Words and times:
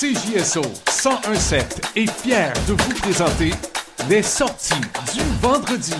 CJSO 0.00 0.62
1017 0.62 1.92
est 1.94 2.10
fier 2.22 2.50
de 2.66 2.72
vous 2.72 3.00
présenter 3.02 3.50
les 4.08 4.22
sorties 4.22 4.80
du 5.12 5.20
vendredi. 5.42 5.92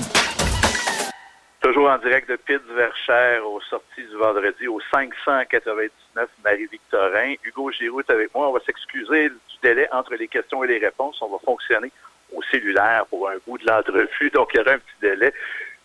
Toujours 1.61 1.91
en 1.91 1.99
direct 1.99 2.31
de 2.31 2.37
Pitt 2.37 2.63
Verchères 2.75 3.47
aux 3.47 3.61
sorties 3.61 4.07
du 4.09 4.17
vendredi 4.17 4.69
au 4.69 4.81
599 4.91 6.31
Marie-Victorin. 6.43 7.35
Hugo 7.45 7.71
Giroux 7.73 8.01
est 8.01 8.11
avec 8.11 8.35
moi. 8.35 8.49
On 8.49 8.53
va 8.55 8.61
s'excuser 8.61 9.29
du 9.29 9.57
délai 9.63 9.87
entre 9.93 10.15
les 10.15 10.29
questions 10.29 10.65
et 10.65 10.69
les 10.69 10.79
réponses. 10.79 11.19
On 11.21 11.29
va 11.29 11.37
fonctionner 11.45 11.93
au 12.35 12.41
cellulaire 12.45 13.05
pour 13.11 13.29
un 13.29 13.37
bout 13.47 13.59
de 13.59 13.67
l'entrevue, 13.67 14.31
donc 14.31 14.49
il 14.55 14.57
y 14.57 14.61
aura 14.61 14.71
un 14.71 14.79
petit 14.79 15.01
délai. 15.03 15.35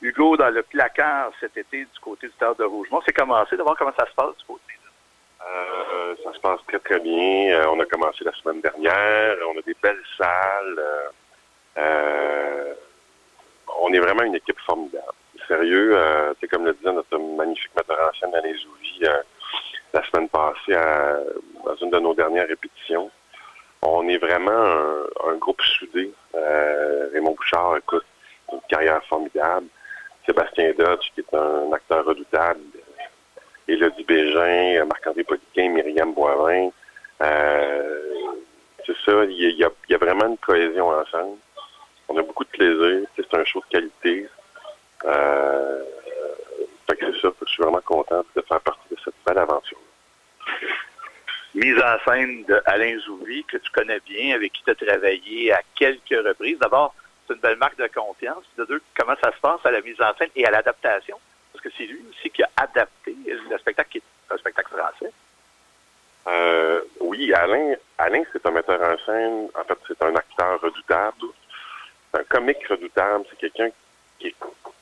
Hugo, 0.01 0.37
dans 0.37 0.51
le 0.51 0.63
placard 0.63 1.31
cet 1.41 1.57
été 1.57 1.79
du 1.79 1.99
côté 1.99 2.27
du 2.27 2.33
Théâtre 2.39 2.59
de 2.59 2.63
Rougemont, 2.63 3.01
c'est 3.05 3.11
commencé 3.11 3.57
voir 3.57 3.75
comment 3.77 3.91
ça 3.99 4.05
se 4.09 4.15
passe 4.15 4.37
du 4.37 4.45
côté 4.45 4.64
euh, 5.47 6.15
ça 6.23 6.33
se 6.33 6.39
passe 6.39 6.59
très, 6.67 6.79
très 6.79 6.99
bien. 6.99 7.53
Euh, 7.53 7.65
on 7.69 7.79
a 7.79 7.85
commencé 7.85 8.23
la 8.23 8.31
semaine 8.33 8.61
dernière. 8.61 9.35
On 9.47 9.59
a 9.59 9.61
des 9.61 9.75
belles 9.81 10.03
salles. 10.17 10.81
Euh, 11.77 12.73
on 13.81 13.93
est 13.93 13.99
vraiment 13.99 14.23
une 14.23 14.35
équipe 14.35 14.59
formidable. 14.65 15.05
Sérieux, 15.47 15.95
c'est 16.39 16.47
comme 16.47 16.65
le 16.65 16.73
disait 16.73 16.91
notre 16.91 17.19
magnifique 17.19 17.75
metteur 17.75 18.09
en 18.09 18.19
scène 18.19 18.33
Alain 18.33 18.53
Zouvi 18.53 19.01
la 19.93 20.03
semaine 20.05 20.27
passée 20.29 20.73
dans 21.63 21.75
une 21.75 21.91
de 21.91 21.99
nos 21.99 22.15
dernières 22.15 22.47
répétitions. 22.47 23.11
On 23.83 24.07
est 24.07 24.17
vraiment 24.17 24.51
un, 25.27 25.35
groupe 25.35 25.61
soudé. 25.61 26.11
Raymond 27.13 27.33
Bouchard, 27.33 27.77
écoute, 27.77 28.05
une 28.51 28.61
carrière 28.67 29.03
formidable. 29.05 29.67
Sébastien 30.25 30.73
Dodge, 30.79 31.11
qui 31.13 31.21
est 31.21 31.33
un 31.35 31.71
acteur 31.71 32.05
redoutable, 32.05 32.61
Élodie 33.67 34.03
Bégin, 34.03 34.85
Marc-André 34.85 35.23
Poliquin, 35.23 35.69
Myriam 35.69 36.13
Boivin. 36.13 36.69
Euh, 37.21 38.05
c'est 38.85 38.95
ça, 39.03 39.23
il 39.25 39.57
y, 39.57 39.63
a, 39.63 39.97
vraiment 39.97 40.27
une 40.27 40.37
cohésion 40.37 40.89
ensemble. 40.89 41.37
On 42.07 42.17
a 42.17 42.21
beaucoup 42.21 42.43
de 42.43 42.49
plaisir. 42.49 43.07
C'est 43.15 43.33
un 43.33 43.43
show 43.45 43.61
de 43.61 43.77
qualité. 43.77 44.27
Euh, 45.05 45.83
fait 46.87 46.97
que 46.97 47.11
c'est 47.13 47.21
ça. 47.21 47.29
Je 47.41 47.51
suis 47.51 47.63
vraiment 47.63 47.81
content 47.81 48.23
de 48.35 48.41
faire 48.41 48.61
partie 48.61 48.89
de 48.91 48.97
cette 49.03 49.15
belle 49.25 49.39
aventure. 49.39 49.79
Mise 51.55 51.81
en 51.81 51.97
scène 52.05 52.43
de 52.43 52.61
Alain 52.65 52.99
Zouvi, 52.99 53.43
que 53.45 53.57
tu 53.57 53.71
connais 53.71 53.99
bien, 54.01 54.35
avec 54.35 54.51
qui 54.51 54.63
tu 54.63 54.71
as 54.71 54.75
travaillé 54.75 55.53
à 55.53 55.61
quelques 55.73 56.27
reprises. 56.27 56.59
D'abord, 56.59 56.93
c'est 57.25 57.33
une 57.33 57.39
belle 57.39 57.57
marque 57.57 57.77
de 57.77 57.87
confiance. 57.87 58.43
De 58.57 58.65
deux, 58.65 58.81
comment 58.95 59.15
ça 59.23 59.31
se 59.31 59.39
passe 59.39 59.61
à 59.63 59.71
la 59.71 59.81
mise 59.81 59.99
en 60.01 60.13
scène 60.17 60.29
et 60.35 60.45
à 60.45 60.51
l'adaptation? 60.51 61.17
C'est 61.77 61.85
lui 61.85 62.01
aussi 62.09 62.29
qui 62.29 62.43
a 62.43 62.49
adapté 62.57 63.15
le 63.25 63.57
spectacle 63.57 63.89
qui 63.89 63.97
est 63.99 64.33
un 64.33 64.37
spectacle 64.37 64.75
français. 64.75 65.11
Euh, 66.27 66.81
oui, 66.99 67.33
Alain, 67.33 67.75
Alain, 67.97 68.23
c'est 68.31 68.45
un 68.45 68.51
metteur 68.51 68.81
en 68.81 68.97
scène. 69.05 69.47
En 69.55 69.63
fait, 69.63 69.77
c'est 69.87 70.01
un 70.03 70.15
acteur 70.15 70.59
redoutable. 70.61 71.27
Un 72.13 72.23
comique 72.23 72.65
redoutable. 72.67 73.25
C'est 73.29 73.37
quelqu'un 73.37 73.69
qui, 74.19 74.33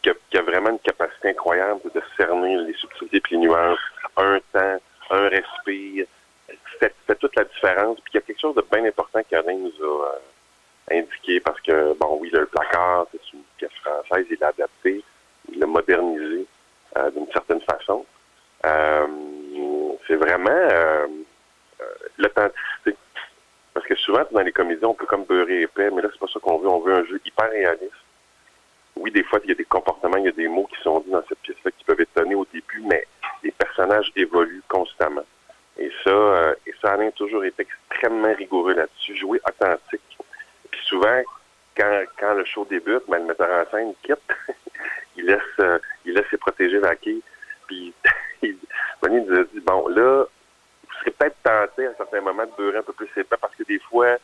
a, 0.10 0.42
vraiment 0.42 0.70
une 0.70 0.80
capacité 0.80 1.30
incroyable 1.30 1.82
de 1.94 2.02
cerner 2.16 2.58
les 2.58 2.74
subtilités 2.74 3.18
et 3.18 3.32
les 3.32 3.38
nuances. 3.38 3.80
Un 4.18 4.40
temps, 4.52 4.80
un 5.10 5.28
respire. 5.30 6.06
Fait 6.80 7.16
toute 7.20 7.36
la 7.36 7.44
différence. 7.44 8.00
Puis 8.02 8.12
il 8.14 8.16
y 8.16 8.18
a 8.20 8.22
quelque 8.22 8.40
chose 8.40 8.56
de 8.56 8.66
bien 8.72 8.86
important 8.86 9.22
qu'Alain 9.30 9.56
nous 9.56 9.86
a 9.86 10.08
euh, 10.08 11.00
indiqué 11.00 11.40
parce 11.40 11.60
que, 11.62 11.94
bon, 11.94 12.18
oui, 12.22 12.30
le 12.32 12.46
placard, 12.46 13.08
c'est 13.12 13.34
une 13.34 13.44
pièce 13.58 13.72
française. 13.84 14.26
Il 14.30 14.38
l'a 14.40 14.48
adapté. 14.48 15.04
Il 15.52 15.60
l'a 15.60 15.68
modernisé. 15.68 16.46
Euh, 16.98 17.10
d'une 17.12 17.28
certaine 17.32 17.62
façon. 17.62 18.06
Euh, 18.66 19.08
c'est 20.08 20.16
vraiment 20.16 20.50
euh, 20.52 21.08
l'authenticité. 22.18 22.96
Parce 23.74 23.88
que 23.88 23.96
souvent, 23.96 24.24
dans 24.32 24.42
les 24.42 24.52
comédies, 24.52 24.86
on 24.86 24.94
peut 24.94 25.08
comme 25.08 25.26
beurrer 25.26 25.62
épais, 25.62 25.90
mais 25.90 26.04
là, 26.04 26.10
c'est 26.12 26.20
pas 26.20 26.32
ça 26.32 26.40
qu'on 26.40 26.60
veut. 26.60 26.70
On 26.70 26.82
veut 26.82 26.94
un 26.94 27.06
jeu 27.06 27.20
hyper 27.26 27.50
réaliste. 27.50 27.92
Oui, 28.96 29.10
des 29.10 29.24
fois, 29.24 29.40
il 29.44 29.50
y 29.50 29.54
a 29.54 29.56
des 29.56 29.66
comportements, 29.66 30.18
il 30.18 30.26
y 30.26 30.28
a 30.28 30.34
des 30.34 30.48
mots 30.48 30.68
qui 30.68 30.80
sont 30.84 31.00
dit 31.00 31.10
dans 31.10 31.24
cette 31.28 31.40
pièce-là 31.40 31.72
qui 31.72 31.84
peuvent 31.84 32.00
étonner 32.00 32.36
au 32.36 32.46
début, 32.54 32.84
mais 32.88 33.08
les 33.44 33.52
personnages 33.52 34.12
évoluent 34.16 34.62
constamment. 34.70 35.26
Et 35.80 35.92
ça, 36.04 36.54
et 36.68 36.74
ça, 36.80 36.94
a 36.94 37.12
toujours 37.14 37.44
été 37.44 37.64
extrêmement 37.64 38.36
rigoureux 38.36 38.76
là-dessus, 38.76 39.16
jouer 39.16 39.42
authentique. 39.48 40.20
Puis 40.70 40.82
souvent, 40.86 41.24
quand, 41.76 42.04
quand 42.20 42.36
le 42.36 42.46
show 42.46 42.68
débute, 42.70 43.04
ben, 43.08 43.18
le 43.18 43.26
metteur 43.26 43.50
en 43.50 43.72
scène 43.72 43.94
quitte. 44.04 44.20
il 45.16 45.26
laisse 45.26 45.42
euh, 45.60 45.80
il 46.16 46.16
laisse 46.16 46.30
ses 46.30 46.38
protégés 46.38 46.80
vaquer. 46.80 47.20
Puis 47.68 47.94
Bonnie 49.02 49.22
nous 49.22 49.40
a 49.40 49.44
dit 49.44 49.60
bon 49.60 49.88
là, 49.90 50.26
vous 50.84 50.94
serez 51.00 51.12
peut-être 51.12 51.38
tenté 51.44 51.88
à 51.88 51.92
un 51.92 51.96
certain 51.96 52.22
moment 52.22 52.46
de 52.46 52.52
beurrer 52.58 52.78
un 52.78 52.84
peu 52.84 52.94
plus 52.94 53.10
épais 53.18 53.38
parce 53.40 53.56
que 53.56 53.64
des 53.64 53.80
fois, 53.80 54.18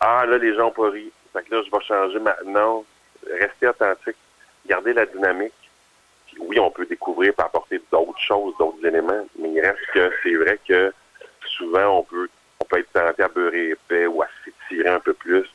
ah 0.00 0.24
là, 0.26 0.38
les 0.38 0.54
gens 0.54 0.68
ont 0.68 0.72
pas 0.72 0.90
ri. 0.90 1.10
Fait 1.32 1.42
que 1.42 1.54
là, 1.54 1.62
je 1.64 1.70
vais 1.70 1.84
changer 1.84 2.18
maintenant. 2.18 2.84
Restez 3.26 3.68
authentique, 3.68 4.16
gardez 4.66 4.92
la 4.92 5.06
dynamique. 5.06 5.52
Puis 6.26 6.36
oui, 6.40 6.58
on 6.58 6.70
peut 6.70 6.86
découvrir 6.86 7.32
et 7.38 7.42
apporter 7.42 7.80
d'autres 7.90 8.18
choses, 8.20 8.54
d'autres 8.58 8.84
éléments, 8.84 9.26
mais 9.38 9.50
il 9.50 9.60
reste 9.60 9.80
que 9.92 10.10
c'est 10.22 10.34
vrai 10.34 10.58
que 10.66 10.92
souvent 11.56 11.98
on 11.98 12.02
peut 12.04 12.28
on 12.60 12.64
peut 12.66 12.78
être 12.78 12.92
tenté 12.92 13.22
à 13.22 13.28
beurrer 13.28 13.70
épais 13.70 14.06
ou 14.06 14.22
à 14.22 14.28
s'étirer 14.44 14.88
un 14.88 15.00
peu 15.00 15.14
plus. 15.14 15.46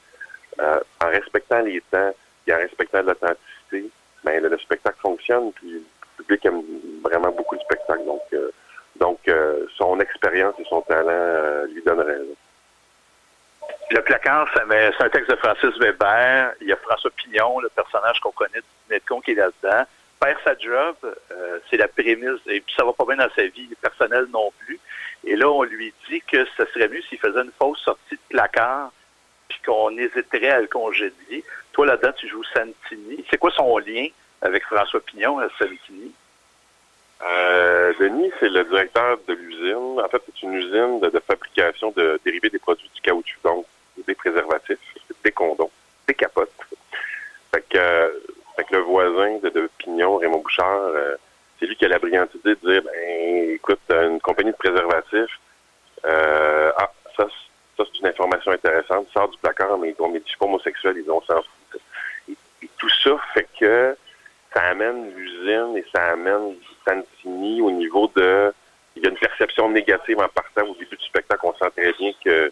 Euh, 0.59 0.79
en 1.03 1.07
respectant 1.07 1.59
les 1.59 1.81
temps 1.91 2.13
et 2.47 2.53
en 2.53 2.57
respectant 2.57 3.01
l'authenticité, 3.01 3.91
ben, 4.25 4.43
le, 4.43 4.57
spectacle 4.57 4.97
fonctionne, 4.99 5.51
puis 5.53 5.71
le 5.71 5.83
public 6.23 6.45
aime 6.45 6.61
vraiment 7.03 7.31
beaucoup 7.31 7.55
le 7.55 7.61
spectacle. 7.61 8.03
Donc, 8.05 8.21
euh, 8.33 8.49
donc 8.99 9.19
euh, 9.27 9.65
son 9.77 9.99
expérience 9.99 10.55
et 10.59 10.65
son 10.67 10.81
talent 10.81 11.07
euh, 11.09 11.67
lui 11.67 11.81
donnent 11.83 12.01
raison. 12.01 12.35
Le 13.91 14.01
placard, 14.01 14.47
c'est 14.53 15.03
un 15.03 15.09
texte 15.09 15.29
de 15.29 15.35
Francis 15.35 15.77
Weber. 15.79 16.53
Il 16.61 16.67
y 16.67 16.73
a 16.73 16.75
François 16.77 17.11
Pignon, 17.11 17.59
le 17.59 17.69
personnage 17.69 18.19
qu'on 18.19 18.31
connaît 18.31 18.59
du 18.59 18.93
Netcon 18.93 19.21
qui 19.21 19.31
est 19.31 19.35
là-dedans. 19.35 19.85
Père 20.19 20.37
sa 20.43 20.57
job, 20.57 20.95
c'est 21.69 21.77
la 21.77 21.87
prémisse. 21.87 22.41
Et 22.47 22.61
puis 22.61 22.73
ça 22.75 22.83
va 22.83 22.93
pas 22.93 23.05
bien 23.05 23.17
dans 23.17 23.29
sa 23.35 23.43
vie 23.43 23.69
personnelle 23.79 24.25
non 24.33 24.51
plus. 24.59 24.79
Et 25.23 25.35
là, 25.35 25.49
on 25.49 25.63
lui 25.63 25.93
dit 26.09 26.21
que 26.21 26.45
ce 26.57 26.65
serait 26.73 26.87
mieux 26.87 27.01
s'il 27.03 27.19
faisait 27.19 27.41
une 27.41 27.51
fausse 27.59 27.79
sortie 27.81 28.15
de 28.15 28.19
placard 28.29 28.91
qu'on 29.65 29.97
hésiterait 29.97 30.49
à 30.49 30.61
le 30.61 30.67
congédier. 30.67 31.43
Toi, 31.73 31.85
là-dedans, 31.87 32.13
tu 32.17 32.27
joues 32.27 32.43
Santini. 32.53 33.25
C'est 33.29 33.37
quoi 33.37 33.51
son 33.51 33.77
lien 33.77 34.07
avec 34.41 34.63
François 34.65 34.99
Pignon 35.01 35.39
à 35.39 35.49
Santini? 35.57 36.13
Euh, 37.23 37.93
Denis, 37.99 38.31
c'est 38.39 38.49
le 38.49 38.63
directeur 38.65 39.17
de 39.27 39.33
l'usine. 39.33 39.99
En 39.99 40.07
fait, 40.09 40.21
c'est 40.25 40.43
une 40.43 40.53
usine 40.53 40.99
de, 40.99 41.19
fabrication 41.19 41.91
de 41.95 42.19
dérivés 42.25 42.49
des 42.49 42.59
produits 42.59 42.89
du 42.93 43.01
caoutchouc, 43.01 43.39
donc 43.43 43.65
des 44.05 44.15
préservatifs, 44.15 44.79
des 45.23 45.31
condoms, 45.31 45.71
des 46.07 46.13
capotes. 46.13 46.51
Fait 47.53 47.63
que, 47.69 48.21
le 48.71 48.79
voisin 48.79 49.37
de, 49.37 49.69
Pignon, 49.77 50.17
Raymond 50.17 50.39
Bouchard, 50.39 50.79
euh, 50.79 51.15
c'est 51.59 51.65
lui 51.65 51.75
qui 51.75 51.85
a 51.85 51.87
la 51.87 51.99
brillante 51.99 52.33
idée 52.35 52.55
de 52.55 52.71
dire, 52.71 52.81
ben, 52.83 53.51
écoute, 53.53 53.79
une 53.89 54.19
compagnie 54.19 54.51
de 54.51 54.57
préservatifs, 54.57 55.39
euh, 56.05 56.71
ah, 56.77 56.91
ça, 57.15 57.27
ça, 57.77 57.83
c'est 57.91 57.99
une 57.99 58.07
information 58.07 58.51
intéressante. 58.51 59.07
Sort 59.13 59.29
du 59.29 59.37
placard, 59.37 59.77
mais 59.77 59.95
on 59.99 60.09
dit 60.09 60.21
pas 60.39 60.45
homosexuel, 60.45 60.97
ils 60.97 61.09
ont 61.11 61.21
s'en 61.21 61.41
et, 62.29 62.35
et, 62.61 62.69
tout 62.77 62.89
ça 63.03 63.17
fait 63.33 63.47
que 63.59 63.97
ça 64.53 64.61
amène 64.63 65.13
l'usine 65.15 65.77
et 65.77 65.85
ça 65.93 66.11
amène 66.11 66.55
Santini 66.87 67.61
au 67.61 67.71
niveau 67.71 68.09
de... 68.15 68.53
Il 68.95 69.03
y 69.03 69.07
a 69.07 69.09
une 69.09 69.17
perception 69.17 69.69
négative 69.69 70.19
en 70.19 70.29
partant 70.29 70.63
au 70.63 70.75
début 70.75 70.95
du 70.95 71.05
spectacle. 71.05 71.45
On 71.45 71.53
sent 71.55 71.69
très 71.75 71.91
bien 71.93 72.11
que 72.23 72.51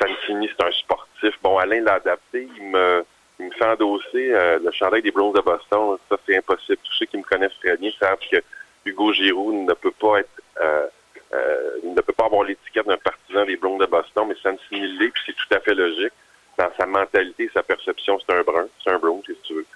Santini, 0.00 0.48
c'est 0.48 0.66
un 0.66 0.72
sportif. 0.72 1.34
Bon, 1.42 1.58
Alain 1.58 1.82
l'a 1.82 1.94
adapté. 1.94 2.48
Il 2.56 2.70
me, 2.70 3.04
il 3.38 3.46
me 3.46 3.50
fait 3.50 3.66
endosser 3.66 4.32
euh, 4.32 4.58
le 4.64 4.70
chandail 4.70 5.02
des 5.02 5.10
Browns 5.10 5.34
de 5.34 5.40
Boston. 5.40 5.98
Ça, 6.08 6.16
c'est 6.26 6.38
impossible. 6.38 6.78
Tous 6.82 6.94
ceux 6.94 7.06
qui 7.06 7.18
me 7.18 7.22
connaissent 7.22 7.58
très 7.60 7.76
bien 7.76 7.90
savent 8.00 8.18
que 8.30 8.38
Hugo 8.86 9.12
Giroud 9.12 9.54
ne 9.54 9.74
peut 9.74 9.90
pas 9.90 10.20
être... 10.20 10.40
Euh, 10.62 10.86
ne 11.32 12.00
peut 12.00 12.12
pas 12.12 12.26
avoir 12.26 12.44
l'étiquette 12.44 12.86
d'un 12.86 12.96
partisan 12.96 13.44
des 13.44 13.56
Browns 13.56 13.78
de 13.78 13.86
Boston, 13.86 14.26
mais 14.28 14.36
Santini 14.42 14.86
l'est, 14.98 15.10
puis 15.10 15.22
c'est 15.26 15.34
tout 15.34 15.54
à 15.54 15.60
fait 15.60 15.74
logique. 15.74 16.12
Dans 16.56 16.70
sa 16.76 16.86
mentalité, 16.86 17.50
sa 17.54 17.62
perception, 17.62 18.18
c'est 18.18 18.34
un 18.34 18.42
brun, 18.42 18.66
c'est 18.82 18.90
un 18.90 18.98
brown, 18.98 19.22
si 19.24 19.34
tu 19.44 19.54
veux. 19.54 19.66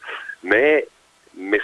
Mais, 0.43 0.87
mais 1.35 1.61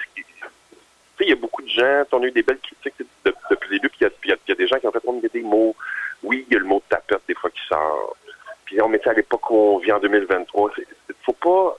il 1.20 1.30
y 1.30 1.32
a 1.32 1.36
beaucoup 1.36 1.62
de 1.62 1.68
gens, 1.68 2.04
on 2.12 2.22
a 2.22 2.26
eu 2.26 2.30
des 2.30 2.42
belles 2.42 2.58
critiques 2.58 2.94
depuis 3.24 3.70
le 3.70 3.78
début, 3.78 3.88
puis 3.88 4.06
il 4.24 4.30
y, 4.30 4.52
a 4.52 4.54
des 4.54 4.66
gens 4.66 4.78
qui 4.78 4.86
ont 4.86 4.92
fait 4.92 5.02
on 5.06 5.14
des 5.14 5.40
mots. 5.40 5.74
Oui, 6.22 6.44
il 6.48 6.54
y 6.54 6.56
a 6.56 6.60
le 6.60 6.66
mot 6.66 6.82
tapette 6.88 7.22
des 7.28 7.34
fois 7.34 7.50
qui 7.50 7.60
sort. 7.68 8.16
Puis 8.64 8.80
on 8.80 8.88
mettait 8.88 9.10
à 9.10 9.14
l'époque 9.14 9.50
où 9.50 9.56
on 9.56 9.78
vit 9.78 9.92
en 9.92 9.98
2023. 9.98 10.70
Il 10.78 10.84
faut 11.22 11.32
pas, 11.32 11.76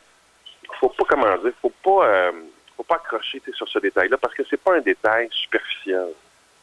faut 0.80 0.90
pas, 0.90 1.04
comment 1.08 1.38
dire, 1.38 1.52
faut 1.62 1.74
pas, 1.84 2.08
euh, 2.08 2.32
faut 2.76 2.84
pas 2.84 2.96
accrocher 2.96 3.42
sur 3.54 3.68
ce 3.68 3.80
détail-là 3.80 4.18
parce 4.18 4.34
que 4.34 4.44
c'est 4.50 4.62
pas 4.62 4.76
un 4.76 4.82
détail 4.82 5.30
superficiel. 5.32 6.10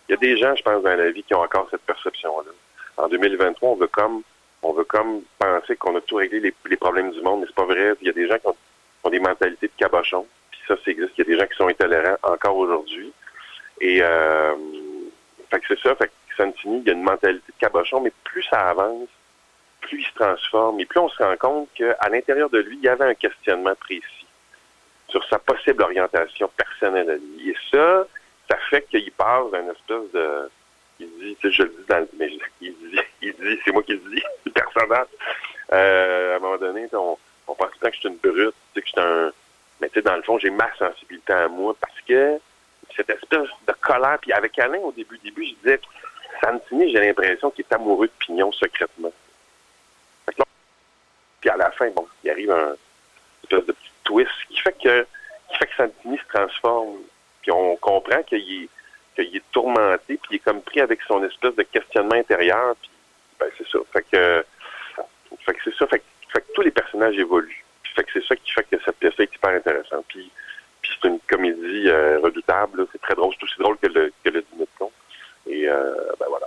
Il 0.08 0.12
y 0.12 0.14
a 0.14 0.18
des 0.18 0.35
je 0.54 0.62
pense, 0.62 0.82
dans 0.82 0.96
la 0.96 1.10
vie 1.10 1.22
qui 1.22 1.34
ont 1.34 1.42
encore 1.42 1.68
cette 1.70 1.82
perception-là. 1.82 2.50
En 2.96 3.08
2023, 3.08 3.70
on 3.70 3.76
veut 3.76 3.88
comme 3.88 4.22
on 4.62 4.72
veut 4.72 4.84
comme 4.84 5.22
penser 5.38 5.76
qu'on 5.76 5.96
a 5.96 6.00
tout 6.00 6.16
réglé 6.16 6.40
les, 6.40 6.76
problèmes 6.76 7.12
du 7.12 7.20
monde, 7.20 7.40
mais 7.40 7.46
c'est 7.46 7.54
pas 7.54 7.64
vrai. 7.64 7.92
Il 8.00 8.06
y 8.06 8.10
a 8.10 8.12
des 8.12 8.26
gens 8.26 8.38
qui 8.38 8.48
ont, 8.48 9.10
des 9.10 9.20
mentalités 9.20 9.68
de 9.68 9.72
cabochon. 9.76 10.26
Puis 10.50 10.60
ça, 10.66 10.74
ça 10.76 10.90
existe. 10.90 11.12
Il 11.16 11.18
y 11.18 11.22
a 11.22 11.24
des 11.24 11.38
gens 11.38 11.46
qui 11.46 11.56
sont 11.56 11.68
intolérants 11.68 12.16
encore 12.22 12.56
aujourd'hui. 12.56 13.12
Et 13.80 14.00
euh, 14.02 14.54
fait 15.50 15.60
que 15.60 15.66
c'est 15.68 15.80
ça. 15.80 15.94
Fait 15.94 16.08
que 16.08 16.12
Santini, 16.36 16.78
il 16.80 16.86
y 16.86 16.90
a 16.90 16.94
une 16.94 17.02
mentalité 17.02 17.44
de 17.46 17.58
cabochon, 17.60 18.00
mais 18.00 18.12
plus 18.24 18.42
ça 18.44 18.70
avance, 18.70 19.08
plus 19.82 20.00
il 20.00 20.06
se 20.06 20.14
transforme, 20.14 20.80
et 20.80 20.86
plus 20.86 20.98
on 20.98 21.08
se 21.08 21.22
rend 21.22 21.36
compte 21.36 21.68
qu'à 21.74 22.08
l'intérieur 22.10 22.50
de 22.50 22.58
lui, 22.58 22.76
il 22.76 22.82
y 22.82 22.88
avait 22.88 23.04
un 23.04 23.14
questionnement 23.14 23.74
précis 23.76 24.26
sur 25.08 25.24
sa 25.28 25.38
possible 25.38 25.82
orientation 25.82 26.50
personnelle 26.56 27.10
à. 27.10 27.48
Et 27.48 27.54
ça, 27.70 28.06
ça 28.48 28.56
fait 28.70 28.82
qu'il 28.90 29.10
passe 29.12 29.50
d'une 29.52 29.70
espèce 29.70 30.12
de... 30.12 30.50
Il 30.98 31.08
dit, 31.18 31.36
tu 31.40 31.48
sais, 31.48 31.52
je 31.52 31.62
le 31.64 31.68
dis 31.68 31.84
dans 31.88 31.98
le... 31.98 32.08
Mais 32.18 32.30
il 32.60 32.74
dit, 32.74 33.00
il 33.22 33.32
dit, 33.34 33.60
c'est 33.64 33.72
moi 33.72 33.82
qui 33.82 33.92
le 33.92 33.98
dis, 33.98 34.22
le 34.46 34.52
personnage. 34.52 35.06
Euh, 35.72 36.34
à 36.34 36.36
un 36.36 36.38
moment 36.38 36.56
donné, 36.56 36.88
on, 36.92 37.18
on 37.48 37.54
pense 37.54 37.70
tout 37.72 37.86
que 37.86 37.92
je 37.92 37.98
suis 37.98 38.08
une 38.08 38.16
brute, 38.16 38.54
tu 38.74 38.80
sais, 38.80 38.82
que 38.82 38.86
je 38.86 38.92
suis 38.92 39.00
un... 39.00 39.32
Mais 39.80 39.88
tu 39.88 39.94
sais, 39.94 40.02
dans 40.02 40.16
le 40.16 40.22
fond, 40.22 40.38
j'ai 40.38 40.50
ma 40.50 40.74
sensibilité 40.76 41.32
à 41.32 41.48
moi 41.48 41.76
parce 41.78 42.00
que 42.06 42.38
cette 42.96 43.10
espèce 43.10 43.48
de 43.66 43.72
colère, 43.80 44.18
puis 44.20 44.32
avec 44.32 44.58
Alain, 44.58 44.78
au 44.78 44.92
début, 44.92 45.18
début, 45.18 45.44
je 45.44 45.54
disais, 45.54 45.80
Santini, 46.40 46.90
j'ai 46.92 47.00
l'impression 47.00 47.50
qu'il 47.50 47.64
est 47.68 47.74
amoureux 47.74 48.06
de 48.06 48.12
Pignon 48.18 48.52
secrètement. 48.52 49.12
puis 51.40 51.50
à 51.50 51.56
la 51.56 51.70
fin, 51.72 51.88
bon, 51.90 52.06
il 52.24 52.30
arrive 52.30 52.50
un 52.50 52.74
espèce 53.42 53.66
de 53.66 53.72
petit 53.72 53.90
twist 54.04 54.30
qui 54.48 54.58
fait 54.60 54.76
que 54.82 55.06
qui 55.50 55.58
fait 55.58 55.66
que 55.66 55.76
Santini 55.76 56.18
se 56.18 56.36
transforme. 56.36 56.98
Puis 57.46 57.52
on 57.52 57.76
comprend 57.76 58.24
qu'il 58.24 58.68
est, 59.18 59.22
est 59.22 59.42
tourmenté, 59.52 60.16
puis 60.16 60.30
il 60.32 60.36
est 60.36 60.38
comme 60.40 60.62
pris 60.62 60.80
avec 60.80 61.00
son 61.02 61.22
espèce 61.22 61.54
de 61.54 61.62
questionnement 61.62 62.16
intérieur. 62.16 62.74
Puis 62.82 62.90
ben 63.38 63.48
c'est 63.56 63.68
ça. 63.68 63.78
Fait 63.92 64.02
que, 64.02 64.44
fait 65.44 65.54
que 65.54 65.60
c'est 65.62 65.76
ça. 65.76 65.86
Fait 65.86 66.00
que, 66.00 66.04
fait 66.32 66.40
que 66.40 66.52
tous 66.54 66.62
les 66.62 66.72
personnages 66.72 67.16
évoluent. 67.16 67.64
Puis 67.84 67.92
fait 67.94 68.02
que 68.02 68.10
c'est 68.14 68.26
ça 68.26 68.34
qui 68.34 68.50
fait 68.50 68.64
que 68.64 68.82
cette 68.84 68.96
pièce 68.96 69.14
est 69.20 69.32
hyper 69.32 69.50
intéressante. 69.50 70.04
Puis, 70.08 70.28
c'est 70.82 71.08
une 71.08 71.20
comédie 71.20 71.88
euh, 71.88 72.18
redoutable. 72.18 72.84
C'est 72.90 73.00
très 73.00 73.14
drôle. 73.14 73.32
C'est 73.38 73.44
aussi 73.44 73.58
drôle 73.60 73.78
que 73.78 73.86
le, 73.86 74.12
que 74.24 74.30
le 74.30 74.40
de. 74.40 74.66
Et 75.46 75.68
euh, 75.68 75.94
ben 76.18 76.26
voilà. 76.28 76.46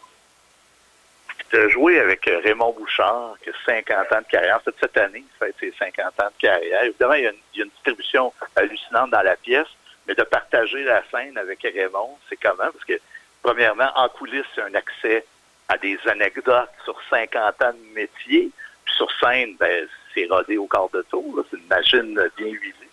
Tu 1.50 1.58
as 1.58 1.70
joué 1.70 1.98
avec 1.98 2.26
Raymond 2.26 2.74
Bouchard, 2.74 3.38
qui 3.42 3.50
a 3.50 3.54
50 3.66 4.12
ans 4.12 4.20
de 4.20 4.28
carrière. 4.30 4.60
C'est 4.66 4.78
cette 4.82 4.98
année, 4.98 5.24
ses 5.62 5.72
50 5.80 6.06
ans 6.22 6.28
de 6.28 6.42
carrière. 6.42 6.84
Évidemment, 6.84 7.14
il 7.14 7.24
y, 7.24 7.28
a 7.28 7.64
une, 7.64 7.70
distribution 7.70 8.34
hallucinante 8.58 9.12
dans 9.12 9.22
la 9.22 9.38
pièce, 9.38 9.68
mais 10.10 10.16
de 10.16 10.24
partager 10.24 10.84
la 10.84 11.04
scène 11.12 11.38
avec 11.38 11.62
Raymond, 11.62 12.18
c'est 12.28 12.38
comment? 12.38 12.72
Parce 12.72 12.84
que, 12.84 13.00
premièrement, 13.44 13.92
en 13.96 14.10
coulisses, 14.10 14.44
c'est 14.56 14.62
un 14.64 14.74
accès 14.74 15.24
à 15.68 15.78
des 15.78 16.00
anecdotes 16.08 16.72
sur 16.84 17.00
50 17.12 17.62
ans 17.62 17.74
de 17.74 17.94
métier. 17.94 18.50
Puis 18.86 18.94
sur 18.96 19.08
scène, 19.20 19.56
ben, 19.60 19.88
c'est 20.16 20.26
rodé 20.26 20.58
au 20.58 20.66
quart 20.66 20.90
de 20.90 21.04
tour. 21.04 21.46
C'est 21.52 21.58
une 21.58 21.68
machine 21.68 22.16
bien 22.38 22.48
huilée. 22.48 22.90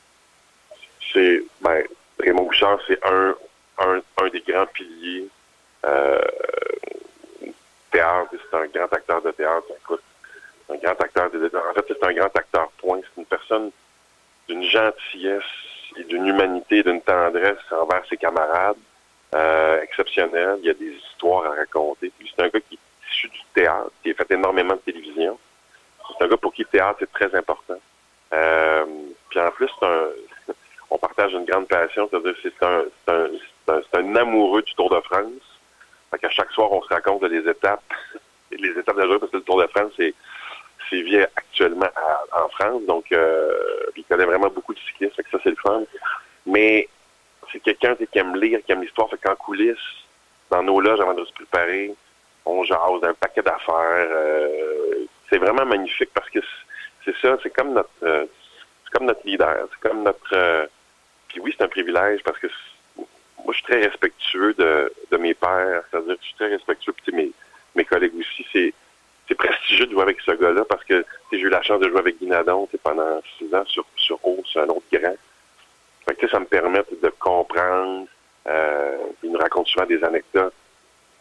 C'est, 1.11 1.43
ben, 1.63 1.85
Raymond 2.21 2.45
Bouchard, 2.45 2.79
c'est 2.87 3.03
un, 3.07 3.35
un, 3.79 4.03
un 4.19 4.29
des 4.29 4.41
grands 4.47 4.67
piliers 4.67 5.27
euh, 5.87 6.21
théâtre, 7.93 8.31
c'est 8.33 8.57
un 8.59 8.67
grand 8.67 8.93
acteur 8.93 9.23
de 9.23 9.31
théâtre. 9.31 9.69
Un 10.69 10.77
grand 10.77 11.01
acteur 11.01 11.31
de 11.31 11.47
En 11.47 11.73
fait, 11.73 11.85
c'est 11.89 12.05
un 12.05 12.13
grand 12.13 12.37
acteur, 12.37 12.71
point. 12.77 13.01
C'est 13.01 13.21
une 13.23 13.27
personne 13.27 13.71
d'une 14.49 14.65
gentillesse 14.65 15.66
d'une 16.05 16.27
humanité, 16.27 16.83
d'une 16.83 17.01
tendresse 17.01 17.59
envers 17.71 18.05
ses 18.09 18.17
camarades 18.17 18.77
euh. 19.35 19.83
Il 20.07 20.67
y 20.67 20.71
a 20.71 20.75
des 20.75 20.93
histoires 20.93 21.47
à 21.47 21.55
raconter. 21.55 22.13
Puis 22.19 22.33
c'est 22.35 22.43
un 22.43 22.49
gars 22.49 22.61
qui 22.61 22.75
est 22.75 23.11
issu 23.11 23.29
du 23.29 23.41
théâtre, 23.55 23.91
qui 24.03 24.11
a 24.11 24.15
fait 24.15 24.31
énormément 24.31 24.75
de 24.75 24.81
télévision. 24.81 25.39
C'est 26.09 26.25
un 26.25 26.29
gars 26.29 26.37
pour 26.37 26.53
qui 26.53 26.63
le 26.63 26.69
théâtre 26.69 27.03
est 27.03 27.13
très 27.13 27.35
important. 27.35 27.81
Euh, 28.33 28.85
puis 29.29 29.41
en 29.41 29.51
plus, 29.51 29.69
c'est 29.79 29.87
un, 29.87 30.09
on 30.91 30.99
partage 30.99 31.33
une 31.33 31.45
grande 31.45 31.69
passion, 31.69 32.09
c'est-à-dire 32.11 32.35
c'est 32.43 32.63
un, 32.63 32.85
c'est 33.05 33.13
un, 33.13 33.29
un, 33.75 34.01
un 34.01 34.17
amoureux 34.17 34.63
du 34.63 34.75
Tour 34.75 34.91
de 34.91 35.01
France. 35.01 35.61
Fait 36.11 36.19
qu'à 36.19 36.31
chaque 36.31 36.53
soir, 36.53 36.73
on 36.73 36.83
se 36.83 36.89
raconte 36.89 37.23
les 37.25 37.49
étapes, 37.49 37.83
les 38.51 38.71
étapes 38.71 38.97
de 38.97 39.01
la 39.01 39.07
journée, 39.07 39.21
parce 39.21 39.33
que 39.33 39.39
le 39.39 39.43
Tour 39.43 39.61
de 39.61 39.67
France, 39.69 39.93
c'est, 39.97 40.15
c'est 40.89 41.03
vie 41.03 41.19
actuellement 41.19 41.89
à, 41.95 42.45
en 42.45 42.49
France. 42.49 42.83
Donc, 42.87 43.11
euh, 43.13 43.53
il 43.97 44.05
connaît 44.05 44.25
vraiment 44.25 44.49
beaucoup 44.49 44.75
de 44.75 44.79
cyclistes, 44.81 45.21
ça, 45.31 45.39
c'est 45.43 45.51
le 45.51 45.57
fun. 45.57 45.83
Mais 46.47 46.89
c'est 47.53 47.61
quelqu'un 47.61 47.95
qui 47.95 48.19
aime 48.19 48.37
lire, 48.37 48.61
qui 48.65 48.73
aime 48.73 48.83
l'histoire, 48.83 49.09
fait 49.11 49.19
qu'en 49.19 49.37
coulisses, 49.37 49.77
dans 50.51 50.63
nos 50.63 50.81
loges, 50.81 51.01
avant 51.01 51.15
de 51.15 51.25
se 51.25 51.33
préparer, 51.33 51.95
on 52.45 52.63
jase 52.65 53.03
un 53.03 53.15
paquet 53.15 53.43
d'affaires. 53.43 54.09
Euh, 54.11 55.07
c'est 55.29 55.39
vraiment 55.39 55.67
magnifique 55.67 56.11
parce 56.15 56.31
que 56.31 56.39
c'est 57.05 57.17
ça, 57.17 57.37
c'est 57.43 57.51
comme 57.51 57.73
notre 57.73 57.91
euh, 58.03 58.27
c'est 58.85 58.91
comme 58.93 59.07
notre 59.07 59.27
leader, 59.27 59.67
c'est 59.71 59.89
comme 59.89 60.05
notre 60.05 60.33
euh, 60.33 60.67
puis 61.29 61.41
oui, 61.41 61.55
c'est 61.57 61.65
un 61.65 61.69
privilège 61.69 62.23
parce 62.23 62.39
que 62.39 62.47
moi, 62.97 63.53
je 63.53 63.59
suis 63.59 63.65
très 63.65 63.83
respectueux 63.83 64.55
de, 64.55 64.93
de 65.11 65.17
mes 65.19 65.35
pères, 65.35 65.83
c'est-à-dire 65.91 66.15
que 66.15 66.21
je 66.21 66.27
suis 66.27 66.35
très 66.37 66.49
respectueux, 66.49 66.93
puis 66.93 67.15
mes, 67.15 67.31
mes 67.75 67.85
collègues 67.85 68.15
aussi, 68.19 68.47
c'est 68.53 68.73
c'est 69.29 69.35
prestigieux 69.35 69.87
de 69.87 69.93
jouer 69.93 70.03
avec 70.03 70.21
ce 70.21 70.33
gars-là 70.33 70.65
parce 70.69 70.85
que 70.85 71.05
j'ai 71.33 71.39
eu 71.39 71.49
la 71.49 71.63
chance 71.63 71.81
de 71.81 71.89
jouer 71.89 71.99
avec 71.99 72.19
Guinadon 72.19 72.69
pendant 72.83 73.21
six 73.39 73.53
ans 73.55 73.65
sur, 73.67 73.85
sur 73.97 74.19
Haut, 74.27 74.43
c'est 74.53 74.61
un 74.61 74.69
autre 74.69 74.87
grand. 74.93 75.17
Fait 76.07 76.15
que, 76.15 76.29
ça 76.29 76.39
me 76.39 76.45
permet 76.45 76.83
de 77.03 77.09
comprendre. 77.19 78.07
Euh, 78.47 78.97
il 79.25 79.33
nous 79.33 79.39
raconte 79.39 79.67
souvent 79.67 79.87
des 79.87 80.03
anecdotes. 80.05 80.55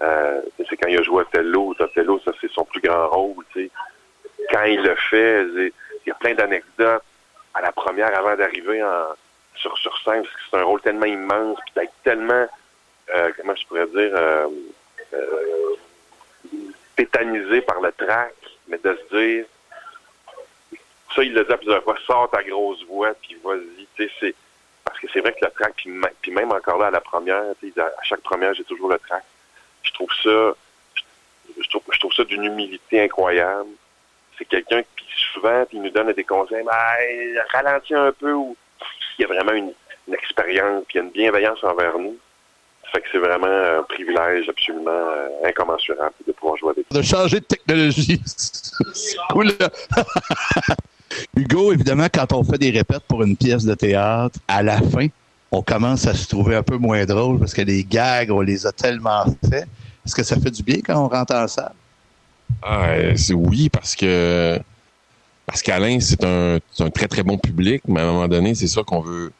Euh, 0.02 0.42
c'est 0.58 0.78
quand 0.78 0.88
il 0.88 1.00
a 1.00 1.04
joué 1.04 1.24
à 1.24 1.26
Tello. 1.26 1.74
Tello, 1.94 2.20
ça 2.24 2.32
c'est 2.40 2.52
son 2.52 2.66
plus 2.66 2.82
grand 2.82 3.08
rôle. 3.08 3.44
sais. 3.54 3.72
Quand 4.52 4.64
il 4.66 4.82
le 4.82 4.96
fait, 4.96 5.44
il 5.44 5.72
y 6.06 6.12
a 6.12 6.16
plein 6.16 6.36
d'anecdotes. 6.36 7.02
À 7.56 7.62
la 7.62 7.72
première, 7.72 8.16
avant 8.16 8.36
d'arriver 8.36 8.84
en 8.84 9.16
sur, 9.56 9.78
sur 9.78 9.98
scène, 10.04 10.24
parce 10.24 10.36
que 10.36 10.42
c'est 10.52 10.58
un 10.58 10.64
rôle 10.64 10.82
tellement 10.82 11.06
immense, 11.06 11.58
puis 11.66 11.74
d'être 11.76 11.94
tellement, 12.04 12.46
euh, 13.14 13.32
comment 13.38 13.56
je 13.56 13.68
pourrais 13.68 13.88
dire, 13.88 14.12
euh, 14.14 14.48
par 17.62 17.82
le 17.82 17.92
trac, 17.92 18.36
mais 18.68 18.78
de 18.78 18.98
se 18.98 19.18
dire, 19.18 19.46
ça, 21.16 21.24
il 21.24 21.34
l'a 21.34 21.44
dit 21.44 21.54
à 21.54 21.58
plusieurs 21.58 21.84
fois, 21.84 21.96
sors 22.06 22.30
ta 22.30 22.44
grosse 22.44 22.84
voix, 22.86 23.14
puis 23.22 23.38
vas-y, 23.44 23.88
tu 23.96 24.04
sais, 24.04 24.12
c'est, 24.20 24.36
parce 24.84 25.00
que 25.00 25.08
c'est 25.12 25.22
vrai 25.22 25.34
que 25.34 25.46
le 25.46 25.52
trac, 25.52 25.74
puis, 25.76 26.32
même 26.32 26.52
encore 26.52 26.78
là, 26.78 26.88
à 26.88 26.92
la 26.92 27.02
première, 27.02 27.44
à 27.44 28.04
chaque 28.04 28.22
première, 28.22 28.54
j'ai 28.54 28.64
toujours 28.64 28.90
le 28.90 29.00
trac. 29.00 29.24
Je 29.84 29.92
trouve 29.94 30.12
ça, 30.24 30.56
je 31.58 31.70
trouve, 31.70 32.14
ça 32.14 32.24
d'une 32.24 32.44
humilité 32.44 33.02
incroyable. 33.02 33.70
C'est 34.38 34.46
quelqu'un 34.46 34.82
qui 34.82 35.06
souvent, 35.34 35.66
il 35.72 35.82
nous 35.82 35.90
donne 35.90 36.12
des 36.14 36.24
conseils, 36.24 36.64
ben, 36.64 37.44
ralentis 37.54 37.94
un 37.94 38.12
peu, 38.12 38.34
il 39.18 39.22
y 39.22 39.24
a 39.24 39.28
vraiment 39.28 39.54
une, 39.54 39.74
expérience, 40.14 40.84
puis 40.88 41.00
une 41.00 41.10
bienveillance 41.10 41.64
envers 41.64 41.98
nous. 41.98 42.18
Ça 42.84 42.92
fait 42.92 43.02
que 43.02 43.08
c'est 43.12 43.18
vraiment 43.18 43.48
un 43.48 43.84
privilège 43.84 44.48
absolument 44.48 44.92
euh, 44.92 45.30
incommensurable 45.46 46.14
jouer 46.66 46.72
avec. 46.72 46.92
De 46.92 47.02
changer 47.02 47.40
de 47.40 47.46
technologie. 47.46 48.22
cool. 49.30 49.52
Hugo, 51.38 51.72
évidemment, 51.72 52.08
quand 52.14 52.34
on 52.34 52.44
fait 52.44 52.58
des 52.58 52.72
répètes 52.72 53.04
pour 53.08 53.24
une 53.24 53.38
pièce 53.38 53.64
de 53.64 53.74
théâtre, 53.74 54.40
à 54.48 54.64
la 54.64 54.82
fin, 54.82 55.08
on 55.52 55.62
commence 55.62 56.08
à 56.08 56.14
se 56.14 56.28
trouver 56.28 56.56
un 56.56 56.64
peu 56.64 56.78
moins 56.78 57.06
drôle 57.06 57.40
parce 57.40 57.54
que 57.54 57.62
les 57.62 57.84
gags, 57.84 58.32
on 58.32 58.42
les 58.42 58.66
a 58.66 58.72
tellement 58.72 59.26
faits. 59.50 59.68
Est-ce 60.06 60.16
que 60.16 60.24
ça 60.24 60.36
fait 60.40 60.52
du 60.52 60.64
bien 60.64 60.80
quand 60.86 61.04
on 61.04 61.08
rentre 61.08 61.36
en 61.36 61.48
salle? 61.48 61.74
Ah, 62.62 63.16
c'est 63.16 63.34
oui, 63.34 63.70
parce 63.70 63.96
que 63.96 64.60
parce 65.46 65.62
qu'Alain, 65.62 66.00
c'est 66.00 66.24
un, 66.24 66.58
un, 66.80 66.90
très, 66.90 67.08
très 67.08 67.24
bon 67.24 67.38
public, 67.38 67.84
mais 67.88 68.02
à 68.02 68.04
un 68.04 68.12
moment 68.12 68.28
donné, 68.28 68.56
c'est 68.56 68.68
ça 68.68 68.82
qu'on 68.84 69.02
veut 69.02 69.32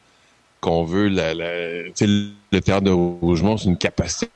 qu'on 0.60 0.84
veut 0.84 1.08
la, 1.08 1.34
la 1.34 1.82
le 2.00 2.60
théâtre 2.60 2.82
de 2.82 2.90
Rougemont, 2.90 3.56
c'est 3.56 3.68
une 3.68 3.76
capacité 3.76 4.30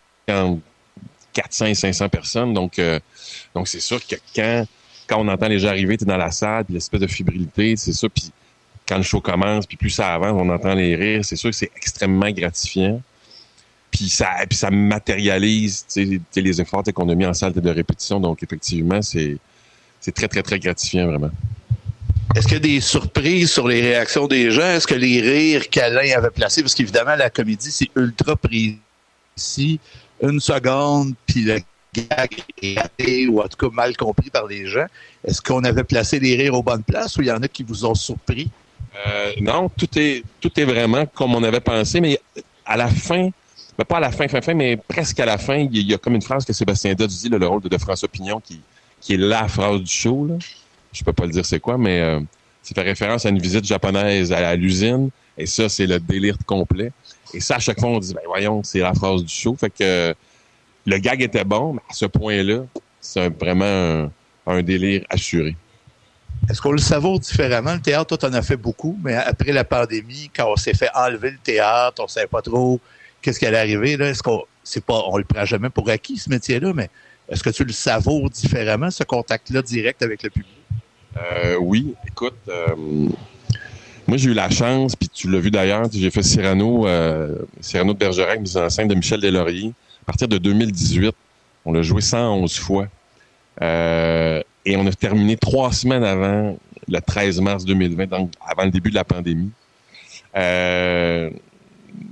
400 1.32 1.66
et 1.66 1.74
500 1.74 2.08
personnes. 2.08 2.54
Donc, 2.54 2.78
euh, 2.78 2.98
donc 3.54 3.68
c'est 3.68 3.80
sûr 3.80 4.04
que 4.06 4.16
quand, 4.34 4.66
quand 5.06 5.20
on 5.20 5.28
entend 5.28 5.48
les 5.48 5.58
gens 5.58 5.68
arriver, 5.68 5.96
tu 5.96 6.04
es 6.04 6.06
dans 6.06 6.16
la 6.16 6.30
salle, 6.30 6.64
puis 6.64 6.74
l'espèce 6.74 7.00
de 7.00 7.06
fébrilité, 7.06 7.76
c'est 7.76 7.92
ça. 7.92 8.08
Puis 8.08 8.30
quand 8.86 8.96
le 8.96 9.02
show 9.02 9.20
commence, 9.20 9.66
puis 9.66 9.76
plus 9.76 9.90
ça 9.90 10.14
avance, 10.14 10.34
on 10.36 10.48
entend 10.48 10.74
les 10.74 10.96
rires, 10.96 11.24
c'est 11.24 11.36
sûr 11.36 11.50
que 11.50 11.56
c'est 11.56 11.70
extrêmement 11.76 12.30
gratifiant. 12.30 13.00
Puis 13.90 14.08
ça, 14.08 14.30
ça 14.50 14.70
matérialise 14.70 15.84
les 16.36 16.60
efforts 16.60 16.84
qu'on 16.94 17.08
a 17.08 17.14
mis 17.14 17.26
en 17.26 17.34
salle 17.34 17.52
de 17.52 17.70
répétition. 17.70 18.20
Donc, 18.20 18.42
effectivement, 18.42 19.02
c'est 19.02 19.38
très, 20.14 20.28
très, 20.28 20.42
très 20.42 20.58
gratifiant, 20.58 21.06
vraiment. 21.06 21.30
Est-ce 22.36 22.46
qu'il 22.46 22.54
y 22.54 22.56
a 22.56 22.60
des 22.60 22.80
surprises 22.80 23.50
sur 23.50 23.66
les 23.66 23.80
réactions 23.80 24.28
des 24.28 24.52
gens? 24.52 24.62
Est-ce 24.62 24.86
que 24.86 24.94
les 24.94 25.20
rires 25.20 25.68
qu'Alain 25.68 26.16
avait 26.16 26.30
placés, 26.30 26.62
parce 26.62 26.74
qu'évidemment, 26.74 27.16
la 27.16 27.28
comédie, 27.28 27.72
c'est 27.72 27.90
ultra 27.96 28.36
précis, 28.36 29.80
une 30.22 30.40
seconde, 30.40 31.14
puis 31.26 31.42
le 31.42 31.60
gag 31.94 32.30
est 32.62 32.78
raté, 32.78 33.26
ou 33.26 33.40
en 33.40 33.48
tout 33.48 33.56
cas 33.56 33.74
mal 33.74 33.96
compris 33.96 34.30
par 34.30 34.46
les 34.46 34.66
gens. 34.66 34.86
Est-ce 35.24 35.40
qu'on 35.40 35.64
avait 35.64 35.84
placé 35.84 36.20
les 36.20 36.36
rires 36.36 36.54
aux 36.54 36.62
bonnes 36.62 36.82
places 36.82 37.16
ou 37.16 37.22
il 37.22 37.28
y 37.28 37.32
en 37.32 37.42
a 37.42 37.48
qui 37.48 37.62
vous 37.62 37.84
ont 37.84 37.94
surpris? 37.94 38.50
Euh, 39.06 39.32
non, 39.40 39.70
tout 39.76 39.88
est, 39.98 40.24
vraiment 40.64 41.06
comme 41.06 41.34
on 41.34 41.42
avait 41.42 41.60
pensé, 41.60 42.00
mais 42.00 42.18
à 42.66 42.76
la 42.76 42.88
fin, 42.88 43.30
ben 43.78 43.84
pas 43.84 43.96
à 43.96 44.00
la 44.00 44.10
fin, 44.10 44.28
fin, 44.28 44.54
mais 44.54 44.76
presque 44.76 45.18
à 45.20 45.26
la 45.26 45.38
fin, 45.38 45.56
il 45.56 45.88
y 45.88 45.94
a 45.94 45.98
comme 45.98 46.14
une 46.14 46.22
phrase 46.22 46.44
que 46.44 46.52
Sébastien 46.52 46.94
Dodd 46.94 47.08
dit, 47.08 47.28
le 47.28 47.46
rôle 47.46 47.62
de, 47.62 47.68
de 47.68 47.78
François 47.78 48.08
Pignon, 48.08 48.40
qui, 48.40 48.60
est 49.08 49.16
la 49.16 49.48
phrase 49.48 49.80
du 49.80 49.90
show. 49.90 50.26
Là. 50.26 50.34
Je 50.92 51.04
peux 51.04 51.12
pas 51.12 51.24
le 51.24 51.32
dire 51.32 51.46
c'est 51.46 51.60
quoi, 51.60 51.78
mais 51.78 52.00
euh, 52.00 52.20
c'est 52.62 52.74
fait 52.74 52.82
référence 52.82 53.26
à 53.26 53.30
une 53.30 53.38
visite 53.38 53.64
japonaise 53.64 54.32
à, 54.32 54.54
l'usine. 54.56 55.10
Et 55.40 55.46
ça, 55.46 55.68
c'est 55.68 55.86
le 55.86 55.98
délire 55.98 56.36
complet. 56.44 56.92
Et 57.32 57.40
ça, 57.40 57.56
à 57.56 57.58
chaque 57.58 57.80
fois, 57.80 57.88
on 57.88 57.98
dit, 57.98 58.12
ben 58.12 58.20
voyons, 58.26 58.62
c'est 58.62 58.80
la 58.80 58.92
phrase 58.92 59.24
du 59.24 59.32
show. 59.32 59.56
Fait 59.58 59.70
que 59.70 60.14
le 60.84 60.98
gag 60.98 61.22
était 61.22 61.44
bon, 61.44 61.74
mais 61.74 61.80
à 61.88 61.94
ce 61.94 62.04
point-là, 62.04 62.64
c'est 63.00 63.28
vraiment 63.40 64.10
un 64.46 64.62
délire 64.62 65.04
assuré. 65.08 65.56
Est-ce 66.48 66.60
qu'on 66.60 66.72
le 66.72 66.78
savoure 66.78 67.18
différemment? 67.20 67.74
Le 67.74 67.80
théâtre, 67.80 68.16
toi, 68.16 68.28
en 68.28 68.34
as 68.34 68.42
fait 68.42 68.56
beaucoup, 68.56 68.98
mais 69.02 69.14
après 69.14 69.52
la 69.52 69.64
pandémie, 69.64 70.30
quand 70.34 70.52
on 70.52 70.56
s'est 70.56 70.74
fait 70.74 70.90
enlever 70.94 71.30
le 71.30 71.38
théâtre, 71.38 72.00
on 72.00 72.04
ne 72.04 72.08
savait 72.08 72.26
pas 72.26 72.42
trop 72.42 72.78
qu'est-ce 73.22 73.38
qui 73.38 73.46
allait 73.46 73.58
arriver. 73.58 73.96
Là, 73.96 74.08
est-ce 74.08 74.22
qu'on 74.22 74.44
c'est 74.62 74.84
pas, 74.84 75.02
on 75.06 75.16
le 75.16 75.24
prend 75.24 75.44
jamais 75.44 75.70
pour 75.70 75.88
acquis, 75.88 76.18
ce 76.18 76.28
métier-là, 76.28 76.72
mais 76.74 76.90
est-ce 77.28 77.42
que 77.42 77.50
tu 77.50 77.64
le 77.64 77.72
savoures 77.72 78.28
différemment, 78.28 78.90
ce 78.90 79.04
contact-là 79.04 79.62
direct 79.62 80.02
avec 80.02 80.22
le 80.22 80.30
public? 80.30 80.52
Euh, 81.16 81.56
oui, 81.56 81.94
écoute, 82.06 82.36
euh, 82.48 83.08
moi 84.10 84.16
j'ai 84.16 84.30
eu 84.30 84.34
la 84.34 84.50
chance, 84.50 84.96
puis 84.96 85.08
tu 85.08 85.30
l'as 85.30 85.38
vu 85.38 85.52
d'ailleurs, 85.52 85.88
j'ai 85.92 86.10
fait 86.10 86.24
Cyrano, 86.24 86.84
euh, 86.84 87.38
Cyrano 87.60 87.92
de 87.94 87.98
Bergerac, 87.98 88.40
mise 88.40 88.56
en 88.56 88.68
scène 88.68 88.88
de 88.88 88.94
Michel 88.96 89.20
Deslauriers. 89.20 89.72
À 90.02 90.06
partir 90.06 90.26
de 90.26 90.36
2018, 90.36 91.14
on 91.64 91.72
l'a 91.72 91.82
joué 91.82 92.00
111 92.00 92.58
fois. 92.58 92.88
Euh, 93.62 94.42
et 94.64 94.76
on 94.76 94.84
a 94.84 94.92
terminé 94.92 95.36
trois 95.36 95.72
semaines 95.72 96.02
avant 96.02 96.58
le 96.88 97.00
13 97.00 97.40
mars 97.40 97.64
2020, 97.64 98.06
donc 98.06 98.32
avant 98.44 98.64
le 98.64 98.72
début 98.72 98.90
de 98.90 98.96
la 98.96 99.04
pandémie. 99.04 99.52
Euh, 100.36 101.30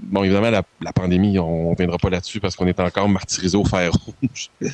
bon, 0.05 0.23
évidemment, 0.23 0.50
la, 0.50 0.93
pandémie, 0.93 1.37
on 1.40 1.73
ne 1.73 1.76
viendra 1.76 1.99
pas 1.99 2.11
là-dessus 2.11 2.38
parce 2.38 2.55
qu'on 2.55 2.69
est 2.69 2.78
encore 2.78 3.09
martyrisé 3.09 3.57
au 3.57 3.64
fer 3.64 3.90
rouge. 3.90 4.50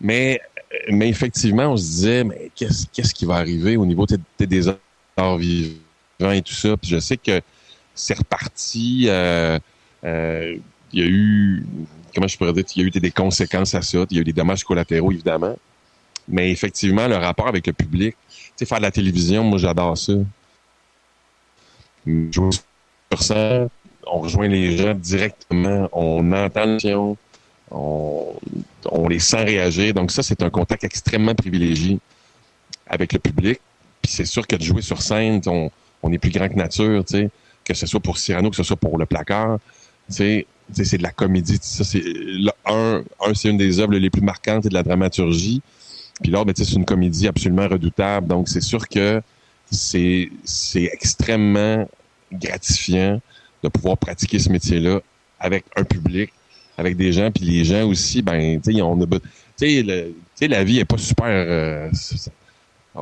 mais, 0.00 0.42
mais 0.90 1.08
effectivement, 1.08 1.72
on 1.72 1.76
se 1.78 1.84
disait, 1.84 2.24
mais 2.24 2.50
qu'est-ce, 2.54 2.84
qu'est-ce 2.92 3.14
qui 3.14 3.24
va 3.24 3.36
arriver 3.36 3.78
au 3.78 3.86
niveau 3.86 4.04
des 4.38 4.68
arts 5.16 5.38
vivants? 5.38 5.85
Et 6.20 6.42
tout 6.42 6.52
ça. 6.52 6.76
Puis 6.76 6.90
je 6.90 6.98
sais 6.98 7.16
que 7.16 7.40
c'est 7.94 8.18
reparti. 8.18 9.06
Euh, 9.08 9.58
euh, 10.04 10.56
il 10.92 11.00
y 11.00 11.02
a 11.02 11.06
eu, 11.06 11.66
comment 12.14 12.28
je 12.28 12.36
pourrais 12.36 12.52
dire, 12.52 12.64
il 12.76 12.82
y 12.82 12.84
a 12.84 12.88
eu 12.88 12.90
des 12.90 13.10
conséquences 13.10 13.74
à 13.74 13.82
ça. 13.82 14.04
Il 14.10 14.16
y 14.16 14.18
a 14.18 14.22
eu 14.22 14.24
des 14.24 14.32
dommages 14.32 14.64
collatéraux, 14.64 15.12
évidemment. 15.12 15.56
Mais 16.28 16.50
effectivement, 16.50 17.06
le 17.06 17.16
rapport 17.16 17.48
avec 17.48 17.66
le 17.66 17.72
public, 17.72 18.16
tu 18.28 18.36
sais, 18.56 18.66
faire 18.66 18.78
de 18.78 18.82
la 18.82 18.90
télévision, 18.90 19.44
moi, 19.44 19.58
j'adore 19.58 19.96
ça. 19.96 20.12
Jouer 22.06 22.50
sur 22.52 23.22
ça, 23.22 23.68
on 24.06 24.20
rejoint 24.20 24.48
les 24.48 24.76
gens 24.76 24.94
directement, 24.94 25.88
on 25.92 26.32
entend 26.32 26.64
l'émission, 26.64 27.16
on, 27.70 28.34
on 28.90 29.08
les 29.08 29.18
sent 29.18 29.44
réagir. 29.44 29.92
Donc 29.94 30.10
ça, 30.10 30.22
c'est 30.22 30.42
un 30.42 30.50
contact 30.50 30.84
extrêmement 30.84 31.34
privilégié 31.34 31.98
avec 32.86 33.12
le 33.12 33.18
public. 33.18 33.60
Puis 34.02 34.12
c'est 34.12 34.24
sûr 34.24 34.46
que 34.46 34.56
de 34.56 34.62
jouer 34.62 34.82
sur 34.82 35.02
scène, 35.02 35.40
on 36.06 36.12
est 36.12 36.18
plus 36.18 36.30
grand 36.30 36.48
que 36.48 36.54
nature, 36.54 37.04
tu 37.04 37.18
sais, 37.18 37.30
que 37.64 37.74
ce 37.74 37.86
soit 37.86 38.00
pour 38.00 38.18
Cyrano, 38.18 38.50
que 38.50 38.56
ce 38.56 38.62
soit 38.62 38.76
pour 38.76 38.96
le 38.98 39.06
placard. 39.06 39.58
Tu 40.08 40.14
sais, 40.14 40.46
c'est 40.72 40.98
de 40.98 41.02
la 41.02 41.10
comédie. 41.10 41.58
Ça, 41.60 41.84
c'est 41.84 42.02
un, 42.64 43.02
un 43.20 43.34
c'est 43.34 43.48
une 43.50 43.56
des 43.56 43.80
œuvres 43.80 43.94
les 43.94 44.10
plus 44.10 44.22
marquantes 44.22 44.64
de 44.64 44.74
la 44.74 44.82
dramaturgie. 44.82 45.62
Puis 46.22 46.30
l'autre, 46.30 46.46
ben, 46.46 46.54
c'est 46.56 46.72
une 46.72 46.84
comédie 46.84 47.28
absolument 47.28 47.68
redoutable. 47.68 48.28
Donc, 48.28 48.48
c'est 48.48 48.60
sûr 48.60 48.88
que 48.88 49.20
c'est 49.70 50.30
extrêmement 50.74 51.88
gratifiant 52.32 53.20
de 53.62 53.68
pouvoir 53.68 53.98
pratiquer 53.98 54.38
ce 54.38 54.48
métier-là 54.48 55.00
avec 55.40 55.64
un 55.76 55.84
public, 55.84 56.32
avec 56.78 56.96
des 56.96 57.12
gens, 57.12 57.30
puis 57.30 57.44
les 57.44 57.64
gens 57.64 57.86
aussi, 57.86 58.22
ben, 58.22 58.60
tu 58.60 58.72
sais, 58.72 58.82
on 58.82 59.00
a, 59.00 59.06
tu 59.58 59.84
sais, 60.36 60.48
la 60.48 60.64
vie 60.64 60.78
est 60.78 60.84
pas 60.84 60.98
super, 60.98 61.26
euh, 61.26 61.90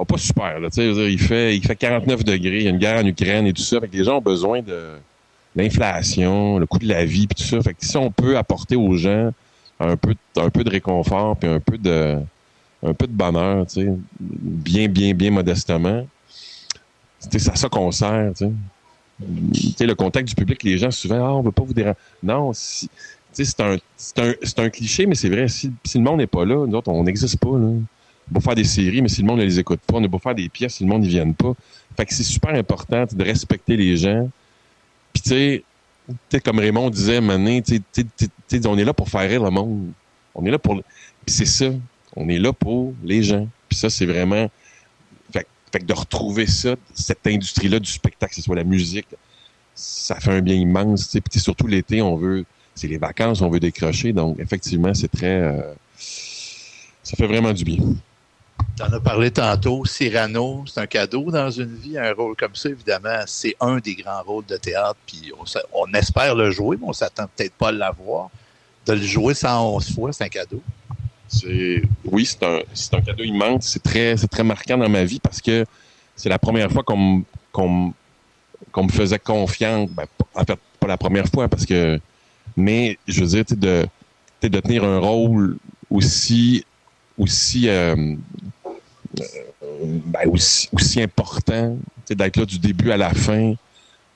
pas 0.04 0.18
super, 0.18 0.58
là, 0.58 0.70
tu 0.70 0.94
sais, 0.94 1.12
il 1.12 1.20
fait, 1.20 1.56
il 1.56 1.64
fait 1.64 1.76
49 1.76 2.24
degrés, 2.24 2.56
il 2.56 2.62
y 2.64 2.66
a 2.66 2.70
une 2.70 2.78
guerre 2.78 3.02
en 3.02 3.06
Ukraine 3.06 3.46
et 3.46 3.52
tout 3.52 3.62
ça, 3.62 3.80
fait 3.80 3.88
que 3.88 3.96
les 3.96 4.04
gens 4.04 4.18
ont 4.18 4.22
besoin 4.22 4.62
de 4.62 4.94
l'inflation, 5.54 6.58
le 6.58 6.66
coût 6.66 6.78
de 6.78 6.88
la 6.88 7.04
vie, 7.04 7.26
puis 7.26 7.36
tout 7.36 7.48
ça, 7.48 7.62
fait 7.62 7.74
que 7.74 7.84
si 7.84 7.96
on 7.96 8.10
peut 8.10 8.36
apporter 8.36 8.76
aux 8.76 8.96
gens 8.96 9.30
un 9.78 9.96
peu, 9.96 10.14
un 10.36 10.50
peu 10.50 10.64
de 10.64 10.70
réconfort, 10.70 11.36
puis 11.36 11.48
un 11.48 11.60
peu 11.60 11.78
de, 11.78 12.18
un 12.82 12.94
peu 12.94 13.06
de 13.06 13.12
bonheur, 13.12 13.66
tu 13.66 13.82
sais, 13.82 13.92
bien, 14.20 14.88
bien, 14.88 15.14
bien 15.14 15.30
modestement, 15.30 16.06
c'est 17.18 17.48
à 17.48 17.54
ça 17.54 17.68
qu'on 17.68 17.92
sert, 17.92 18.32
tu 18.36 18.46
sais, 19.76 19.86
le 19.86 19.94
contact 19.94 20.28
du 20.28 20.34
public, 20.34 20.62
les 20.62 20.78
gens 20.78 20.90
souvent, 20.90 21.24
ah, 21.24 21.34
on 21.34 21.42
veut 21.42 21.52
pas 21.52 21.62
vous 21.62 21.72
déranger. 21.72 21.96
Non, 22.22 22.52
si, 22.52 22.88
c'est 23.32 23.60
un, 23.60 23.76
un, 24.18 24.32
un, 24.58 24.70
cliché, 24.70 25.06
mais 25.06 25.14
c'est 25.14 25.28
vrai. 25.28 25.48
Si, 25.48 25.72
si, 25.84 25.98
le 25.98 26.04
monde 26.04 26.18
n'est 26.18 26.26
pas 26.26 26.44
là, 26.44 26.66
nous 26.66 26.76
autres, 26.76 26.90
on 26.90 27.04
n'existe 27.04 27.38
pas. 27.38 27.56
Là. 27.58 27.68
On 28.34 28.40
faire 28.40 28.54
des 28.54 28.64
séries, 28.64 29.02
mais 29.02 29.08
si 29.08 29.22
le 29.22 29.26
monde 29.26 29.40
ne 29.40 29.44
les 29.44 29.58
écoute 29.58 29.80
pas, 29.86 29.96
on 29.96 30.00
ne 30.00 30.06
peut 30.06 30.18
pas 30.18 30.30
faire 30.30 30.34
des 30.34 30.48
pièces 30.48 30.74
si 30.74 30.84
le 30.84 30.88
monde 30.88 31.02
n'y 31.02 31.08
vient 31.08 31.30
pas. 31.32 31.54
Fait 31.96 32.06
que 32.06 32.14
c'est 32.14 32.22
super 32.22 32.54
important 32.54 33.04
de 33.10 33.24
respecter 33.24 33.76
les 33.76 33.96
gens. 33.96 34.28
Puis 35.12 35.22
tu 35.22 35.64
sais, 36.30 36.40
comme 36.40 36.58
Raymond 36.58 36.90
disait, 36.90 37.20
maintenant, 37.20 37.60
on 38.66 38.78
est 38.78 38.84
là 38.84 38.92
pour 38.92 39.08
faire 39.08 39.28
rire 39.28 39.42
le 39.42 39.50
monde. 39.50 39.92
On 40.34 40.44
est 40.44 40.50
là 40.50 40.58
pour. 40.58 40.82
Puis 41.24 41.34
c'est 41.34 41.46
ça. 41.46 41.66
On 42.16 42.28
est 42.28 42.38
là 42.38 42.52
pour 42.52 42.94
les 43.04 43.22
gens. 43.22 43.46
Puis 43.68 43.78
ça, 43.78 43.90
c'est 43.90 44.06
vraiment 44.06 44.48
fait 45.74 45.80
que 45.80 45.86
de 45.86 45.92
retrouver 45.92 46.46
ça, 46.46 46.76
cette 46.94 47.26
industrie-là 47.26 47.80
du 47.80 47.90
spectacle, 47.90 48.30
que 48.30 48.36
ce 48.36 48.42
soit 48.42 48.54
la 48.54 48.62
musique, 48.62 49.08
ça 49.74 50.20
fait 50.20 50.30
un 50.30 50.40
bien 50.40 50.54
immense. 50.54 51.08
Puis 51.08 51.40
surtout 51.40 51.66
l'été, 51.66 52.00
on 52.00 52.14
veut, 52.14 52.44
c'est 52.76 52.86
les 52.86 52.96
vacances, 52.96 53.40
on 53.40 53.50
veut 53.50 53.58
décrocher. 53.58 54.12
Donc 54.12 54.38
effectivement, 54.38 54.94
c'est 54.94 55.08
très, 55.10 55.40
euh, 55.40 55.74
ça 55.98 57.16
fait 57.16 57.26
vraiment 57.26 57.52
du 57.52 57.64
bien. 57.64 57.78
Tu 58.76 58.82
en 58.82 58.92
as 58.92 59.00
parlé 59.00 59.30
tantôt, 59.30 59.84
Cyrano, 59.84 60.64
c'est 60.66 60.80
un 60.80 60.86
cadeau 60.86 61.30
dans 61.30 61.50
une 61.50 61.74
vie, 61.76 61.96
un 61.96 62.12
rôle 62.12 62.34
comme 62.34 62.54
ça, 62.54 62.68
évidemment, 62.68 63.22
c'est 63.26 63.54
un 63.60 63.78
des 63.78 63.94
grands 63.94 64.22
rôles 64.22 64.46
de 64.46 64.56
théâtre, 64.56 64.98
puis 65.06 65.32
on, 65.72 65.92
espère 65.92 66.34
le 66.34 66.50
jouer, 66.50 66.76
mais 66.80 66.88
on 66.88 66.92
s'attend 66.92 67.26
peut-être 67.36 67.54
pas 67.54 67.68
à 67.68 67.72
l'avoir. 67.72 68.30
De 68.86 68.94
le 68.94 69.02
jouer 69.02 69.34
111 69.34 69.94
fois, 69.94 70.12
c'est 70.12 70.24
un 70.24 70.28
cadeau 70.28 70.62
oui, 72.04 72.26
c'est 72.26 72.42
un, 72.42 72.60
un 72.92 73.00
cadeau 73.00 73.24
immense. 73.24 73.66
C'est 73.66 73.82
très, 73.82 74.14
très 74.16 74.44
marquant 74.44 74.78
dans 74.78 74.88
ma 74.88 75.04
vie 75.04 75.20
parce 75.20 75.40
que 75.40 75.64
c'est 76.16 76.28
la 76.28 76.38
première 76.38 76.70
fois 76.70 76.82
qu'on, 76.82 77.24
me 77.56 78.88
faisait 78.90 79.18
confiance. 79.18 79.90
Ben, 79.90 80.06
en 80.34 80.44
fait, 80.44 80.58
pas 80.80 80.86
la 80.86 80.96
première 80.96 81.26
fois 81.26 81.48
parce 81.48 81.66
que, 81.66 82.00
mais 82.56 82.98
je 83.06 83.20
veux 83.20 83.26
dire, 83.26 83.44
de, 83.56 83.86
de 84.42 84.60
tenir 84.60 84.84
un 84.84 84.98
rôle 84.98 85.56
aussi, 85.90 86.64
aussi, 87.18 87.68
euh, 87.68 88.14
ben, 89.82 90.28
aussi, 90.28 90.68
aussi 90.72 91.00
important, 91.02 91.76
d'être 92.08 92.36
là 92.36 92.44
du 92.44 92.58
début 92.58 92.90
à 92.90 92.96
la 92.96 93.12
fin. 93.12 93.54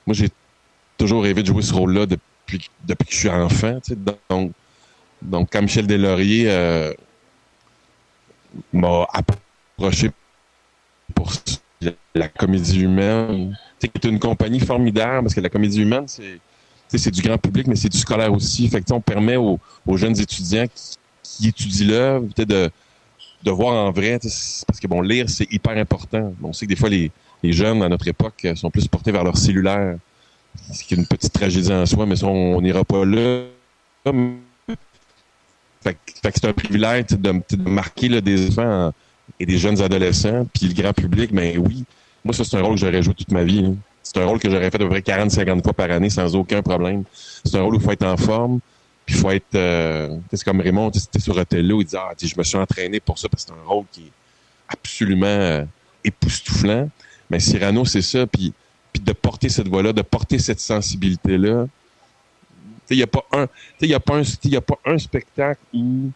Moi, 0.05 0.13
j'ai 0.13 0.29
toujours 0.97 1.23
rêvé 1.23 1.41
de 1.41 1.47
jouer 1.47 1.61
ce 1.61 1.73
rôle-là 1.73 2.05
depuis, 2.05 2.59
que 2.87 2.95
je 3.09 3.15
suis 3.15 3.29
enfant. 3.29 3.79
Donc, 4.29 4.51
donc, 5.21 5.49
quand 5.51 5.61
Michel 5.61 5.85
Deslauriers 5.85 6.49
euh, 6.49 6.93
m'a 8.73 9.05
approché 9.13 10.11
pour 11.13 11.31
la 12.15 12.27
comédie 12.27 12.81
humaine, 12.81 13.57
c'est 13.79 14.03
une 14.05 14.19
compagnie 14.19 14.59
formidable 14.59 15.23
parce 15.23 15.33
que 15.33 15.41
la 15.41 15.49
comédie 15.49 15.81
humaine, 15.81 16.05
c'est 16.07 16.39
c'est 16.97 17.11
du 17.11 17.21
grand 17.21 17.37
public, 17.37 17.67
mais 17.67 17.75
c'est 17.75 17.89
du 17.89 17.97
scolaire 17.97 18.33
aussi. 18.33 18.67
Fait 18.67 18.83
on 18.91 19.01
permet 19.01 19.35
aux, 19.35 19.59
jeunes 19.95 20.19
étudiants 20.19 20.65
qui, 21.23 21.47
étudient 21.47 21.87
l'œuvre 21.87 22.27
de, 22.35 22.71
de 23.43 23.51
voir 23.51 23.73
en 23.73 23.91
vrai, 23.91 24.19
parce 24.19 24.79
que 24.81 24.87
bon, 24.87 25.01
lire, 25.01 25.29
c'est 25.29 25.51
hyper 25.51 25.77
important. 25.77 26.33
On 26.43 26.53
sait 26.53 26.65
que 26.65 26.71
des 26.71 26.75
fois, 26.75 26.89
les, 26.89 27.11
jeunes, 27.43 27.81
à 27.83 27.89
notre 27.89 28.07
époque, 28.07 28.47
sont 28.55 28.69
plus 28.69 28.87
portés 28.87 29.11
vers 29.11 29.23
leur 29.23 29.37
cellulaire, 29.37 29.97
ce 30.71 30.83
qui 30.83 30.93
est 30.93 30.97
une 30.97 31.05
petite 31.05 31.33
tragédie 31.33 31.71
en 31.71 31.85
soi, 31.85 32.05
mais 32.05 32.21
on 32.23 32.61
n'ira 32.61 32.83
pas 32.83 33.05
là. 33.05 33.43
Fait, 35.81 35.97
que 36.21 36.29
c'est 36.35 36.45
un 36.45 36.53
privilège 36.53 37.05
de, 37.11 37.41
marquer 37.57 38.21
des 38.21 38.49
enfants 38.49 38.93
et 39.39 39.45
des 39.45 39.57
jeunes 39.57 39.81
adolescents, 39.81 40.45
puis 40.53 40.67
le 40.67 40.73
grand 40.73 40.93
public, 40.93 41.31
mais 41.31 41.53
ben 41.53 41.65
oui, 41.65 41.85
moi 42.25 42.33
ça 42.33 42.43
c'est 42.43 42.57
un 42.57 42.61
rôle 42.61 42.73
que 42.73 42.81
j'aurais 42.81 43.01
joué 43.01 43.13
toute 43.13 43.31
ma 43.31 43.43
vie. 43.43 43.73
C'est 44.03 44.17
un 44.17 44.25
rôle 44.25 44.39
que 44.39 44.49
j'aurais 44.49 44.71
fait 44.71 44.75
à 44.75 44.79
peu 44.79 44.89
près 44.89 44.99
40-50 44.99 45.63
fois 45.63 45.73
par 45.73 45.91
année 45.91 46.09
sans 46.09 46.35
aucun 46.35 46.61
problème. 46.61 47.03
C'est 47.13 47.55
un 47.57 47.61
rôle 47.61 47.75
où 47.75 47.77
il 47.77 47.83
faut 47.83 47.91
être 47.91 48.05
en 48.05 48.17
forme, 48.17 48.59
puis 49.09 49.17
il 49.17 49.21
faut 49.21 49.31
être... 49.31 49.55
Euh, 49.55 50.15
c'est 50.31 50.43
comme 50.43 50.61
Raymond, 50.61 50.91
c'était 50.93 51.19
sur 51.19 51.35
Othello, 51.35 51.81
il 51.81 51.85
dit 51.85 51.95
«Ah, 51.97 52.11
je 52.21 52.35
me 52.37 52.43
suis 52.43 52.57
entraîné 52.57 52.99
pour 52.99 53.17
ça, 53.17 53.27
parce 53.27 53.43
que 53.43 53.51
c'est 53.51 53.59
un 53.59 53.67
rôle 53.67 53.85
qui 53.91 54.01
est 54.01 54.11
absolument 54.67 55.25
euh, 55.25 55.65
époustouflant.» 56.03 56.91
Mais 57.31 57.39
Cyrano, 57.39 57.85
c'est 57.85 58.03
ça, 58.03 58.27
puis, 58.27 58.53
puis 58.93 59.01
de 59.01 59.11
porter 59.13 59.49
cette 59.49 59.67
voix-là, 59.67 59.93
de 59.93 60.03
porter 60.03 60.37
cette 60.37 60.59
sensibilité-là, 60.59 61.65
il 62.91 62.97
n'y 62.97 63.03
a 63.03 63.07
pas 63.07 63.25
un, 63.31 63.47
il 63.81 63.91
a 63.95 63.99
pas 63.99 64.17
un, 64.17 64.23
y 64.43 64.55
a 64.55 64.61
pas 64.61 64.77
un 64.85 64.97
spectacle 64.99 65.59
où 65.73 66.11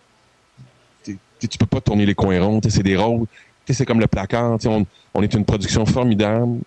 tu 1.03 1.57
peux 1.59 1.65
pas 1.65 1.81
tourner 1.81 2.05
les 2.05 2.13
coins 2.13 2.39
ronds. 2.39 2.61
C'est 2.69 2.83
des 2.83 2.95
rôles. 2.95 3.25
C'est 3.67 3.85
comme 3.85 3.99
le 3.99 4.07
placard. 4.07 4.59
On, 4.65 4.85
on 5.15 5.23
est 5.23 5.33
une 5.33 5.45
production 5.45 5.83
formidable. 5.87 6.59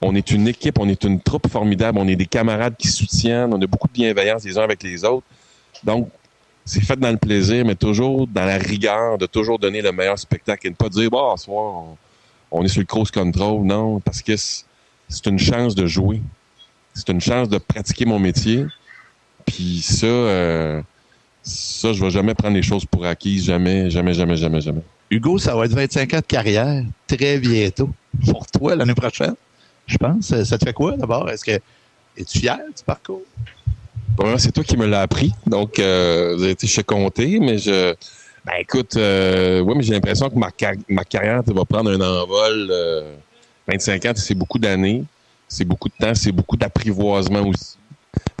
On 0.00 0.14
est 0.14 0.30
une 0.30 0.46
équipe, 0.46 0.78
on 0.78 0.88
est 0.88 1.02
une 1.04 1.20
troupe 1.20 1.48
formidable. 1.48 1.98
On 1.98 2.06
est 2.06 2.16
des 2.16 2.26
camarades 2.26 2.76
qui 2.76 2.88
soutiennent. 2.88 3.52
On 3.52 3.60
a 3.60 3.66
beaucoup 3.66 3.88
de 3.88 3.92
bienveillance 3.92 4.44
les 4.44 4.56
uns 4.56 4.62
avec 4.62 4.82
les 4.82 5.04
autres. 5.04 5.26
Donc, 5.84 6.08
c'est 6.64 6.84
fait 6.84 6.96
dans 6.96 7.10
le 7.10 7.16
plaisir, 7.16 7.64
mais 7.64 7.74
toujours 7.74 8.26
dans 8.26 8.44
la 8.44 8.58
rigueur 8.58 9.18
de 9.18 9.26
toujours 9.26 9.58
donner 9.58 9.82
le 9.82 9.92
meilleur 9.92 10.18
spectacle 10.18 10.66
et 10.66 10.70
ne 10.70 10.74
pas 10.74 10.88
dire, 10.88 11.10
bah, 11.10 11.34
ce 11.36 11.44
soir, 11.44 11.74
on, 11.74 11.96
on 12.50 12.64
est 12.64 12.68
sur 12.68 12.80
le 12.80 12.86
cross 12.86 13.10
control. 13.10 13.64
Non, 13.64 14.00
parce 14.00 14.22
que 14.22 14.36
c'est 14.36 15.26
une 15.26 15.38
chance 15.38 15.74
de 15.74 15.86
jouer. 15.86 16.20
C'est 16.94 17.08
une 17.08 17.20
chance 17.20 17.48
de 17.48 17.58
pratiquer 17.58 18.04
mon 18.04 18.18
métier. 18.18 18.66
Puis 19.46 19.80
ça, 19.82 20.06
euh, 20.06 20.82
ça, 21.42 21.92
je 21.92 22.04
vais 22.04 22.10
jamais 22.10 22.34
prendre 22.34 22.54
les 22.54 22.62
choses 22.62 22.84
pour 22.84 23.04
acquises, 23.06 23.44
jamais, 23.44 23.90
jamais, 23.90 24.14
jamais, 24.14 24.36
jamais, 24.36 24.60
jamais. 24.60 24.82
Hugo, 25.10 25.38
ça 25.38 25.56
va 25.56 25.64
être 25.64 25.74
25 25.74 26.14
ans 26.14 26.18
de 26.18 26.22
carrière 26.22 26.84
très 27.06 27.38
bientôt. 27.38 27.90
Pour 28.24 28.46
toi, 28.46 28.76
l'année 28.76 28.94
prochaine, 28.94 29.34
je 29.86 29.96
pense. 29.96 30.42
Ça 30.44 30.58
te 30.58 30.64
fait 30.64 30.72
quoi 30.72 30.96
d'abord? 30.96 31.28
Est-ce 31.28 31.44
que 31.44 31.60
es-tu 32.16 32.40
fier 32.40 32.58
du 32.58 32.84
parcours? 32.84 33.22
Bon, 34.16 34.36
c'est 34.38 34.52
toi 34.52 34.64
qui 34.64 34.76
me 34.76 34.86
l'as 34.86 35.02
appris. 35.02 35.32
Donc, 35.46 35.78
euh, 35.78 36.54
je 36.60 36.66
suis 36.66 36.84
compté, 36.84 37.38
mais 37.40 37.58
je. 37.58 37.94
Ben 38.44 38.54
écoute, 38.58 38.96
euh, 38.96 39.60
oui, 39.60 39.74
mais 39.76 39.82
j'ai 39.82 39.92
l'impression 39.92 40.30
que 40.30 40.38
ma, 40.38 40.50
carrière 41.04 41.42
va 41.46 41.64
prendre 41.64 41.90
un 41.90 42.00
envol. 42.00 42.72
25 43.68 44.04
euh, 44.04 44.10
ans, 44.10 44.12
c'est 44.16 44.34
beaucoup 44.34 44.58
d'années, 44.58 45.04
c'est 45.46 45.66
beaucoup 45.66 45.88
de 45.88 45.94
temps, 45.98 46.14
c'est 46.14 46.32
beaucoup 46.32 46.56
d'apprivoisement 46.56 47.42
aussi. 47.42 47.76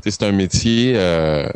C'est 0.06 0.22
un 0.22 0.32
métier, 0.32 0.94
euh, 0.96 1.50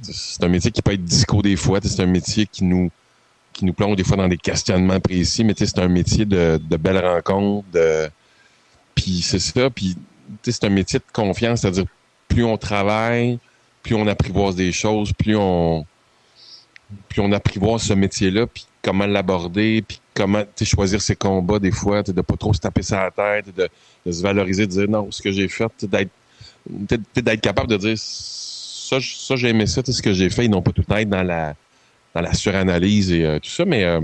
c'est 0.00 0.42
un 0.42 0.48
métier 0.48 0.70
qui 0.70 0.80
peut 0.80 0.92
être 0.94 1.04
disco 1.04 1.42
des 1.42 1.56
fois. 1.56 1.78
C'est 1.82 2.02
un 2.02 2.06
métier 2.06 2.46
qui 2.46 2.64
nous 2.64 2.90
qui 3.52 3.64
nous 3.64 3.72
plonge 3.72 3.96
des 3.96 4.04
fois 4.04 4.16
dans 4.16 4.28
des 4.28 4.36
questionnements 4.38 5.00
précis, 5.00 5.44
mais 5.44 5.52
c'est 5.56 5.78
un 5.78 5.88
métier 5.88 6.24
de, 6.24 6.60
de 6.62 6.76
belles 6.76 7.04
rencontres, 7.04 7.66
de 7.72 8.08
puis 8.94 9.20
c'est 9.20 9.40
ça, 9.40 9.68
puis 9.68 9.96
c'est 10.42 10.64
un 10.64 10.70
métier 10.70 11.00
de 11.00 11.04
confiance, 11.12 11.60
c'est-à-dire 11.62 11.86
plus 12.28 12.44
on 12.44 12.56
travaille, 12.56 13.38
plus 13.82 13.94
on 13.94 14.06
apprivoise 14.06 14.54
des 14.54 14.72
choses, 14.72 15.12
plus 15.12 15.36
on 15.36 15.84
puis 17.08 17.20
on 17.20 17.32
apprivoise 17.32 17.82
ce 17.82 17.92
métier-là, 17.92 18.46
puis 18.46 18.66
comment 18.82 19.06
l'aborder, 19.06 19.84
puis 19.86 20.00
comment 20.14 20.42
choisir 20.62 21.02
ses 21.02 21.16
combats 21.16 21.58
des 21.58 21.70
fois, 21.70 22.02
de 22.02 22.20
pas 22.22 22.36
trop 22.36 22.54
se 22.54 22.60
taper 22.60 22.82
sur 22.82 22.96
la 22.96 23.10
tête, 23.10 23.54
de, 23.54 23.68
se 24.10 24.22
valoriser, 24.22 24.66
de 24.66 24.72
dire 24.72 24.88
non, 24.88 25.10
ce 25.10 25.20
que 25.20 25.30
j'ai 25.30 25.48
fait, 25.48 25.70
d'être 25.82 26.10
d'être 26.66 27.40
capable 27.40 27.70
de 27.70 27.76
dire 27.76 27.94
ça, 27.96 28.98
j'ai 28.98 29.48
aimé 29.48 29.66
ça, 29.66 29.82
ce 29.84 30.02
que 30.02 30.12
j'ai 30.12 30.30
fait, 30.30 30.46
ils 30.46 30.50
n'ont 30.50 30.62
pas 30.62 30.72
tout 30.72 30.84
être 30.90 31.08
dans 31.08 31.22
la 31.22 31.54
dans 32.14 32.20
la 32.22 32.32
suranalyse 32.32 33.12
et 33.12 33.24
euh, 33.24 33.38
tout 33.38 33.50
ça, 33.50 33.64
mais 33.64 33.84
euh, 33.84 34.00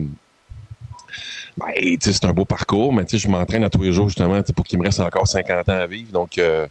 ben, 1.56 1.66
c'est 2.00 2.24
un 2.24 2.32
beau 2.32 2.44
parcours, 2.44 2.92
mais 2.92 3.04
je 3.10 3.28
m'entraîne 3.28 3.64
à 3.64 3.70
tous 3.70 3.82
les 3.82 3.92
jours 3.92 4.08
justement 4.08 4.42
pour 4.54 4.64
qu'il 4.64 4.78
me 4.78 4.84
reste 4.84 5.00
encore 5.00 5.26
50 5.26 5.68
ans 5.68 5.72
à 5.72 5.86
vivre. 5.86 6.10
Donc 6.12 6.38
euh, 6.38 6.66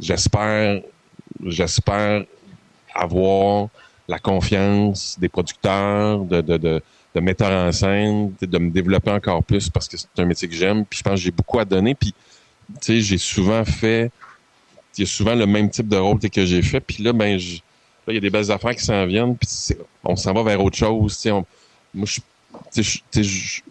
j'espère 0.00 0.80
j'espère 1.44 2.24
avoir 2.94 3.68
la 4.08 4.18
confiance 4.18 5.16
des 5.18 5.28
producteurs, 5.28 6.20
de, 6.20 6.40
de, 6.40 6.56
de, 6.56 6.82
de 7.14 7.20
metteurs 7.20 7.68
en 7.68 7.72
scène, 7.72 8.32
de 8.40 8.58
me 8.58 8.70
développer 8.70 9.10
encore 9.10 9.44
plus 9.44 9.68
parce 9.68 9.86
que 9.86 9.96
c'est 9.96 10.08
un 10.18 10.24
métier 10.24 10.48
que 10.48 10.54
j'aime. 10.54 10.84
Puis 10.84 10.98
je 10.98 11.02
pense 11.02 11.14
que 11.14 11.20
j'ai 11.20 11.30
beaucoup 11.30 11.58
à 11.58 11.64
donner. 11.64 11.94
Puis, 11.94 12.12
tu 12.12 12.76
sais, 12.80 13.00
j'ai 13.00 13.18
souvent 13.18 13.64
fait, 13.64 14.10
il 14.96 15.04
y 15.04 15.06
souvent 15.06 15.34
le 15.34 15.46
même 15.46 15.70
type 15.70 15.88
de 15.88 15.96
rôle 15.96 16.18
que 16.18 16.44
j'ai 16.44 16.62
fait. 16.62 16.80
Puis 16.80 17.02
là, 17.02 17.12
ben, 17.12 17.38
je, 17.38 17.56
là, 17.56 17.60
il 18.08 18.14
y 18.14 18.18
a 18.18 18.20
des 18.20 18.30
belles 18.30 18.50
affaires 18.50 18.74
qui 18.74 18.84
s'en 18.84 19.06
viennent. 19.06 19.36
Puis 19.36 19.76
on 20.02 20.16
s'en 20.16 20.32
va 20.32 20.42
vers 20.42 20.62
autre 20.62 20.76
chose. 20.76 21.14
Tu 21.16 21.28
sais, 21.28 21.30
moi, 21.30 21.44
je, 22.06 22.20
je, 22.74 22.98
je 23.22 23.22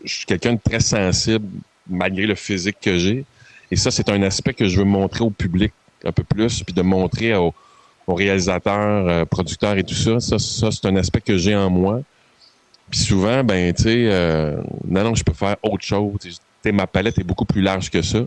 suis 0.05 0.25
quelqu'un 0.25 0.53
de 0.53 0.59
très 0.63 0.79
sensible 0.79 1.47
malgré 1.89 2.27
le 2.27 2.35
physique 2.35 2.77
que 2.79 2.97
j'ai. 2.97 3.25
Et 3.71 3.75
ça, 3.75 3.91
c'est 3.91 4.07
un 4.09 4.21
aspect 4.21 4.53
que 4.53 4.67
je 4.67 4.77
veux 4.77 4.85
montrer 4.85 5.23
au 5.23 5.29
public 5.31 5.73
un 6.03 6.11
peu 6.11 6.23
plus, 6.23 6.63
puis 6.63 6.73
de 6.73 6.81
montrer 6.81 7.35
au, 7.35 7.53
aux 8.07 8.15
réalisateurs, 8.15 9.07
euh, 9.07 9.25
producteurs 9.25 9.77
et 9.77 9.83
tout 9.83 9.93
ça. 9.93 10.19
Ça, 10.19 10.37
c'est 10.39 10.85
un 10.85 10.95
aspect 10.95 11.21
que 11.21 11.37
j'ai 11.37 11.55
en 11.55 11.69
moi. 11.69 12.01
Puis 12.89 13.01
souvent, 13.01 13.43
ben, 13.43 13.73
tu 13.73 13.83
sais, 13.83 14.07
euh, 14.09 14.61
non, 14.87 15.03
non, 15.03 15.15
je 15.15 15.23
peux 15.23 15.33
faire 15.33 15.57
autre 15.61 15.83
chose. 15.83 16.15
T'sais, 16.61 16.71
ma 16.71 16.87
palette 16.87 17.19
est 17.19 17.23
beaucoup 17.23 17.45
plus 17.45 17.61
large 17.61 17.89
que 17.89 18.01
ça. 18.01 18.19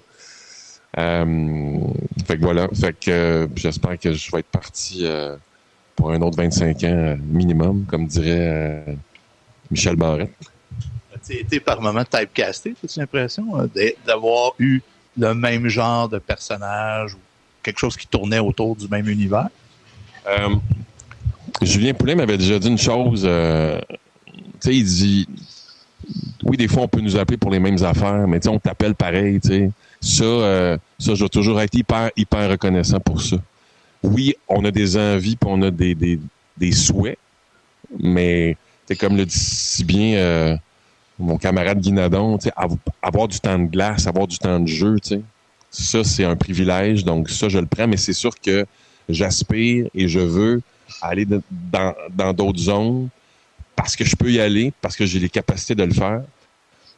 Euh, 0.99 1.79
fait 2.27 2.37
que 2.37 2.43
voilà. 2.43 2.69
Fait 2.79 2.95
que 2.99 3.49
j'espère 3.57 3.99
que 3.99 4.13
je 4.13 4.31
vais 4.31 4.41
être 4.41 4.51
parti 4.51 5.07
pour 5.97 6.13
un 6.13 6.21
autre 6.21 6.37
25 6.37 6.85
ans 6.85 7.17
minimum, 7.23 7.87
comme 7.89 8.07
dirait 8.07 8.85
Michel 9.71 9.97
Barrette. 9.97 10.35
As-tu 11.15 11.39
été 11.39 11.59
par 11.59 11.81
moment 11.81 12.05
typecasté, 12.05 12.75
as-tu 12.85 12.99
l'impression, 12.99 13.47
d'avoir 14.07 14.53
eu 14.59 14.81
le 15.19 15.35
même 15.35 15.69
genre 15.69 16.09
de 16.09 16.19
personnage 16.19 17.15
ou 17.15 17.19
quelque 17.63 17.79
chose 17.79 17.97
qui 17.97 18.07
tournait 18.07 18.39
autour 18.39 18.77
du 18.77 18.89
même 18.89 19.09
univers? 19.09 19.49
Euh, 20.27 20.57
Julien 21.63 21.95
Poulet 21.95 22.15
m'avait 22.15 22.39
déjà 22.39 22.59
dit 22.59 22.69
une 22.69 22.79
chose. 22.79 23.23
Euh, 23.25 23.81
il 24.65 24.85
dit 24.85 25.29
oui, 26.45 26.57
des 26.57 26.69
fois, 26.69 26.83
on 26.83 26.89
peut 26.89 27.01
nous 27.01 27.17
appeler 27.17 27.37
pour 27.37 27.51
les 27.51 27.61
mêmes 27.61 27.83
affaires, 27.85 28.27
mais 28.27 28.47
on 28.49 28.59
t'appelle 28.59 28.95
pareil. 28.95 29.39
Ça, 30.01 30.25
euh, 30.25 30.79
ça, 30.99 31.15
je 31.15 31.21
dois 31.21 31.29
toujours 31.29 31.61
être 31.61 31.75
hyper, 31.75 32.11
hyper 32.17 32.51
reconnaissant 32.51 33.01
pour 33.01 33.23
ça. 33.23 33.37
Oui, 34.03 34.35
on 34.49 34.65
a 34.65 34.71
des 34.71 34.97
envies, 34.97 35.37
puis 35.37 35.51
on 35.51 35.61
a 35.63 35.71
des, 35.71 36.19
souhaits, 36.73 37.19
mais 37.99 38.57
comme 38.99 39.17
le 39.17 39.27
dit 39.27 39.39
si 39.39 39.85
bien 39.85 40.59
mon 41.21 41.37
camarade 41.37 41.81
Guinadon, 41.81 42.39
avoir 43.03 43.29
du 43.29 43.39
temps 43.39 43.59
de 43.59 43.67
glace, 43.67 44.07
avoir 44.07 44.27
du 44.27 44.39
temps 44.39 44.59
de 44.59 44.67
jeu, 44.67 44.97
ça, 45.71 46.05
c'est 46.05 46.25
un 46.25 46.37
privilège. 46.37 47.05
Donc, 47.05 47.31
ça, 47.31 47.49
je 47.49 47.59
le 47.59 47.67
prends, 47.67 47.87
mais 47.87 47.97
c'est 47.97 48.13
sûr 48.13 48.39
que 48.39 48.67
j'aspire 49.09 49.87
et 49.95 50.09
je 50.09 50.21
veux 50.21 50.63
aller 51.01 51.27
dans 51.27 52.33
d'autres 52.33 52.59
zones 52.59 53.09
parce 53.77 53.97
que 53.97 54.05
je 54.05 54.15
peux 54.15 54.31
y 54.31 54.41
aller, 54.41 54.73
parce 54.81 54.97
que 54.97 55.07
j'ai 55.07 55.19
les 55.19 55.29
capacités 55.29 55.75
de 55.75 55.85
le 55.85 55.95
faire. 55.95 56.23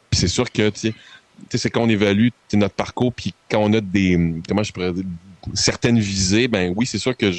Puis 0.09 0.19
c'est 0.19 0.27
sûr 0.27 0.51
que, 0.51 0.69
tu 0.69 0.93
sais, 1.49 1.57
c'est 1.57 1.69
quand 1.69 1.81
on 1.81 1.89
évalue 1.89 2.27
notre 2.53 2.75
parcours, 2.75 3.13
puis 3.13 3.33
quand 3.49 3.59
on 3.59 3.73
a 3.73 3.81
des, 3.81 4.35
comment 4.47 4.63
je 4.63 4.73
pourrais 4.73 4.91
dire, 4.91 5.05
certaines 5.53 5.99
visées, 5.99 6.47
ben 6.47 6.73
oui, 6.75 6.85
c'est 6.85 6.97
sûr 6.97 7.15
que 7.15 7.31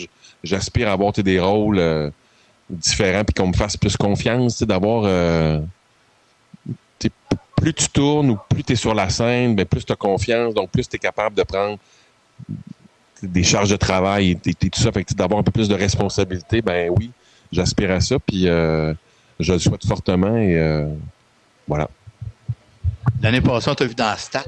j'aspire 0.42 0.88
à 0.88 0.92
avoir 0.92 1.12
des 1.12 1.40
rôles 1.40 1.78
euh, 1.78 2.10
différents, 2.70 3.24
puis 3.24 3.34
qu'on 3.34 3.48
me 3.48 3.54
fasse 3.54 3.76
plus 3.76 3.96
confiance, 3.96 4.62
d'avoir... 4.62 5.04
Euh, 5.04 5.60
plus 7.64 7.72
tu 7.72 7.88
tournes 7.88 8.30
ou 8.30 8.38
plus 8.50 8.62
tu 8.62 8.74
es 8.74 8.76
sur 8.76 8.92
la 8.94 9.08
scène, 9.08 9.54
ben 9.54 9.64
plus 9.64 9.86
tu 9.86 9.92
as 9.92 9.96
confiance, 9.96 10.52
donc 10.52 10.68
plus 10.70 10.86
tu 10.86 10.96
es 10.96 10.98
capable 10.98 11.34
de 11.34 11.42
prendre 11.44 11.78
des 13.22 13.42
charges 13.42 13.70
de 13.70 13.76
travail 13.76 14.38
et, 14.44 14.54
tout 14.54 14.68
ça, 14.74 14.92
fait 14.92 15.14
d'avoir 15.14 15.40
un 15.40 15.42
peu 15.42 15.50
plus 15.50 15.66
de 15.66 15.74
responsabilité, 15.74 16.60
ben 16.60 16.90
oui, 16.94 17.10
j'aspire 17.50 17.90
à 17.92 18.00
ça, 18.00 18.18
puis 18.18 18.48
euh, 18.48 18.92
je 19.40 19.54
le 19.54 19.58
souhaite 19.58 19.86
fortement 19.86 20.36
et 20.36 20.58
euh, 20.58 20.86
voilà. 21.66 21.88
L'année 23.22 23.40
passée, 23.40 23.70
on 23.70 23.74
t'a 23.74 23.86
vu 23.86 23.94
dans 23.94 24.14
Stat. 24.18 24.44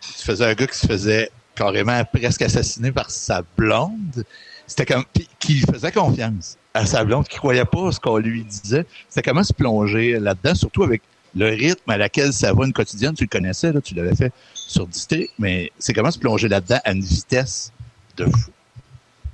Tu 0.00 0.24
faisais 0.24 0.44
un 0.44 0.54
gars 0.54 0.68
qui 0.68 0.78
se 0.78 0.86
faisait 0.86 1.28
carrément 1.56 2.04
presque 2.04 2.42
assassiner 2.42 2.92
par 2.92 3.10
sa 3.10 3.42
blonde. 3.56 4.24
C'était 4.68 4.86
comme 4.86 5.04
qui 5.40 5.58
faisait 5.60 5.90
confiance 5.90 6.56
à 6.72 6.86
sa 6.86 7.02
blonde, 7.02 7.26
qui 7.26 7.36
croyait 7.36 7.64
pas 7.64 7.90
ce 7.90 7.98
qu'on 7.98 8.18
lui 8.18 8.44
disait. 8.44 8.86
C'était 9.08 9.28
comment 9.28 9.42
se 9.42 9.52
plonger 9.52 10.20
là-dedans, 10.20 10.54
surtout 10.54 10.84
avec 10.84 11.02
le 11.34 11.46
rythme 11.46 11.90
à 11.90 11.96
laquelle 11.96 12.32
ça 12.32 12.52
va 12.52 12.66
une 12.66 12.72
quotidienne. 12.72 13.14
Tu 13.14 13.24
le 13.24 13.28
connaissais, 13.28 13.72
là, 13.72 13.80
tu 13.80 13.94
l'avais 13.94 14.14
fait 14.14 14.32
sur 14.54 14.86
District, 14.86 15.30
mais 15.38 15.70
c'est 15.78 15.92
comment 15.92 16.10
se 16.10 16.18
plonger 16.18 16.48
là-dedans 16.48 16.80
à 16.84 16.92
une 16.92 17.02
vitesse 17.02 17.72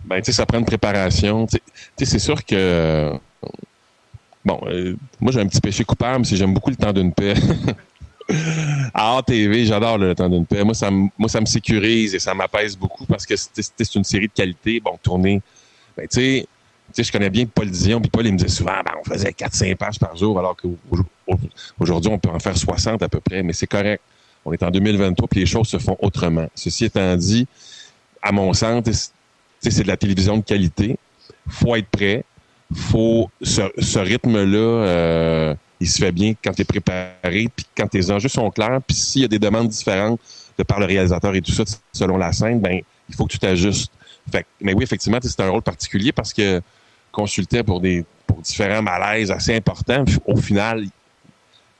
ben, 0.04 0.20
tu 0.20 0.26
sais, 0.26 0.32
ça 0.32 0.46
prend 0.46 0.58
une 0.58 0.64
préparation. 0.64 1.46
Tu 1.46 1.58
sais, 1.96 2.04
c'est 2.04 2.18
sûr 2.18 2.44
que. 2.44 3.12
Bon, 4.44 4.60
euh, 4.66 4.94
moi, 5.20 5.32
j'ai 5.32 5.40
un 5.40 5.46
petit 5.46 5.60
péché 5.60 5.84
coupable, 5.84 6.24
si 6.24 6.36
j'aime 6.36 6.54
beaucoup 6.54 6.70
le 6.70 6.76
temps 6.76 6.92
d'une 6.92 7.12
paix. 7.12 7.34
à 8.94 9.18
ATV, 9.18 9.64
j'adore 9.64 9.98
le 9.98 10.14
temps 10.14 10.28
d'une 10.28 10.46
paix. 10.46 10.62
Moi, 10.62 10.74
ça, 10.74 10.90
moi, 10.90 11.28
ça 11.28 11.40
me 11.40 11.46
sécurise 11.46 12.14
et 12.14 12.20
ça 12.20 12.34
m'apaise 12.34 12.76
beaucoup 12.76 13.04
parce 13.06 13.26
que 13.26 13.34
c'est 13.36 13.94
une 13.96 14.04
série 14.04 14.28
de 14.28 14.32
qualités. 14.32 14.78
Bon, 14.78 14.96
tourner. 15.02 15.42
Ben, 15.96 16.06
tu 16.06 16.20
sais, 16.20 16.46
je 16.96 17.12
connais 17.12 17.30
bien 17.30 17.46
Paul 17.46 17.70
Dion, 17.70 18.00
puis 18.00 18.10
Paul, 18.10 18.26
il 18.26 18.32
me 18.32 18.38
disait 18.38 18.48
souvent, 18.48 18.80
ben, 18.84 18.92
on 19.00 19.04
faisait 19.04 19.30
4-5 19.30 19.76
pages 19.76 19.98
par 19.98 20.16
jour, 20.16 20.38
alors 20.38 20.56
qu'aujourd'hui, 20.56 22.10
on 22.10 22.18
peut 22.18 22.30
en 22.30 22.38
faire 22.38 22.56
60 22.56 23.02
à 23.02 23.08
peu 23.08 23.20
près, 23.20 23.42
mais 23.42 23.52
c'est 23.52 23.66
correct. 23.66 24.02
On 24.44 24.52
est 24.52 24.62
en 24.62 24.70
2023, 24.70 25.28
puis 25.28 25.40
les 25.40 25.46
choses 25.46 25.68
se 25.68 25.78
font 25.78 25.96
autrement. 26.00 26.48
Ceci 26.54 26.84
étant 26.84 27.16
dit, 27.16 27.46
à 28.22 28.32
mon 28.32 28.52
sens, 28.52 29.12
c'est 29.60 29.82
de 29.82 29.88
la 29.88 29.96
télévision 29.96 30.36
de 30.36 30.42
qualité. 30.42 30.98
faut 31.48 31.74
être 31.74 31.88
prêt. 31.88 32.24
faut 32.74 33.30
ce, 33.42 33.98
rythme-là, 33.98 34.58
euh, 34.58 35.54
il 35.80 35.88
se 35.88 35.98
fait 35.98 36.12
bien 36.12 36.34
quand 36.42 36.52
tu 36.52 36.62
es 36.62 36.64
préparé, 36.64 37.48
puis 37.54 37.66
quand 37.76 37.88
tes 37.88 38.10
enjeux 38.10 38.28
sont 38.28 38.50
clairs, 38.50 38.80
puis 38.86 38.96
s'il 38.96 39.22
y 39.22 39.24
a 39.24 39.28
des 39.28 39.38
demandes 39.38 39.68
différentes 39.68 40.20
de 40.56 40.62
par 40.62 40.80
le 40.80 40.86
réalisateur 40.86 41.34
et 41.34 41.42
tout 41.42 41.52
ça, 41.52 41.64
selon 41.92 42.16
la 42.16 42.32
scène, 42.32 42.60
ben 42.60 42.80
il 43.08 43.14
faut 43.14 43.26
que 43.26 43.32
tu 43.32 43.38
t'ajustes. 43.38 43.92
mais 44.60 44.74
oui, 44.74 44.82
effectivement, 44.82 45.18
c'est 45.22 45.40
un 45.40 45.50
rôle 45.50 45.62
particulier 45.62 46.12
parce 46.12 46.32
que 46.32 46.62
consulter 47.16 47.62
pour 47.62 47.80
des 47.80 48.04
différents 48.42 48.82
malaises 48.82 49.30
assez 49.30 49.54
importants, 49.56 50.04
au 50.26 50.36
final, 50.36 50.84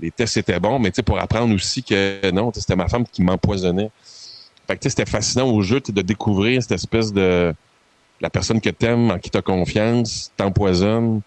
les 0.01 0.11
tests 0.11 0.39
étaient 0.39 0.59
bons, 0.59 0.79
mais 0.79 0.91
pour 1.05 1.19
apprendre 1.19 1.55
aussi 1.55 1.83
que 1.83 2.31
non, 2.31 2.51
c'était 2.55 2.75
ma 2.75 2.89
femme 2.89 3.05
qui 3.07 3.23
m'empoisonnait. 3.23 3.91
Fait 4.67 4.77
que 4.79 4.89
c'était 4.89 5.05
fascinant 5.05 5.47
au 5.49 5.61
jeu 5.61 5.81
de 5.81 6.03
découvrir 6.03 6.63
cette 6.63 6.73
espèce 6.73 7.13
de 7.13 7.55
la 8.21 8.31
personne 8.31 8.61
que 8.63 8.71
t'aimes, 8.71 9.11
en 9.11 9.19
qui 9.19 9.31
t'as 9.31 9.43
confiance, 9.43 10.33
t'empoisonne, 10.39 11.21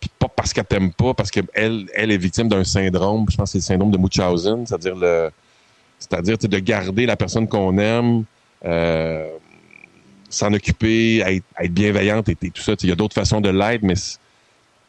puis 0.00 0.10
pas 0.18 0.28
parce 0.28 0.52
qu'elle 0.52 0.66
t'aime 0.66 0.92
pas, 0.92 1.14
parce 1.14 1.30
qu'elle 1.30 1.46
elle 1.54 2.10
est 2.10 2.18
victime 2.18 2.48
d'un 2.48 2.64
syndrome, 2.64 3.24
je 3.30 3.36
pense 3.36 3.52
que 3.52 3.52
c'est 3.52 3.58
le 3.58 3.62
syndrome 3.74 3.92
de 3.92 3.98
Munchausen, 3.98 4.66
c'est-à-dire 4.66 4.96
le 4.96 5.30
c'est-à-dire 6.00 6.38
de 6.38 6.58
garder 6.58 7.06
la 7.06 7.16
personne 7.16 7.48
qu'on 7.48 7.76
aime, 7.78 8.24
euh, 8.64 9.28
s'en 10.30 10.52
occuper, 10.52 11.18
être, 11.18 11.72
bienveillante 11.72 12.28
et, 12.28 12.34
tout 12.34 12.62
ça. 12.62 12.74
Il 12.82 12.88
y 12.88 12.92
a 12.92 12.96
d'autres 12.96 13.14
façons 13.14 13.40
de 13.40 13.48
l'être, 13.48 13.82
mais 13.82 13.94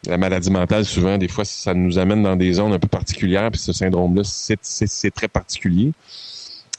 la 0.08 0.18
maladie 0.18 0.52
mentale, 0.52 0.86
souvent, 0.86 1.18
des 1.18 1.28
fois, 1.28 1.46
ça 1.46 1.74
nous 1.74 1.98
amène 1.98 2.24
dans 2.24 2.36
des 2.36 2.54
zones 2.54 2.74
un 2.74 2.80
peu 2.80 2.88
particulières, 2.88 3.52
puis 3.52 3.60
ce 3.60 3.74
syndrome-là, 3.74 4.24
c'est 4.24 5.12
très 5.12 5.28
particulier. 5.28 5.92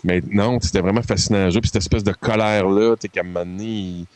Mais 0.02 0.22
non, 0.30 0.58
c'était 0.60 0.80
vraiment 0.80 1.02
fascinant 1.02 1.46
à 1.46 1.50
jouer. 1.50 1.60
Puis 1.60 1.68
cette 1.68 1.82
espèce 1.82 2.04
de 2.04 2.12
colère-là, 2.12 2.96
tu 2.96 3.02
sais, 3.02 3.08
qu'à 3.08 3.20
un 3.20 3.24
moment 3.24 3.44
donné, 3.44 3.64
il, 3.64 4.06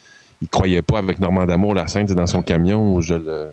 il, 0.40 0.48
croyait 0.48 0.80
pas 0.80 0.98
avec 0.98 1.18
Normand 1.18 1.44
D'Amour, 1.44 1.74
la 1.74 1.86
scène, 1.86 2.06
dans 2.06 2.26
son 2.26 2.42
camion, 2.42 2.94
où 2.94 3.02
je 3.02 3.14
le, 3.14 3.52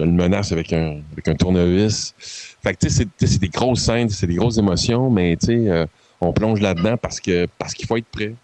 menace 0.00 0.52
avec 0.52 0.72
un, 0.72 1.00
avec 1.12 1.28
un 1.28 1.34
tournevis. 1.34 2.14
Fait 2.62 2.74
que, 2.74 2.86
tu 2.86 2.90
sais, 2.90 3.06
c'est 3.18 3.38
des 3.38 3.48
grosses 3.48 3.80
scènes, 3.80 4.10
c'est 4.10 4.26
des 4.26 4.34
grosses 4.34 4.58
émotions, 4.58 5.08
mais, 5.08 5.36
tu 5.36 5.46
sais, 5.46 5.70
euh, 5.70 5.86
on 6.20 6.32
plonge 6.32 6.60
là-dedans 6.60 6.96
parce 6.98 7.20
qu'il 7.20 7.48
faut 7.86 7.96
être 7.96 8.06
prêt. 8.06 8.34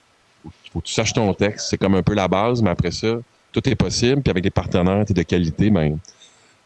Il 0.69 0.73
faut 0.73 0.81
que 0.81 0.87
tu 0.87 0.93
saches 0.93 1.13
ton 1.13 1.33
texte. 1.35 1.69
C'est 1.71 1.79
comme 1.79 1.95
un 1.95 2.03
peu 2.03 2.15
la 2.15 2.29
base, 2.29 2.63
mais 2.63 2.71
après 2.71 2.91
ça, 2.91 3.17
tout 3.53 3.69
est 3.69 3.75
possible. 3.75 4.23
Puis 4.23 4.31
avec 4.31 4.43
des 4.43 4.51
partenaires 4.51 5.05
de 5.09 5.23
qualité, 5.23 5.71
ben, 5.71 5.99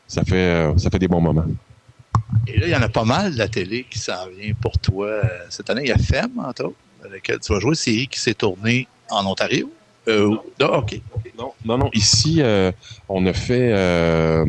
ça 0.09 0.25
fait, 0.25 0.35
euh, 0.35 0.77
ça 0.77 0.91
fait 0.91 0.99
des 0.99 1.09
bons 1.09 1.21
moments. 1.21 1.47
Et 2.47 2.59
là, 2.59 2.67
il 2.67 2.73
y 2.73 2.77
en 2.77 2.83
a 2.83 2.89
pas 2.89 3.05
mal 3.05 3.33
de 3.33 3.39
la 3.39 3.49
télé 3.49 3.87
qui 3.89 3.99
s'en 3.99 4.27
vient 4.37 4.53
pour 4.61 4.79
toi. 4.79 5.21
Cette 5.49 5.71
année, 5.71 5.83
il 5.85 5.89
y 5.89 5.93
a 5.93 5.99
FEM, 5.99 6.33
entre 6.45 6.65
autres, 6.65 6.77
avec 7.01 7.29
laquelle 7.29 7.41
tu 7.41 7.53
vas 7.53 7.61
jouer. 7.61 7.75
C'est 7.75 8.07
qui 8.07 8.19
s'est 8.19 8.35
tourné 8.35 8.89
en 9.11 9.25
Ontario? 9.27 9.71
Euh, 10.09 10.37
non, 10.61 10.79
OK. 10.79 11.01
Non, 11.39 11.53
non, 11.65 11.79
non. 11.79 11.91
Ici, 11.93 12.39
euh, 12.41 12.73
on 13.09 13.25
a 13.27 13.33
fait... 13.33 13.73
Euh, 13.73 14.45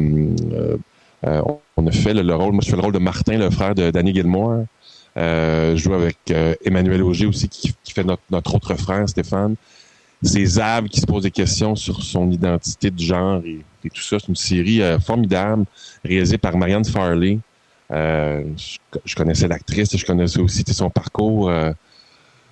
euh, 1.25 1.41
on 1.77 1.87
a 1.87 1.91
fait 1.91 2.13
le, 2.13 2.35
rôle... 2.35 2.53
Moi, 2.53 2.61
je 2.63 2.69
fais 2.69 2.75
le 2.75 2.81
rôle 2.81 2.93
de 2.93 2.99
Martin, 2.99 3.37
le 3.37 3.49
frère 3.49 3.75
de 3.75 3.91
Danny 3.91 4.13
Gilmore. 4.13 4.65
Je 5.15 5.75
joue 5.77 5.93
avec 5.93 6.17
Emmanuel 6.65 7.03
Auger 7.03 7.25
aussi, 7.25 7.47
qui, 7.49 7.73
qui 7.83 7.93
fait 7.93 8.03
notre, 8.03 8.23
notre, 8.31 8.55
autre 8.55 8.75
frère, 8.75 9.07
Stéphane. 9.07 9.55
C'est 10.21 10.45
Zab 10.45 10.87
qui 10.87 11.01
se 11.01 11.05
pose 11.05 11.23
des 11.23 11.31
questions 11.31 11.75
sur 11.75 12.01
son 12.01 12.31
identité 12.31 12.89
de 12.89 12.99
genre 12.99 13.41
et, 13.45 13.59
et 13.83 13.89
tout 13.89 14.01
ça. 14.01 14.17
C'est 14.19 14.29
une 14.29 14.35
série 14.35 14.81
formidable, 14.99 15.65
réalisée 16.03 16.37
par 16.37 16.55
Marianne 16.57 16.85
Farley. 16.85 17.39
Euh, 17.93 18.43
je, 19.05 19.15
connaissais 19.15 19.47
l'actrice, 19.47 19.95
je 19.95 20.05
connaissais 20.05 20.39
aussi 20.39 20.63
son 20.67 20.89
parcours 20.89 21.49
euh, 21.49 21.71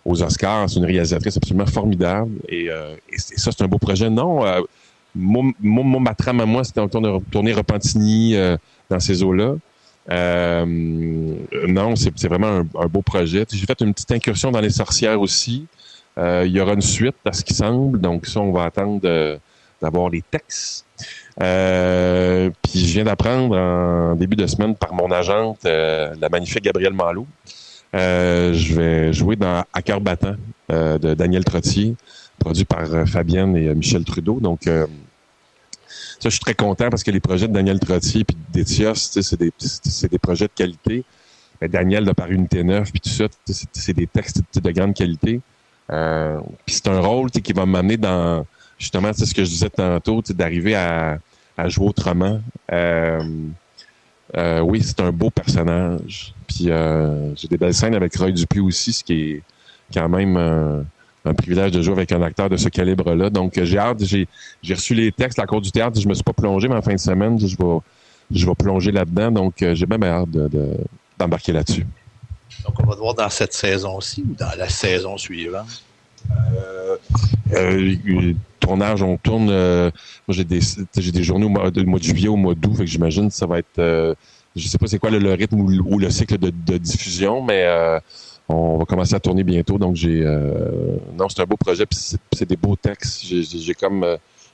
aux 0.06 0.21
Oscars. 0.21 0.69
C'est 0.69 0.78
une 0.78 0.86
réalisatrice 0.86 1.38
absolument 1.38 1.65
formidable. 1.65 2.32
Et, 2.47 2.69
euh, 2.69 2.95
ça, 3.17 3.52
c'est 3.52 3.63
un 3.63 3.67
beau 3.67 3.80
projet. 3.80 4.10
Non, 4.10 4.43
mon, 5.15 5.52
mon, 5.60 6.00
ma 6.00 6.13
trame 6.13 6.41
à 6.41 6.45
moi, 6.45 6.63
c'était 6.63 6.82
de 6.82 7.08
retourner 7.08 7.54
Repentigny 7.54 8.36
dans 8.89 9.00
ces 9.00 9.24
eaux-là. 9.24 9.56
Non, 10.65 11.95
c'est 11.95 12.28
vraiment 12.28 12.63
un, 12.80 12.88
beau 12.88 13.02
projet. 13.02 13.45
J'ai 13.52 13.65
fait 13.65 13.82
une 13.82 13.93
petite 13.93 14.12
incursion 14.12 14.52
dans 14.52 14.62
les 14.62 14.69
sorcières 14.69 15.21
aussi. 15.21 15.67
il 16.17 16.47
y 16.47 16.60
aura 16.60 16.74
une 16.74 16.82
suite 16.82 17.15
à 17.26 17.34
ce 17.34 17.43
qui 17.43 17.54
semble. 17.54 18.00
Donc 18.00 18.26
ça, 18.26 18.39
on 18.41 18.52
va 18.52 18.65
attendre 18.65 19.02
d'avoir 19.82 20.10
les 20.10 20.21
textes. 20.21 20.86
Euh, 21.41 22.50
puis 22.62 22.86
je 22.86 22.93
viens 22.93 23.06
d'apprendre 23.06 23.58
en 23.58 24.15
début 24.15 24.36
de 24.36 24.45
semaine 24.47 24.76
par 24.76 24.93
mon 24.93 25.12
agente, 25.12 25.65
euh, 25.65 26.13
la 26.19 26.30
magnifique 26.30 26.63
Gabrielle 26.63 26.93
Malou. 26.93 27.26
Euh, 27.93 28.54
je 28.54 28.76
vais 28.76 29.13
jouer 29.13 29.36
dans 29.36 29.63
À 29.74 29.82
cœur 29.82 30.00
battant 30.00 30.36
de 30.69 31.13
Daniel 31.13 31.43
Trottier, 31.43 31.95
produit 32.39 32.63
par 32.63 32.88
Fabienne 33.06 33.58
et 33.58 33.74
Michel 33.76 34.06
Trudeau. 34.06 34.39
Donc 34.39 34.69
je 36.24 36.30
suis 36.30 36.40
très 36.40 36.54
content 36.54 36.90
parce 36.90 37.04
que 37.04 37.12
les 37.12 37.20
projets 37.20 37.48
de 37.48 37.54
Daniel 37.54 37.80
Trottier 37.80 38.24
puis 38.24 38.38
d'Etios, 38.52 38.96
c'est 38.96 39.40
des, 39.40 40.20
projets 40.20 40.48
de 40.48 40.54
qualité. 40.54 41.04
Daniel 41.62 42.06
de 42.06 42.12
par 42.12 42.32
Unité 42.32 42.64
9 42.64 42.92
puis 42.92 43.02
tout 43.02 43.10
ça, 43.10 43.26
c'est 43.46 43.94
des 43.94 44.08
textes 44.08 44.42
de 44.56 44.72
grande 44.72 44.94
qualité. 44.94 45.42
puis 45.88 46.76
c'est 46.76 46.88
un 46.88 47.00
rôle 47.00 47.30
qui 47.32 47.54
va 47.54 47.66
m'amener 47.66 47.98
dans 47.98 48.46
justement, 48.82 49.12
c'est 49.14 49.26
ce 49.26 49.34
que 49.34 49.44
je 49.46 49.50
disais 49.50 49.70
tantôt, 49.70 50.22
d'arriver 50.30 50.76
à, 50.76 51.20
jouer 51.68 51.88
autrement. 51.88 52.42
Euh, 52.72 53.22
euh, 54.36 54.60
oui, 54.62 54.82
c'est 54.82 55.00
un 55.00 55.12
beau 55.12 55.30
personnage. 55.30 56.34
Puis 56.48 56.72
euh, 56.72 57.36
j'ai 57.36 57.48
des 57.48 57.58
belles 57.58 57.76
scènes 57.76 57.94
avec 57.94 58.16
Roy 58.16 58.32
Dupuis 58.32 58.62
aussi, 58.62 58.94
ce 58.94 59.04
qui 59.04 59.14
est 59.14 59.42
quand 59.94 60.10
même 60.10 60.86
un 61.26 61.34
privilège 61.34 61.72
de 61.72 61.82
jouer 61.82 61.94
avec 61.94 62.12
un 62.12 62.22
acteur 62.22 62.50
de 62.50 62.58
ce 62.58 62.70
calibre-là. 62.70 63.30
Donc 63.30 63.60
j'ai 63.62 63.78
hâte, 63.78 64.04
j'ai, 64.04 64.28
reçu 64.70 64.94
les 64.94 65.12
textes 65.12 65.40
à 65.40 65.44
la 65.44 65.48
cour 65.48 65.62
du 65.62 65.72
théâtre, 65.72 66.00
je 66.00 66.08
me 66.08 66.14
suis 66.14 66.24
pas 66.24 66.34
plongé, 66.34 66.68
mais 66.68 66.76
en 66.76 66.82
fin 66.82 66.94
de 66.94 67.00
semaine, 67.00 67.40
je 67.40 67.56
vais, 67.56 67.80
je 68.32 68.46
vais 68.46 68.56
plonger 68.56 68.92
là-dedans. 68.92 69.32
Donc 69.32 69.56
j'ai 69.60 69.86
bien 69.86 70.02
hâte 70.04 70.30
d'embarquer 71.18 71.52
là-dessus. 71.54 71.86
Donc 72.66 72.76
on 72.80 72.86
va 72.86 72.96
te 72.96 73.00
voir 73.00 73.14
dans 73.14 73.30
cette 73.30 73.54
saison-ci 73.54 74.24
ou 74.30 74.36
dans 74.36 74.52
la 74.58 74.70
saison 74.70 75.18
suivante? 75.18 75.84
Euh, 76.54 76.98
euh, 77.54 78.34
tournage, 78.60 79.02
on 79.02 79.18
tourne. 79.18 79.50
Euh, 79.50 79.92
moi, 80.28 80.36
j'ai 80.36 80.44
des, 80.44 80.60
j'ai 80.96 81.12
des 81.12 81.24
journées 81.24 81.46
au 81.46 81.50
mois, 81.50 81.72
de, 81.72 81.84
mois 81.84 82.00
de 82.00 82.04
juillet 82.04 82.28
au 82.28 82.36
mois 82.36 82.56
d'août, 82.56 82.76
fait 82.76 82.86
que 82.86 82.90
j'imagine 82.90 83.30
que 83.30 83.36
ça 83.36 83.46
va 83.46 83.60
être. 83.60 83.80
Euh, 83.80 84.16
je 84.56 84.68
sais 84.68 84.78
pas 84.78 84.88
c'est 84.88 85.00
quoi 85.00 85.10
le, 85.10 85.34
rythme 85.34 85.62
ou, 85.62 85.98
le 85.98 86.10
cycle 86.10 86.38
de, 86.38 86.78
diffusion, 86.78 87.42
mais 87.42 87.66
on 88.52 88.78
va 88.78 88.86
commencer 88.86 89.16
à 89.16 89.20
tourner 89.20 89.44
bientôt. 89.44 89.78
Donc 89.78 89.96
j'ai. 89.96 90.24
non, 91.18 91.30
c'est 91.30 91.42
un 91.42 91.46
beau 91.46 91.58
projet, 91.58 91.86
puis 91.86 92.00
c'est, 92.34 92.48
des 92.48 92.58
beaux 92.58 92.76
textes. 92.76 93.24
J'ai, 93.24 93.74
comme 93.74 94.06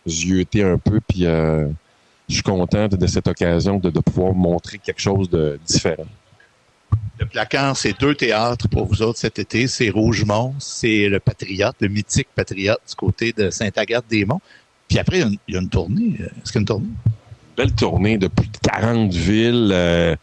zioté 0.08 0.64
un 0.64 0.78
peu, 0.78 1.00
puis 1.06 1.24
je 1.24 2.34
suis 2.34 2.44
content 2.44 2.88
de, 2.88 3.08
cette 3.08 3.28
occasion 3.28 3.78
de, 3.78 3.90
de 3.90 4.00
pouvoir 4.00 4.34
montrer 4.34 4.78
quelque 4.78 5.02
chose 5.02 5.30
de 5.30 5.60
différent. 5.66 6.06
Le 7.20 7.26
placard, 7.26 7.76
c'est 7.76 8.00
deux 8.00 8.14
théâtres 8.14 8.68
pour 8.68 8.86
vous 8.86 9.02
autres 9.02 9.18
cet 9.18 9.40
été. 9.40 9.68
C'est 9.68 9.90
Rougemont, 9.90 10.54
c'est 10.60 11.10
le 11.10 11.20
Patriote, 11.20 11.76
le 11.80 11.88
mythique 11.88 12.28
Patriote 12.36 12.80
du 12.88 12.96
côté 12.96 13.34
de 13.34 13.50
Sainte-Agathe-des-Monts. 13.50 14.42
Puis 14.88 15.00
après, 15.00 15.20
il 15.20 15.40
y, 15.48 15.58
a 15.58 15.60
une, 15.60 15.70
tournée. 15.70 16.16
Est-ce 16.20 16.52
qu'il 16.52 16.56
y 16.56 16.58
a 16.58 16.62
une 16.62 16.66
tournée? 16.66 16.88
Belle 17.58 17.74
tournée 17.74 18.18
de 18.18 18.28
plus 18.28 18.48
de 18.48 18.58
40 18.58 19.12
villes. 19.14 20.18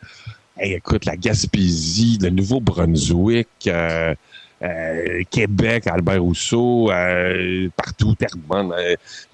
Euh, 0.61 0.77
écoute, 0.77 1.05
la 1.05 1.17
Gaspésie, 1.17 2.19
le 2.21 2.31
Nouveau-Brunswick, 2.31 3.49
euh, 3.67 4.14
euh, 4.62 5.23
Québec, 5.31 5.87
Albert 5.87 6.23
Rousseau, 6.23 6.90
partout, 7.77 8.14
Terrebonne. 8.14 8.73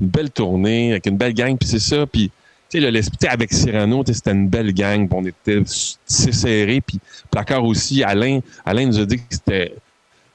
une 0.01 0.09
belle 0.09 0.31
tournée 0.31 0.93
avec 0.93 1.07
une 1.07 1.17
belle 1.17 1.35
gang. 1.35 1.57
Puis 1.57 1.69
c'est 1.69 1.79
ça. 1.79 2.07
Puis 2.07 2.31
tu 2.71 2.81
sais, 2.81 3.29
avec 3.29 3.53
Cyrano, 3.53 4.03
c'était 4.07 4.31
une 4.31 4.49
belle 4.49 4.73
gang. 4.73 5.09
On 5.13 5.25
était 5.25 5.63
serré. 6.07 6.81
Puis 6.81 6.99
Placard 7.31 7.65
aussi, 7.65 8.03
Alain, 8.03 8.41
Alain 8.65 8.87
nous 8.87 8.99
a 8.99 9.05
dit 9.05 9.17
que 9.17 9.23
c'était 9.31 9.75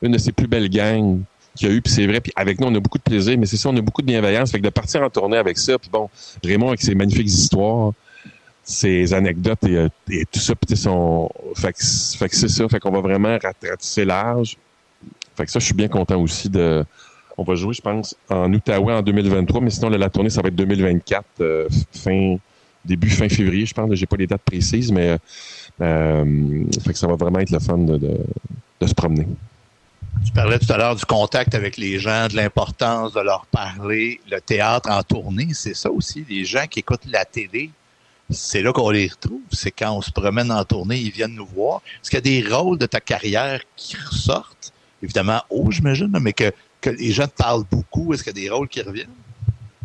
une 0.01 0.11
de 0.11 0.17
ses 0.17 0.33
plus 0.33 0.47
belles 0.47 0.69
gangs 0.69 1.21
qu'il 1.55 1.69
y 1.69 1.71
a 1.71 1.73
eu. 1.73 1.81
Puis 1.81 1.93
c'est 1.93 2.05
vrai. 2.05 2.21
Puis 2.21 2.31
avec 2.35 2.59
nous, 2.59 2.67
on 2.67 2.75
a 2.75 2.79
beaucoup 2.79 2.97
de 2.97 3.03
plaisir. 3.03 3.37
Mais 3.37 3.45
c'est 3.47 3.57
ça, 3.57 3.69
on 3.69 3.77
a 3.77 3.81
beaucoup 3.81 4.01
de 4.01 4.07
bienveillance. 4.07 4.51
Fait 4.51 4.59
que 4.59 4.63
de 4.63 4.69
partir 4.69 5.01
en 5.01 5.09
tournée 5.09 5.37
avec 5.37 5.57
ça. 5.57 5.79
Puis 5.79 5.89
bon, 5.89 6.09
Raymond 6.43 6.67
avec 6.69 6.81
ses 6.81 6.93
magnifiques 6.93 7.27
histoires, 7.27 7.93
ses 8.65 9.13
anecdotes 9.13 9.63
et, 9.63 9.87
et 10.11 10.25
tout 10.25 10.39
ça. 10.39 10.53
Puis 10.55 10.75
son... 10.75 11.29
Fait 11.55 11.71
que, 11.71 12.27
que 12.27 12.35
c'est 12.35 12.49
ça. 12.49 12.67
Fait 12.67 12.79
qu'on 12.79 12.91
va 12.91 12.99
vraiment 12.99 13.37
ratisser 13.63 14.03
large. 14.03 14.57
Fait 15.37 15.45
que 15.45 15.51
ça, 15.51 15.59
je 15.59 15.65
suis 15.65 15.73
bien 15.73 15.87
content 15.87 16.19
aussi 16.19 16.49
de 16.49 16.83
on 17.37 17.43
va 17.43 17.55
jouer, 17.55 17.73
je 17.73 17.81
pense, 17.81 18.15
en 18.29 18.51
Outaouais 18.53 18.93
en 18.93 19.01
2023, 19.01 19.61
mais 19.61 19.69
sinon, 19.69 19.89
la 19.89 20.09
tournée, 20.09 20.29
ça 20.29 20.41
va 20.41 20.47
être 20.47 20.55
2024, 20.55 21.25
euh, 21.41 21.67
fin, 21.91 22.37
début 22.83 23.09
fin 23.09 23.27
février, 23.29 23.65
je 23.65 23.73
pense. 23.73 23.93
J'ai 23.93 24.05
pas 24.05 24.15
les 24.15 24.27
dates 24.27 24.41
précises, 24.41 24.91
mais 24.91 25.17
euh, 25.81 26.63
fait 26.83 26.93
que 26.93 26.97
ça 26.97 27.07
va 27.07 27.15
vraiment 27.15 27.39
être 27.39 27.51
le 27.51 27.59
fun 27.59 27.77
de, 27.77 28.17
se 28.85 28.93
promener. 28.93 29.27
Tu 30.25 30.31
parlais 30.31 30.59
tout 30.59 30.71
à 30.71 30.77
l'heure 30.77 30.95
du 30.95 31.05
contact 31.05 31.55
avec 31.55 31.75
les 31.75 31.99
gens, 31.99 32.27
de 32.27 32.35
l'importance 32.35 33.13
de 33.13 33.19
leur 33.19 33.45
parler. 33.47 34.21
Le 34.31 34.39
théâtre 34.39 34.89
en 34.89 35.03
tournée, 35.03 35.49
c'est 35.53 35.73
ça 35.73 35.91
aussi. 35.91 36.25
Les 36.29 36.45
gens 36.45 36.67
qui 36.69 36.79
écoutent 36.79 37.05
la 37.11 37.25
télé, 37.25 37.71
c'est 38.29 38.61
là 38.61 38.73
qu'on 38.73 38.89
les 38.89 39.07
retrouve. 39.07 39.41
C'est 39.51 39.71
quand 39.71 39.91
on 39.91 40.01
se 40.01 40.11
promène 40.11 40.51
en 40.51 40.63
tournée, 40.63 40.97
ils 40.97 41.11
viennent 41.11 41.35
nous 41.35 41.45
voir. 41.45 41.81
Est-ce 42.01 42.09
qu'il 42.09 42.17
y 42.17 42.39
a 42.39 42.41
des 42.41 42.53
rôles 42.53 42.77
de 42.77 42.85
ta 42.85 42.99
carrière 42.99 43.61
qui 43.75 43.95
ressortent? 43.97 44.73
Évidemment, 45.03 45.41
haut, 45.49 45.69
j'imagine, 45.71 46.17
mais 46.19 46.33
que 46.33 46.51
les 46.89 47.11
gens 47.11 47.27
te 47.27 47.35
parlent 47.35 47.65
beaucoup? 47.69 48.13
Est-ce 48.13 48.23
qu'il 48.23 48.35
y 48.35 48.39
a 48.39 48.47
des 48.47 48.49
rôles 48.49 48.67
qui 48.67 48.81
reviennent? 48.81 49.07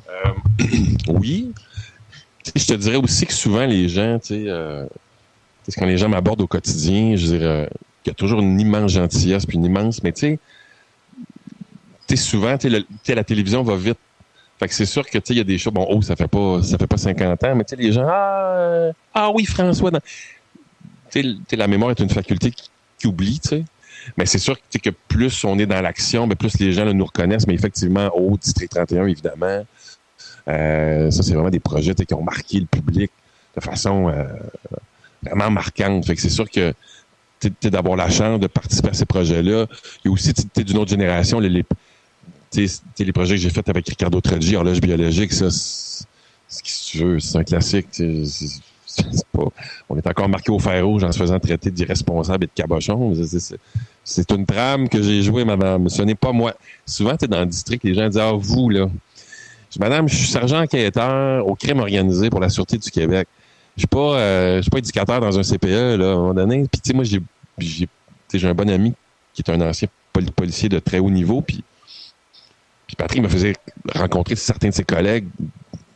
Euh, 0.09 0.33
oui. 1.09 1.53
je 2.55 2.67
te 2.67 2.75
dirais 2.75 2.97
aussi 2.97 3.27
que 3.27 3.33
souvent, 3.33 3.67
les 3.67 3.89
gens, 3.89 4.19
tu 4.19 4.29
sais, 4.29 4.45
euh, 4.47 4.87
quand 5.77 5.87
les 5.87 5.99
gens 5.99 6.09
m'abordent 6.09 6.41
au 6.41 6.47
quotidien, 6.47 7.17
je 7.17 7.27
dirais 7.27 7.45
euh, 7.45 7.67
qu'il 8.03 8.11
y 8.11 8.13
a 8.13 8.15
toujours 8.15 8.41
une 8.41 8.59
immense 8.61 8.93
gentillesse, 8.93 9.47
puis 9.47 9.57
une 9.57 9.65
immense, 9.65 10.03
mais 10.03 10.13
tu 10.13 10.39
sais, 12.09 12.17
souvent, 12.17 12.57
tu 12.59 12.71
sais, 13.05 13.15
la 13.15 13.25
télévision 13.25 13.63
va 13.63 13.77
vite. 13.77 13.99
Fait 14.61 14.69
que 14.69 14.75
c'est 14.75 14.85
sûr 14.85 15.07
que, 15.07 15.17
tu 15.17 15.25
sais, 15.25 15.33
il 15.33 15.39
y 15.39 15.41
a 15.41 15.45
des 15.45 15.57
choses, 15.57 15.73
bon, 15.73 15.87
oh, 15.89 16.03
ça 16.03 16.15
fait 16.17 16.29
pas, 16.29 16.63
ça 16.63 16.77
fait 16.77 16.87
pas 16.87 16.99
50 16.99 17.45
ans, 17.45 17.57
mais 17.57 17.65
tu 17.65 17.71
sais, 17.71 17.83
les 17.83 17.93
gens, 17.93 18.07
ah, 18.07 18.91
ah 19.15 19.31
oui, 19.35 19.47
François, 19.47 19.91
tu 21.11 21.23
sais, 21.49 21.57
la 21.57 21.67
mémoire 21.67 21.93
est 21.93 22.01
une 22.01 22.11
faculté 22.11 22.51
qui, 22.51 23.07
oublie, 23.07 23.41
tu 23.41 23.49
sais. 23.49 23.65
Mais 24.19 24.27
c'est 24.27 24.39
sûr 24.39 24.59
que 24.61 24.91
plus 25.09 25.45
on 25.45 25.59
est 25.59 25.65
dans 25.65 25.81
l'action, 25.81 26.27
mais 26.27 26.35
plus 26.35 26.59
les 26.59 26.75
gens 26.75 26.85
nous 26.93 27.07
reconnaissent. 27.07 27.47
Mais 27.47 27.55
effectivement, 27.55 28.09
au 28.15 28.37
District 28.37 28.69
31, 28.71 29.07
évidemment, 29.07 29.65
euh, 30.49 31.11
ça, 31.11 31.23
c'est 31.23 31.33
vraiment 31.33 31.49
des 31.49 31.61
projets 31.61 31.95
qui 31.95 32.13
ont 32.13 32.23
marqué 32.23 32.61
le 32.61 32.67
public 32.67 33.11
de 33.57 33.63
façon 33.63 34.09
euh, 34.09 34.25
vraiment 35.23 35.51
marquante. 35.51 36.05
Fait 36.05 36.15
que 36.15 36.21
c'est 36.21 36.29
sûr 36.29 36.51
que 36.51 36.75
d'avoir 37.63 37.97
la 37.97 38.11
chance 38.11 38.41
de 38.41 38.47
participer 38.47 38.91
à 38.91 38.95
ces 38.95 39.07
projets-là. 39.07 39.67
Il 40.05 40.09
y 40.09 40.11
a 40.11 40.13
aussi 40.13 40.35
d'une 40.55 40.79
autre 40.79 40.91
génération, 40.91 41.41
les, 41.41 41.49
les, 41.49 41.65
les 42.57 43.13
projets 43.13 43.35
que 43.37 43.41
j'ai 43.41 43.51
faits 43.51 43.69
avec 43.69 43.89
Ricardo 43.89 44.21
Troggi, 44.21 44.57
horloge 44.57 44.81
biologique, 44.81 45.33
ça, 45.33 45.51
ce 45.51 46.63
que 46.63 46.91
tu 46.91 46.99
veux, 46.99 47.21
c'est 47.21 47.39
un 47.39 47.45
classique. 47.45 47.89
pas, 49.33 49.45
on 49.89 49.97
est 49.97 50.07
encore 50.07 50.29
marqué 50.29 50.51
au 50.51 50.59
fer 50.59 50.85
rouge 50.85 51.05
en 51.05 51.13
se 51.13 51.19
faisant 51.19 51.39
traiter 51.39 51.71
d'irresponsable 51.71 52.45
et 52.45 52.47
de 52.49 52.53
cabochon. 52.53 53.15
C'est 54.03 54.31
une 54.33 54.45
trame 54.45 54.89
que 54.89 55.01
j'ai 55.01 55.23
jouée, 55.23 55.45
madame. 55.45 55.89
Ce 55.89 56.03
n'est 56.03 56.17
pas 56.17 56.33
moi. 56.33 56.55
Souvent, 56.85 57.17
tu 57.17 57.29
dans 57.29 57.41
le 57.41 57.47
district, 57.47 57.85
les 57.85 57.95
gens 57.95 58.09
disent 58.09 58.19
Ah, 58.19 58.33
vous, 58.35 58.69
là. 58.69 58.89
Madame, 59.79 60.09
je 60.09 60.17
suis 60.17 60.27
sergent 60.27 60.63
enquêteur 60.63 61.47
au 61.47 61.55
crime 61.55 61.79
organisé 61.79 62.29
pour 62.29 62.41
la 62.41 62.49
Sûreté 62.49 62.77
du 62.77 62.91
Québec. 62.91 63.29
Je 63.77 63.83
suis 63.83 63.87
pas, 63.87 64.17
euh, 64.19 64.63
suis 64.63 64.71
pas 64.71 64.79
éducateur 64.79 65.21
dans 65.21 65.39
un 65.39 65.43
CPE, 65.45 65.97
là, 65.97 66.11
à 66.11 66.13
un 66.13 66.17
moment 66.17 66.35
donné. 66.35 66.67
Puis, 66.71 66.81
tu 66.81 66.89
sais, 66.89 66.93
moi, 66.93 67.05
j'ai, 67.05 67.21
j'ai, 67.59 68.49
un 68.49 68.55
bon 68.55 68.69
ami 68.69 68.95
qui 69.33 69.43
est 69.43 69.51
un 69.51 69.61
ancien 69.61 69.87
policier 70.35 70.69
de 70.69 70.81
très 70.81 70.99
haut 70.99 71.09
niveau. 71.09 71.41
Puis 71.41 71.63
Patrick 73.01 73.23
me 73.23 73.29
faisait 73.29 73.55
rencontrer 73.95 74.37
certains 74.37 74.69
de 74.69 74.75
ses 74.75 74.85
collègues, 74.85 75.27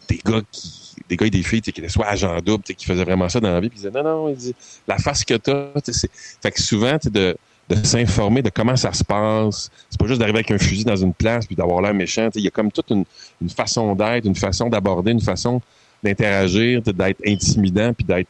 des 0.09 0.21
gars 0.25 0.41
qui, 0.51 0.95
des 1.09 1.17
gars 1.17 1.27
et 1.27 1.31
des 1.31 1.43
filles 1.43 1.61
qui 1.61 1.69
étaient 1.69 1.89
soit 1.89 2.07
agents 2.07 2.41
doubles, 2.41 2.65
qui 2.65 2.87
faisaient 2.87 3.05
vraiment 3.05 3.29
ça 3.29 3.41
dans 3.41 3.53
la 3.53 3.61
vie. 3.61 3.69
Puis 3.69 3.79
ils 3.79 3.83
disaient, 3.83 4.03
non, 4.03 4.03
non, 4.03 4.29
il 4.31 4.37
dit, 4.37 4.55
la 4.89 4.97
face 4.97 5.23
que 5.23 5.35
t'as, 5.35 5.67
c'est... 5.85 6.11
Fait 6.43 6.51
que 6.51 6.61
souvent, 6.61 6.97
de, 7.05 7.37
de 7.69 7.85
s'informer 7.85 8.41
de 8.41 8.49
comment 8.49 8.77
ça 8.77 8.93
se 8.95 9.05
passe. 9.05 9.71
C'est 9.91 10.01
pas 10.01 10.07
juste 10.07 10.19
d'arriver 10.19 10.39
avec 10.39 10.51
un 10.51 10.59
fusil 10.59 10.85
dans 10.85 10.97
une 10.97 11.13
place 11.13 11.47
puis 11.47 11.55
d'avoir 11.55 11.83
l'air 11.83 11.93
méchant. 11.93 12.31
Il 12.35 12.43
y 12.43 12.47
a 12.47 12.51
comme 12.51 12.73
toute 12.73 12.91
une, 12.91 13.05
façon 13.51 13.95
d'être, 13.95 14.25
une 14.25 14.35
façon 14.35 14.71
d'aborder, 14.71 15.13
une 15.13 15.21
façon 15.21 15.61
d'interagir, 16.03 16.81
d'être 16.81 17.21
intimidant 17.27 17.93
puis 17.93 18.05
d'être 18.05 18.29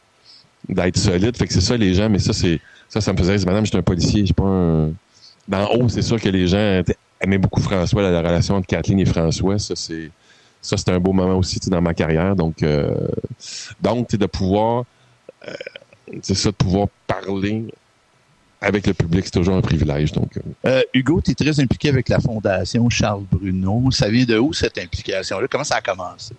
d'être 0.67 0.97
solide. 0.97 1.37
Fait 1.37 1.47
que 1.47 1.53
c'est 1.53 1.61
ça 1.61 1.77
les 1.77 1.93
gens, 1.93 2.09
mais 2.09 2.19
ça, 2.19 2.33
c'est 2.33 2.59
ça, 2.89 2.99
ça 2.99 3.13
me 3.13 3.17
faisait 3.17 3.37
dire, 3.37 3.45
madame, 3.45 3.65
je 3.65 3.69
suis 3.69 3.77
un 3.77 3.83
policier, 3.83 4.21
je 4.21 4.25
suis 4.25 4.33
pas 4.33 4.43
un. 4.43 4.91
D'en 5.47 5.69
haut, 5.75 5.87
c'est 5.89 6.01
sûr 6.01 6.19
que 6.19 6.27
les 6.27 6.47
gens 6.47 6.81
aimaient 7.21 7.37
beaucoup 7.37 7.61
François, 7.61 8.01
la, 8.01 8.19
relation 8.19 8.55
entre 8.55 8.67
Kathleen 8.67 8.99
et 8.99 9.05
François. 9.05 9.59
Ça, 9.59 9.75
c'est 9.75 10.11
ça, 10.61 10.77
c'était 10.77 10.91
un 10.91 10.99
beau 10.99 11.13
moment 11.13 11.37
aussi 11.37 11.59
dans 11.69 11.81
ma 11.81 11.93
carrière. 11.93 12.35
Donc, 12.35 12.63
euh, 12.63 13.07
donc 13.81 14.09
de 14.15 14.25
pouvoir, 14.25 14.85
euh, 15.47 15.53
c'est 16.21 16.35
ça, 16.35 16.49
de 16.49 16.55
pouvoir 16.55 16.87
parler 17.05 17.65
avec 18.61 18.87
le 18.87 18.93
public, 18.93 19.25
c'est 19.25 19.31
toujours 19.31 19.55
un 19.55 19.61
privilège. 19.61 20.11
Donc, 20.11 20.39
euh. 20.65 20.81
Hugo, 20.93 21.21
tu 21.21 21.31
es 21.31 21.35
très 21.35 21.59
impliqué 21.59 21.89
avec 21.89 22.09
la 22.09 22.19
Fondation 22.19 22.89
Charles 22.89 23.25
Bruno. 23.31 23.91
Ça 23.91 24.09
vient 24.09 24.25
de 24.25 24.39
où 24.39 24.53
cette 24.53 24.79
implication-là? 24.79 25.47
Comment 25.49 25.63
ça 25.63 25.75
a 25.75 25.81
commencé? 25.81 26.33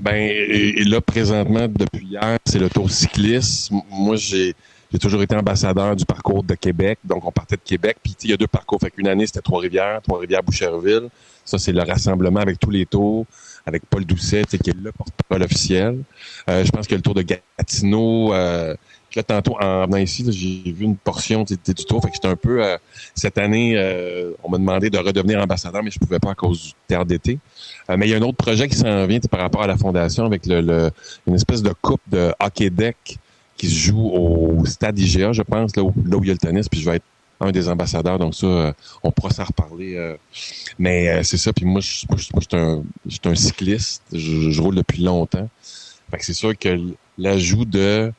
Ben, 0.00 0.14
et, 0.14 0.84
là, 0.84 1.00
présentement, 1.00 1.66
depuis 1.66 2.06
hier, 2.06 2.38
c'est 2.44 2.60
le 2.60 2.70
tour 2.70 2.90
cycliste. 2.90 3.72
Moi, 3.90 4.16
j'ai 4.16 4.54
j'ai 4.92 4.98
toujours 4.98 5.22
été 5.22 5.34
ambassadeur 5.34 5.96
du 5.96 6.04
parcours 6.04 6.42
de 6.44 6.54
Québec. 6.54 6.98
Donc, 7.02 7.24
on 7.24 7.32
partait 7.32 7.56
de 7.56 7.62
Québec. 7.64 7.96
Puis, 8.02 8.14
il 8.24 8.30
y 8.30 8.32
a 8.34 8.36
deux 8.36 8.46
parcours. 8.46 8.78
Fait 8.78 8.90
qu'une 8.90 9.08
année, 9.08 9.26
c'était 9.26 9.40
Trois-Rivières, 9.40 10.02
Trois-Rivières-Boucherville. 10.02 11.08
Ça, 11.44 11.58
c'est 11.58 11.72
le 11.72 11.82
rassemblement 11.82 12.40
avec 12.40 12.60
tous 12.60 12.70
les 12.70 12.84
tours, 12.84 13.24
avec 13.64 13.84
Paul 13.86 14.04
Doucet, 14.04 14.44
qui 14.44 14.70
est 14.70 14.76
le 14.76 14.92
porte-parole 14.92 15.42
officiel. 15.44 15.98
Euh, 16.48 16.64
je 16.64 16.70
pense 16.70 16.86
que 16.86 16.94
le 16.94 17.00
tour 17.00 17.14
de 17.14 17.22
Gatineau. 17.22 18.34
Euh, 18.34 18.76
là, 19.16 19.22
tantôt, 19.22 19.56
en 19.60 19.86
venant 19.86 19.96
ici, 19.96 20.24
j'ai 20.30 20.72
vu 20.72 20.84
une 20.84 20.96
portion 20.96 21.42
du 21.42 21.56
tour. 21.56 22.02
Fait 22.02 22.08
que 22.08 22.14
j'étais 22.14 22.28
un 22.28 22.36
peu... 22.36 22.62
Euh, 22.62 22.76
cette 23.14 23.38
année, 23.38 23.74
euh, 23.76 24.32
on 24.44 24.50
m'a 24.50 24.58
demandé 24.58 24.90
de 24.90 24.98
redevenir 24.98 25.40
ambassadeur, 25.40 25.82
mais 25.82 25.90
je 25.90 25.98
pouvais 25.98 26.18
pas 26.18 26.32
à 26.32 26.34
cause 26.34 26.62
du 26.62 26.72
terre 26.86 27.06
d'été. 27.06 27.38
mais 27.88 28.06
il 28.06 28.10
y 28.10 28.14
a 28.14 28.18
un 28.18 28.22
autre 28.22 28.36
projet 28.36 28.68
qui 28.68 28.76
s'en 28.76 29.06
vient 29.06 29.20
par 29.20 29.40
rapport 29.40 29.62
à 29.62 29.66
la 29.66 29.78
fondation 29.78 30.26
avec 30.26 30.44
le, 30.46 30.90
une 31.26 31.34
espèce 31.34 31.62
de 31.62 31.72
coupe 31.80 32.02
de 32.10 32.32
hockey 32.38 32.68
deck 32.68 33.18
qui 33.62 33.70
se 33.70 33.78
joue 33.78 34.10
au 34.10 34.66
stade 34.66 34.98
IGA, 34.98 35.32
je 35.32 35.42
pense, 35.42 35.76
là 35.76 35.84
où, 35.84 35.94
il 36.04 36.26
y 36.26 36.30
a 36.30 36.32
le 36.32 36.38
tennis, 36.38 36.68
puis 36.68 36.80
je 36.80 36.90
vais 36.90 36.96
être 36.96 37.04
un 37.38 37.52
des 37.52 37.68
ambassadeurs, 37.68 38.18
donc 38.18 38.34
ça, 38.34 38.46
euh, 38.46 38.72
on 39.04 39.12
pourra 39.12 39.30
s'en 39.30 39.44
reparler. 39.44 39.94
Euh. 39.94 40.16
mais 40.80 41.08
euh, 41.08 41.22
c'est 41.22 41.36
ça, 41.36 41.52
puis 41.52 41.64
moi, 41.64 41.80
je, 41.80 42.04
moi, 42.10 42.18
je, 42.18 42.24
suis 42.24 42.56
un, 42.56 42.82
un, 43.24 43.34
cycliste, 43.36 44.02
je, 44.12 44.60
roule 44.60 44.74
depuis 44.74 45.04
longtemps. 45.04 45.48
Fait 46.10 46.18
que 46.18 46.24
c'est 46.24 46.34
sûr 46.34 46.58
que 46.58 46.76
l'ajout 47.16 47.64
de, 47.64 48.12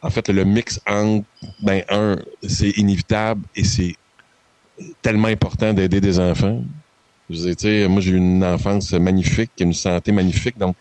en 0.00 0.08
fait, 0.08 0.30
le 0.30 0.44
mix 0.46 0.80
entre, 0.86 1.26
ben, 1.60 1.84
un, 1.90 2.16
c'est 2.48 2.70
inévitable 2.70 3.42
et 3.54 3.64
c'est 3.64 3.94
tellement 5.02 5.28
important 5.28 5.74
d'aider 5.74 6.00
des 6.00 6.18
enfants. 6.18 6.62
Je 7.28 7.54
sais, 7.58 7.86
moi, 7.88 8.00
j'ai 8.00 8.12
eu 8.12 8.16
une 8.16 8.42
enfance 8.42 8.90
magnifique, 8.92 9.50
une 9.60 9.74
santé 9.74 10.12
magnifique, 10.12 10.56
donc 10.56 10.76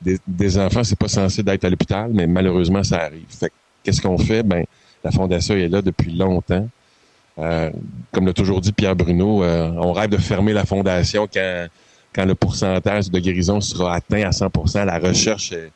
des, 0.00 0.18
des 0.26 0.58
enfants, 0.58 0.84
c'est 0.84 0.98
pas 0.98 1.08
censé 1.08 1.42
d'être 1.42 1.64
à 1.64 1.70
l'hôpital, 1.70 2.10
mais 2.12 2.26
malheureusement, 2.26 2.82
ça 2.84 3.02
arrive. 3.02 3.26
Qu'est-ce 3.82 4.00
qu'on 4.00 4.18
fait? 4.18 4.42
Ben, 4.42 4.64
la 5.04 5.10
Fondation 5.10 5.54
est 5.54 5.68
là 5.68 5.82
depuis 5.82 6.12
longtemps. 6.12 6.68
Euh, 7.38 7.70
comme 8.12 8.26
l'a 8.26 8.32
toujours 8.32 8.60
dit 8.60 8.72
Pierre 8.72 8.96
Bruno, 8.96 9.44
euh, 9.44 9.70
on 9.76 9.92
rêve 9.92 10.10
de 10.10 10.16
fermer 10.16 10.52
la 10.52 10.64
Fondation 10.64 11.28
quand, 11.32 11.66
quand 12.12 12.24
le 12.24 12.34
pourcentage 12.34 13.10
de 13.10 13.18
guérison 13.20 13.60
sera 13.60 13.94
atteint 13.94 14.22
à 14.22 14.30
100% 14.30 14.84
La 14.84 14.98
recherche 14.98 15.52
est, 15.52 15.70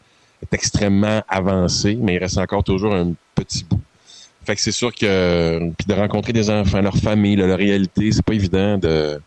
extrêmement 0.50 1.22
avancée, 1.28 1.96
mais 2.00 2.16
il 2.16 2.18
reste 2.18 2.36
encore 2.36 2.64
toujours 2.64 2.92
un 2.92 3.12
petit 3.36 3.62
bout. 3.62 3.80
Fait 4.44 4.56
que 4.56 4.60
c'est 4.60 4.72
sûr 4.72 4.92
que 4.92 5.70
puis 5.78 5.86
de 5.86 5.94
rencontrer 5.94 6.32
des 6.32 6.50
enfants, 6.50 6.80
leur 6.80 6.96
famille, 6.96 7.36
leur 7.36 7.56
réalité, 7.56 8.10
c'est 8.10 8.24
pas 8.24 8.34
évident 8.34 8.76
de 8.76 9.20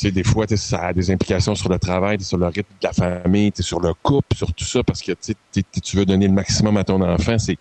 sais, 0.00 0.10
des 0.10 0.24
fois, 0.24 0.46
ça 0.48 0.88
a 0.88 0.92
des 0.92 1.10
implications 1.10 1.54
sur 1.54 1.68
le 1.68 1.78
travail, 1.78 2.20
sur 2.20 2.38
le 2.38 2.46
rythme 2.46 2.72
de 2.80 2.86
la 2.86 2.92
famille, 2.92 3.52
sur 3.60 3.80
le 3.80 3.94
couple, 3.94 4.36
sur 4.36 4.52
tout 4.52 4.64
ça, 4.64 4.82
parce 4.82 5.02
que 5.02 5.12
tu 5.52 5.96
veux 5.96 6.04
donner 6.04 6.26
le 6.26 6.34
maximum 6.34 6.76
à 6.76 6.84
ton 6.84 7.00
enfant. 7.00 7.36
C'est 7.38 7.58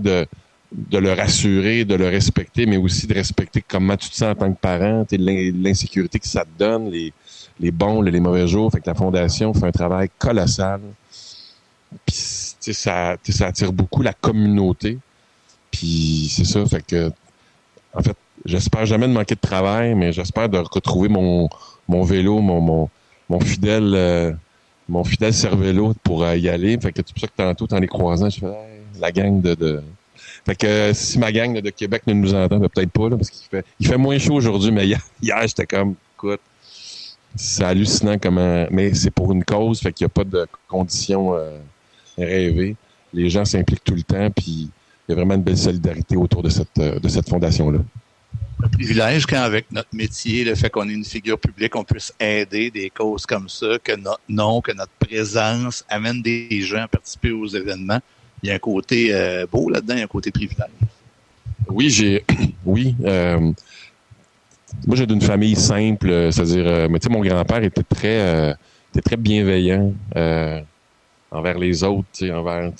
de, 0.00 0.26
de 0.72 0.98
le 0.98 1.12
rassurer, 1.12 1.84
de 1.84 1.94
le 1.94 2.08
respecter, 2.08 2.66
mais 2.66 2.76
aussi 2.76 3.06
de 3.06 3.14
respecter 3.14 3.64
comment 3.66 3.96
tu 3.96 4.08
te 4.08 4.14
sens 4.14 4.32
en 4.32 4.34
tant 4.34 4.52
que 4.52 4.58
parent, 4.58 5.04
l'insécurité 5.10 6.18
que 6.18 6.28
ça 6.28 6.44
te 6.44 6.58
donne, 6.58 6.90
les, 6.90 7.12
les 7.60 7.70
bons, 7.70 8.00
les 8.00 8.20
mauvais 8.20 8.46
jours. 8.46 8.70
Fait 8.70 8.80
que 8.80 8.86
la 8.86 8.94
Fondation 8.94 9.52
fait 9.54 9.66
un 9.66 9.72
travail 9.72 10.10
colossal. 10.18 10.80
Puis, 12.06 12.16
ça, 12.16 13.16
ça 13.28 13.46
attire 13.46 13.72
beaucoup 13.72 14.02
la 14.02 14.12
communauté. 14.12 14.98
Puis 15.70 16.30
c'est 16.32 16.44
ça, 16.44 16.64
fait 16.66 16.86
que 16.86 17.10
en 17.92 18.02
fait, 18.02 18.16
j'espère 18.44 18.86
jamais 18.86 19.08
de 19.08 19.12
manquer 19.12 19.34
de 19.34 19.40
travail, 19.40 19.94
mais 19.94 20.12
j'espère 20.12 20.48
de 20.48 20.58
retrouver 20.58 21.08
mon, 21.08 21.48
mon 21.88 22.02
vélo, 22.02 22.40
mon, 22.40 22.60
mon, 22.60 22.88
mon 23.28 23.40
fidèle 23.40 23.92
euh, 23.94 24.32
mon 24.88 25.04
fidèle 25.04 25.32
cervélo 25.32 25.94
pour 26.02 26.24
euh, 26.24 26.36
y 26.36 26.48
aller. 26.48 26.78
Fait 26.80 26.92
que 26.92 27.00
c'est 27.04 27.12
pour 27.12 27.20
ça 27.20 27.26
que 27.26 27.32
tantôt, 27.36 27.74
en 27.74 27.78
les 27.78 27.86
croisant, 27.86 28.28
je 28.28 28.40
fais 28.40 28.46
la 29.00 29.10
gang 29.12 29.40
de, 29.40 29.54
de... 29.54 29.82
Fait 30.44 30.54
que 30.54 30.92
si 30.92 31.18
ma 31.18 31.32
gang 31.32 31.58
de 31.58 31.70
Québec 31.70 32.02
ne 32.06 32.12
nous 32.12 32.34
entend, 32.34 32.58
ben, 32.58 32.68
peut-être 32.68 32.90
pas, 32.90 33.08
là, 33.08 33.16
parce 33.16 33.30
qu'il 33.30 33.48
fait, 33.48 33.64
il 33.80 33.86
fait 33.86 33.96
moins 33.96 34.18
chaud 34.18 34.34
aujourd'hui, 34.34 34.70
mais 34.70 34.86
hier, 34.86 35.00
j'étais 35.46 35.66
comme, 35.66 35.94
écoute, 36.16 36.40
c'est 37.34 37.64
hallucinant 37.64 38.18
comment. 38.18 38.66
Mais 38.70 38.94
c'est 38.94 39.10
pour 39.10 39.32
une 39.32 39.44
cause, 39.44 39.80
fait 39.80 39.92
qu'il 39.92 40.04
n'y 40.04 40.10
a 40.10 40.14
pas 40.14 40.24
de 40.24 40.46
conditions 40.68 41.34
euh, 41.34 41.58
rêvées. 42.18 42.76
Les 43.12 43.30
gens 43.30 43.44
s'impliquent 43.44 43.84
tout 43.84 43.94
le 43.94 44.02
temps, 44.02 44.30
puis 44.30 44.70
il 45.08 45.10
y 45.10 45.12
a 45.12 45.14
vraiment 45.14 45.34
une 45.34 45.42
belle 45.42 45.58
solidarité 45.58 46.16
autour 46.16 46.42
de 46.42 46.50
cette, 46.50 46.76
de 46.76 47.08
cette 47.08 47.28
fondation-là 47.28 47.80
un 48.62 48.68
privilège 48.68 49.26
quand 49.26 49.42
avec 49.42 49.70
notre 49.72 49.88
métier, 49.92 50.44
le 50.44 50.54
fait 50.54 50.70
qu'on 50.70 50.88
ait 50.88 50.92
une 50.92 51.04
figure 51.04 51.38
publique, 51.38 51.74
on 51.76 51.84
puisse 51.84 52.12
aider 52.20 52.70
des 52.70 52.90
causes 52.90 53.26
comme 53.26 53.48
ça, 53.48 53.78
que 53.82 53.96
notre 53.96 54.20
nom, 54.28 54.60
que 54.60 54.72
notre 54.72 54.92
présence 54.92 55.84
amène 55.88 56.22
des 56.22 56.62
gens 56.62 56.82
à 56.82 56.88
participer 56.88 57.30
aux 57.32 57.46
événements. 57.46 58.00
Il 58.42 58.48
y 58.48 58.52
a 58.52 58.54
un 58.54 58.58
côté 58.58 59.08
euh, 59.12 59.46
beau 59.50 59.70
là-dedans, 59.70 59.94
il 59.94 59.98
y 59.98 60.02
a 60.02 60.04
un 60.04 60.08
côté 60.08 60.30
privilège. 60.30 60.68
Oui, 61.68 61.90
j'ai 61.90 62.24
oui. 62.64 62.94
Euh, 63.04 63.52
moi, 64.86 64.96
j'ai 64.96 65.06
d'une 65.06 65.22
famille 65.22 65.56
simple, 65.56 66.10
euh, 66.10 66.30
c'est-à-dire, 66.30 66.88
mais 66.90 66.98
tu 66.98 67.06
sais, 67.06 67.12
mon 67.12 67.20
grand-père 67.20 67.62
était 67.62 67.82
très, 67.82 68.50
était 68.92 69.02
très 69.02 69.16
bienveillant 69.16 69.92
envers 71.30 71.58
les 71.58 71.82
autres, 71.82 72.06
tu 72.12 72.26
sais, 72.26 72.32
envers, 72.32 72.70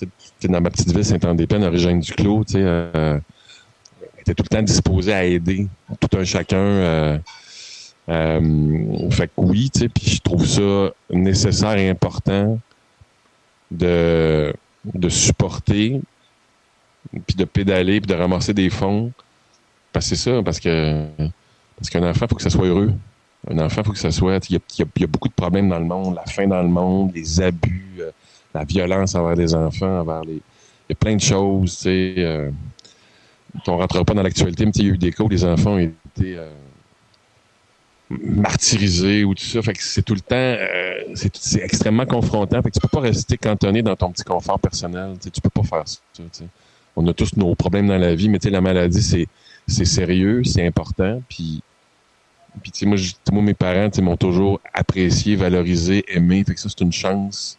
dans 0.45 0.61
ma 0.61 0.71
petite 0.71 0.93
ville 0.93 1.05
Saint-Anne-des-Plaines, 1.05 1.65
origine 1.65 1.99
du 1.99 2.13
Clos, 2.13 2.45
tu 2.45 2.53
sais 2.53 3.21
était 4.25 4.35
tout 4.35 4.45
le 4.51 4.57
temps 4.57 4.63
disposé 4.63 5.13
à 5.13 5.25
aider 5.25 5.67
tout 6.01 6.17
un 6.17 6.25
chacun. 6.25 6.57
Euh, 6.57 7.19
euh, 8.09 9.11
fait 9.11 9.29
que 9.29 9.33
oui, 9.37 9.71
tu 9.73 9.81
sais, 9.81 9.89
puis 9.89 10.07
je 10.07 10.21
trouve 10.21 10.47
ça 10.47 10.91
nécessaire 11.11 11.77
et 11.77 11.89
important 11.89 12.59
de, 13.71 14.53
de 14.85 15.09
supporter, 15.09 16.01
puis 17.27 17.37
de 17.37 17.45
pédaler, 17.45 18.01
puis 18.01 18.15
de 18.15 18.19
ramasser 18.19 18.55
des 18.55 18.71
fonds. 18.71 19.13
Parce 19.93 20.09
que 20.09 20.17
c'est 20.17 20.31
ça, 20.31 20.43
parce 20.43 20.59
que 20.59 21.07
parce 21.77 21.91
qu'un 21.91 22.09
enfant, 22.09 22.27
il 22.27 22.29
faut 22.29 22.37
que 22.37 22.43
ça 22.43 22.51
soit 22.51 22.67
heureux. 22.67 22.93
Un 23.51 23.59
enfant, 23.59 23.83
il 23.83 23.87
faut 23.87 23.93
que 23.93 23.99
ça 23.99 24.11
soit. 24.11 24.49
Il 24.49 24.61
y, 24.79 24.83
a, 24.83 25.07
beaucoup 25.07 25.29
de 25.29 25.35
problèmes 25.35 25.69
dans 25.69 25.79
le 25.79 25.85
monde, 25.85 26.15
la 26.15 26.25
faim 26.25 26.47
dans 26.47 26.63
le 26.63 26.69
monde, 26.69 27.13
les 27.15 27.41
abus, 27.41 27.97
euh, 28.01 28.11
la 28.55 28.65
violence 28.65 29.15
envers 29.15 29.37
les 29.37 29.55
enfants, 29.55 30.01
envers 30.01 30.23
les. 30.23 30.41
Il 30.89 30.91
y 30.91 30.93
a 30.93 30.97
plein 30.97 31.17
de 31.17 31.21
choses, 31.21 31.77
tu 31.77 31.83
sais 31.83 32.51
on 33.67 33.77
rentrera 33.77 34.05
pas 34.05 34.15
dans 34.15 34.23
l'actualité, 34.23 34.65
mais 34.67 34.73
il 34.75 34.87
y 34.87 34.91
a 34.91 34.93
eu 34.95 34.99
des 34.99 35.13
cas 35.13 35.25
où 35.25 35.29
les 35.29 35.45
enfants 35.45 35.73
ont 35.73 35.79
été 35.79 36.37
euh, 36.37 36.49
martyrisés 38.11 39.25
ou 39.25 39.35
tout 39.35 39.45
ça. 39.45 39.63
Fait 39.63 39.73
que 39.73 39.83
c'est 39.83 40.03
tout 40.03 40.15
le 40.15 40.21
temps, 40.21 40.35
euh, 40.37 41.03
c'est 41.15 41.61
extrêmement 41.63 42.07
confrontant. 42.07 42.63
Fait 42.63 42.71
que 42.71 42.75
tu 42.75 42.81
peux 42.81 42.89
pas 42.89 43.01
rester 43.01 43.37
cantonné 43.37 43.83
dans 43.83 43.97
ton 43.97 44.11
petit 44.11 44.25
confort 44.25 44.59
personnel. 44.59 45.17
Tu 45.21 45.41
peux 45.41 45.51
pas 45.51 45.63
faire 45.63 45.83
ça. 45.87 46.01
On 46.97 47.07
a 47.09 47.13
tous 47.13 47.37
nos 47.37 47.55
problèmes 47.55 47.89
dans 47.89 47.99
la 47.99 48.15
vie, 48.15 48.29
mais 48.29 48.39
la 48.45 48.61
maladie, 48.61 49.03
c'est 49.03 49.27
c'est 49.67 49.85
sérieux, 49.87 50.45
c'est 50.45 50.67
important. 50.67 51.23
Puis 51.29 51.63
Puis, 52.63 52.87
moi, 52.87 52.99
moi, 53.33 53.43
mes 53.43 53.55
parents, 53.55 53.91
m'ont 54.03 54.17
toujours 54.17 54.61
apprécié, 54.73 55.37
valorisé, 55.37 56.05
aimé. 56.09 56.45
Fait 56.47 56.55
que 56.55 56.61
ça, 56.61 56.69
c'est 56.69 56.83
une 56.83 56.93
chance 56.93 57.59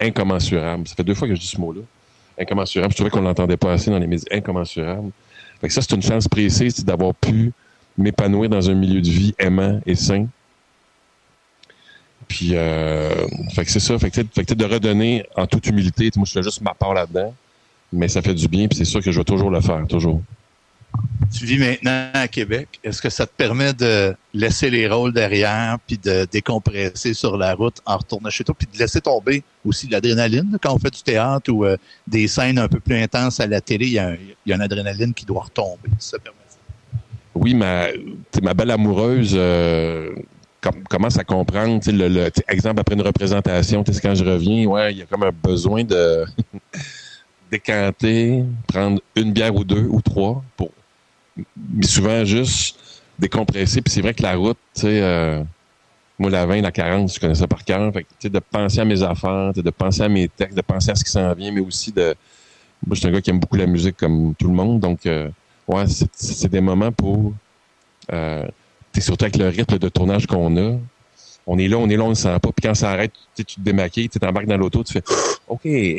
incommensurable. 0.00 0.86
Ça 0.86 0.94
fait 0.94 1.04
deux 1.04 1.14
fois 1.14 1.26
que 1.26 1.34
je 1.34 1.40
dis 1.40 1.46
ce 1.46 1.60
mot-là. 1.60 1.80
Incommensurable. 2.38 2.92
Je 2.92 2.96
trouvais 2.96 3.10
qu'on 3.10 3.22
l'entendait 3.22 3.56
pas 3.56 3.72
assez 3.72 3.90
dans 3.90 3.98
les 3.98 4.06
médias. 4.06 4.28
Incommensurable. 4.30 5.10
Fait 5.60 5.68
que 5.68 5.74
ça, 5.74 5.82
c'est 5.82 5.94
une 5.94 6.02
chance 6.02 6.28
précise 6.28 6.84
d'avoir 6.84 7.14
pu 7.14 7.52
m'épanouir 7.96 8.48
dans 8.48 8.70
un 8.70 8.74
milieu 8.74 9.00
de 9.00 9.08
vie 9.08 9.34
aimant 9.38 9.80
et 9.86 9.94
sain. 9.94 10.26
Puis, 12.28 12.50
euh, 12.52 13.26
fait 13.54 13.64
que 13.64 13.70
c'est 13.70 13.80
ça. 13.80 13.98
Fait 13.98 14.10
que, 14.10 14.20
fait 14.34 14.54
de 14.54 14.64
redonner 14.64 15.24
en 15.34 15.46
toute 15.46 15.66
humilité. 15.66 16.10
Moi, 16.16 16.26
je 16.26 16.32
fais 16.32 16.42
juste 16.42 16.60
ma 16.60 16.74
part 16.74 16.94
là-dedans. 16.94 17.34
Mais 17.92 18.08
ça 18.08 18.20
fait 18.20 18.34
du 18.34 18.48
bien. 18.48 18.68
Puis 18.68 18.76
c'est 18.78 18.84
sûr 18.84 19.02
que 19.02 19.10
je 19.10 19.18
vais 19.18 19.24
toujours 19.24 19.50
le 19.50 19.60
faire. 19.60 19.86
Toujours. 19.88 20.22
Tu 21.32 21.44
vis 21.44 21.58
maintenant 21.58 22.08
à 22.14 22.26
Québec. 22.26 22.80
Est-ce 22.82 23.02
que 23.02 23.10
ça 23.10 23.26
te 23.26 23.32
permet 23.36 23.72
de 23.74 24.14
laisser 24.32 24.70
les 24.70 24.88
rôles 24.88 25.12
derrière 25.12 25.76
puis 25.86 25.98
de 25.98 26.26
décompresser 26.30 27.12
sur 27.12 27.36
la 27.36 27.54
route 27.54 27.76
en 27.84 27.98
retournant 27.98 28.30
chez 28.30 28.44
toi 28.44 28.54
puis 28.58 28.66
de 28.72 28.78
laisser 28.78 29.00
tomber 29.00 29.42
aussi 29.64 29.88
l'adrénaline? 29.88 30.56
Quand 30.62 30.74
on 30.74 30.78
fait 30.78 30.90
du 30.90 31.02
théâtre 31.02 31.52
ou 31.52 31.64
euh, 31.64 31.76
des 32.06 32.28
scènes 32.28 32.58
un 32.58 32.68
peu 32.68 32.80
plus 32.80 32.96
intenses 32.96 33.40
à 33.40 33.46
la 33.46 33.60
télé, 33.60 33.86
il 33.86 33.92
y 33.92 33.98
a, 33.98 34.16
une 34.46 34.62
adrénaline 34.62 35.12
qui 35.12 35.26
doit 35.26 35.42
retomber. 35.42 35.90
Ça 35.98 36.18
permet 36.18 36.38
oui, 37.38 37.54
ma, 37.54 37.86
ma 38.42 38.52
belle 38.52 38.72
amoureuse 38.72 39.34
euh, 39.36 40.10
com- 40.60 40.82
commence 40.88 41.18
à 41.18 41.24
comprendre, 41.24 41.80
exemple, 42.48 42.80
après 42.80 42.96
une 42.96 43.02
représentation, 43.02 43.84
quand 43.84 44.14
je 44.14 44.24
reviens, 44.24 44.66
ouais, 44.66 44.92
il 44.92 44.98
y 44.98 45.02
a 45.02 45.06
comme 45.06 45.22
un 45.22 45.30
besoin 45.30 45.84
de 45.84 46.24
décanter, 47.50 48.44
prendre 48.66 49.00
une 49.14 49.32
bière 49.32 49.54
ou 49.54 49.62
deux 49.62 49.86
ou 49.88 50.00
trois 50.00 50.42
pour 50.56 50.70
souvent 51.82 52.24
juste 52.24 52.78
décompresser. 53.18 53.82
Puis 53.82 53.92
c'est 53.92 54.00
vrai 54.02 54.14
que 54.14 54.22
la 54.22 54.36
route, 54.36 54.58
tu 54.74 54.82
sais, 54.82 55.02
euh, 55.02 55.42
moi, 56.18 56.30
la 56.30 56.46
20, 56.46 56.60
la 56.62 56.72
40, 56.72 57.12
je 57.12 57.20
connais 57.20 57.34
ça 57.34 57.46
par 57.46 57.64
cœur. 57.64 57.92
Fait 57.92 58.02
que, 58.02 58.08
tu 58.08 58.14
sais, 58.20 58.30
de 58.30 58.38
penser 58.38 58.80
à 58.80 58.84
mes 58.84 59.02
affaires, 59.02 59.52
de 59.52 59.70
penser 59.70 60.02
à 60.02 60.08
mes 60.08 60.28
textes, 60.28 60.56
de 60.56 60.62
penser 60.62 60.90
à 60.90 60.94
ce 60.94 61.04
qui 61.04 61.10
s'en 61.10 61.32
vient, 61.34 61.52
mais 61.52 61.60
aussi 61.60 61.92
de... 61.92 62.14
Moi, 62.86 62.94
je 62.94 63.00
suis 63.00 63.08
un 63.08 63.12
gars 63.12 63.20
qui 63.20 63.30
aime 63.30 63.40
beaucoup 63.40 63.56
la 63.56 63.66
musique 63.66 63.96
comme 63.96 64.34
tout 64.34 64.48
le 64.48 64.54
monde, 64.54 64.80
donc... 64.80 65.06
euh, 65.06 65.28
Ouais, 65.68 65.84
c'est 65.86 66.48
des 66.48 66.62
moments 66.62 66.90
pour. 66.92 67.34
Euh, 68.10 68.48
surtout 68.98 69.26
avec 69.26 69.36
le 69.36 69.48
rythme 69.48 69.78
de 69.78 69.88
tournage 69.88 70.26
qu'on 70.26 70.56
a. 70.56 70.76
On 71.46 71.58
est 71.58 71.68
là, 71.68 71.76
on 71.76 71.88
est 71.88 71.96
là, 71.96 72.04
on 72.04 72.10
ne 72.10 72.14
sent 72.14 72.36
pas. 72.40 72.50
Puis 72.52 72.66
quand 72.66 72.74
ça 72.74 72.90
arrête, 72.90 73.12
tu 73.36 73.44
te 73.44 73.60
démaquilles, 73.60 74.08
tu 74.08 74.18
t'embarques 74.18 74.46
dans 74.46 74.56
l'auto, 74.56 74.82
tu 74.82 74.94
fais 74.94 75.02
OK, 75.48 75.60
je 75.64 75.98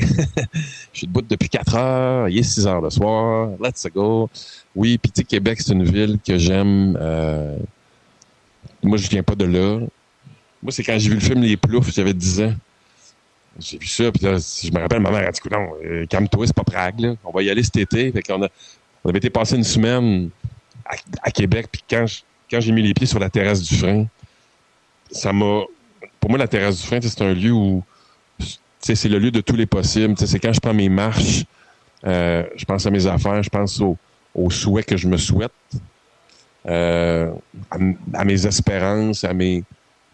suis 0.94 1.08
debout 1.08 1.22
depuis 1.22 1.50
4 1.50 1.76
heures, 1.76 2.30
il 2.30 2.38
est 2.40 2.44
6 2.44 2.68
heures 2.68 2.82
le 2.82 2.90
soir, 2.90 3.50
let's 3.62 3.86
go. 3.94 4.30
Oui, 4.76 4.98
puis 4.98 5.12
tu 5.12 5.22
sais, 5.22 5.24
Québec, 5.26 5.60
c'est 5.62 5.74
une 5.74 5.84
ville 5.84 6.20
que 6.26 6.38
j'aime. 6.38 6.98
euh, 7.02 7.58
moi, 8.84 8.98
je 8.98 9.10
viens 9.10 9.24
pas 9.24 9.36
de 9.36 9.46
là. 9.46 9.80
Moi, 10.62 10.72
c'est 10.72 10.84
quand 10.84 10.98
j'ai 10.98 11.10
vu 11.10 11.16
le 11.16 11.22
film 11.22 11.42
Les 11.42 11.58
Ploufs, 11.58 11.92
j'avais 11.94 12.14
10 12.14 12.42
ans. 12.42 12.54
J'ai 13.60 13.78
vu 13.78 13.88
ça, 13.88 14.12
puis 14.12 14.24
là, 14.24 14.38
je 14.38 14.72
me 14.72 14.80
rappelle, 14.80 15.02
ma 15.02 15.12
mère 15.12 15.28
a 15.28 15.32
dit, 15.32 15.40
non, 15.52 15.70
euh, 15.84 16.06
calme-toi, 16.06 16.48
c'est 16.48 16.56
pas 16.56 16.64
Prague, 16.64 17.00
là. 17.00 17.16
On 17.26 17.32
va 17.32 17.42
y 17.44 17.50
aller 17.50 17.64
cet 17.64 17.78
été. 17.78 18.12
Fait 18.12 18.22
qu'on 18.22 18.42
a, 18.44 18.48
on 19.04 19.10
avait 19.10 19.18
été 19.18 19.30
passer 19.30 19.56
une 19.56 19.64
semaine 19.64 20.30
à, 21.22 21.32
Québec, 21.32 21.68
puis 21.72 21.84
quand 21.90 22.06
je- 22.08 22.22
quand 22.50 22.60
j'ai 22.62 22.72
mis 22.72 22.82
les 22.82 22.94
pieds 22.94 23.06
sur 23.08 23.20
la 23.20 23.30
terrasse 23.30 23.62
du 23.62 23.76
frein, 23.76 24.06
ça 25.12 25.34
m'a. 25.34 25.62
Pour 26.20 26.30
moi, 26.30 26.40
la 26.40 26.48
terrasse 26.48 26.82
du 26.82 26.88
frein, 26.88 27.00
c'est 27.02 27.22
un 27.22 27.34
lieu 27.34 27.52
où. 27.52 27.84
C'est 28.80 29.10
le 29.10 29.20
lieu 29.20 29.32
de 29.32 29.42
tous 29.42 29.56
les 29.56 29.66
possibles. 29.66 30.16
C'est 30.18 30.40
quand 30.40 30.54
je 30.54 30.60
prends 30.60 30.74
mes 30.74 30.90
marches, 30.90 31.44
euh, 32.06 32.44
je 32.56 32.66
pense 32.66 32.86
à 32.86 32.92
mes 32.92 33.06
affaires, 33.08 33.44
je 33.44 33.50
pense 33.50 33.82
aux, 33.82 34.50
souhaits 34.50 34.86
que 34.86 34.98
je 34.98 35.08
me 35.08 35.18
souhaite, 35.18 35.52
euh, 36.68 37.32
à, 38.14 38.26
mes 38.26 38.46
espérances, 38.46 39.24
à 39.24 39.34
mes. 39.34 39.64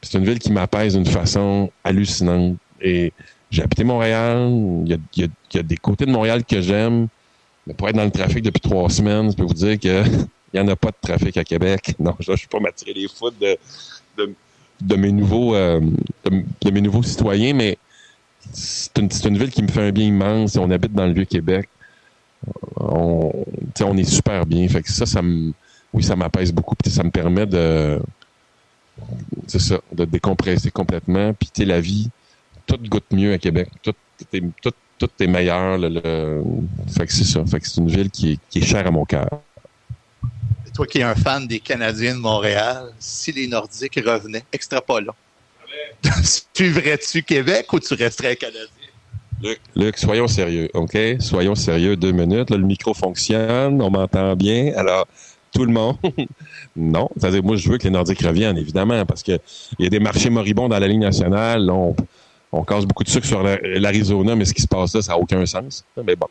C'est 0.01 0.17
une 0.17 0.25
ville 0.25 0.39
qui 0.39 0.51
m'apaise 0.51 0.95
d'une 0.95 1.05
façon 1.05 1.71
hallucinante. 1.83 2.57
Et 2.81 3.11
j'ai 3.49 3.63
habité 3.63 3.83
Montréal. 3.83 4.49
Il 4.85 4.89
y 4.89 4.93
a, 4.93 4.97
il 5.15 5.21
y 5.21 5.25
a- 5.25 5.29
il 5.53 5.57
y 5.57 5.59
a 5.59 5.63
des 5.63 5.77
côtés 5.77 6.05
de 6.05 6.11
Montréal 6.11 6.43
que 6.43 6.61
j'aime. 6.61 7.07
Mais 7.65 7.73
pour 7.73 7.89
être 7.89 7.95
dans 7.95 8.03
le 8.05 8.11
trafic 8.11 8.43
depuis 8.43 8.61
trois 8.61 8.89
semaines, 8.89 9.31
je 9.31 9.35
peux 9.35 9.43
vous 9.43 9.53
dire 9.53 9.79
que 9.79 10.03
il 10.53 10.53
n'y 10.53 10.59
en 10.59 10.67
a 10.67 10.75
pas 10.75 10.89
de 10.89 10.97
trafic 11.01 11.37
à 11.37 11.43
Québec. 11.43 11.95
Non, 11.99 12.15
je 12.19 12.31
ne 12.31 12.37
suis 12.37 12.47
pas 12.47 12.59
m'attirer 12.59 12.93
les 12.93 13.07
foudres 13.07 13.37
de, 13.39 13.57
de, 14.17 14.33
de 14.81 14.95
mes 14.95 15.11
nouveaux 15.11 15.55
euh, 15.55 15.79
de 16.25 16.71
mes 16.71 16.81
nouveaux 16.81 17.03
citoyens, 17.03 17.53
mais 17.53 17.77
c'est 18.53 18.97
une, 18.97 19.37
ville 19.37 19.51
qui 19.51 19.63
me 19.63 19.67
fait 19.67 19.87
un 19.87 19.91
bien 19.91 20.05
immense. 20.05 20.55
On 20.57 20.69
habite 20.71 20.93
dans 20.93 21.05
le 21.05 21.13
vieux 21.13 21.25
Québec. 21.25 21.69
Sais, 23.75 23.83
on 23.83 23.97
est 23.97 24.03
super 24.03 24.45
bien. 24.45 24.67
Fait 24.67 24.81
que 24.81 24.91
ça, 24.91 25.05
ça 25.05 25.21
me 25.21 25.53
ça 26.01 26.15
m'apaise 26.15 26.51
beaucoup. 26.51 26.75
Ça 26.87 27.03
me 27.03 27.09
permet 27.11 27.45
de 27.45 27.99
c'est 29.47 29.59
ça, 29.59 29.79
de 29.91 30.05
décompresser 30.05 30.71
complètement. 30.71 31.33
Puis 31.33 31.65
la 31.65 31.79
vie, 31.79 32.09
tout 32.65 32.77
goûte 32.87 33.11
mieux 33.11 33.33
à 33.33 33.37
Québec. 33.37 33.69
Tout, 33.81 33.93
est, 34.33 35.21
est 35.21 35.27
meilleur. 35.27 35.77
Le, 35.77 35.89
le- 35.89 36.43
Fait 36.95 37.05
que 37.05 37.13
c'est 37.13 37.25
ça. 37.25 37.45
Fait 37.45 37.59
que 37.59 37.67
c'est 37.67 37.81
une 37.81 37.89
ville 37.89 38.09
qui 38.09 38.39
est, 38.55 38.61
chère 38.61 38.87
à 38.87 38.91
mon 38.91 39.05
cœur. 39.05 39.29
Toi 40.73 40.87
qui 40.87 40.99
es 40.99 41.03
un 41.03 41.15
fan 41.15 41.47
des 41.47 41.59
Canadiens 41.59 42.15
de 42.15 42.19
Montréal, 42.19 42.91
si 42.99 43.31
les 43.31 43.47
Nordiques 43.47 43.99
revenaient, 44.05 44.43
extrapolons. 44.51 45.13
Suivrais-tu 46.55 47.23
Québec 47.23 47.71
ou 47.73 47.79
tu 47.79 47.93
resterais 47.93 48.35
Canadien? 48.35 48.67
Luc, 49.75 49.97
soyons 49.97 50.27
sérieux, 50.27 50.69
OK? 50.73 50.97
Soyons 51.19 51.55
sérieux 51.55 51.95
deux 51.97 52.11
minutes. 52.11 52.49
Le 52.49 52.57
micro 52.57 52.93
fonctionne, 52.93 53.81
on 53.81 53.89
m'entend 53.91 54.35
bien. 54.35 54.73
Alors, 54.75 55.05
tout 55.53 55.65
le 55.65 55.73
monde, 55.73 55.97
non. 56.75 57.09
C'est-à-dire, 57.17 57.43
moi, 57.43 57.55
je 57.55 57.69
veux 57.69 57.77
que 57.77 57.83
les 57.83 57.89
Nordiques 57.89 58.21
reviennent, 58.21 58.57
évidemment, 58.57 59.05
parce 59.05 59.23
que 59.23 59.33
il 59.77 59.83
y 59.83 59.87
a 59.87 59.89
des 59.89 59.99
marchés 59.99 60.29
moribonds 60.29 60.69
dans 60.69 60.79
la 60.79 60.87
Ligue 60.87 60.99
nationale. 61.01 61.69
On, 61.69 61.95
on 62.51 62.63
casse 62.63 62.85
beaucoup 62.85 63.03
de 63.03 63.09
sucre 63.09 63.27
sur 63.27 63.43
la- 63.43 63.57
l'Arizona, 63.61 64.35
mais 64.35 64.45
ce 64.45 64.53
qui 64.53 64.61
se 64.61 64.67
passe 64.67 64.95
là, 64.95 65.01
ça 65.01 65.11
n'a 65.13 65.17
aucun 65.19 65.45
sens. 65.45 65.83
Mais 66.05 66.15
bon, 66.15 66.27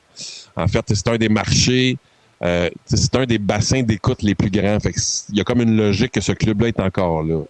en 0.56 0.66
fait, 0.66 0.84
c'est 0.88 1.08
un 1.08 1.16
des 1.18 1.28
marchés, 1.28 1.98
euh, 2.42 2.68
c'est 2.86 3.14
un 3.16 3.26
des 3.26 3.38
bassins 3.38 3.82
d'écoute 3.82 4.22
les 4.22 4.34
plus 4.34 4.50
grands. 4.50 4.80
Fait 4.80 4.92
il 5.28 5.36
y 5.36 5.40
a 5.40 5.44
comme 5.44 5.60
une 5.60 5.76
logique 5.76 6.12
que 6.12 6.20
ce 6.20 6.32
club-là 6.32 6.68
est 6.68 6.80
encore 6.80 7.22
là. 7.22 7.42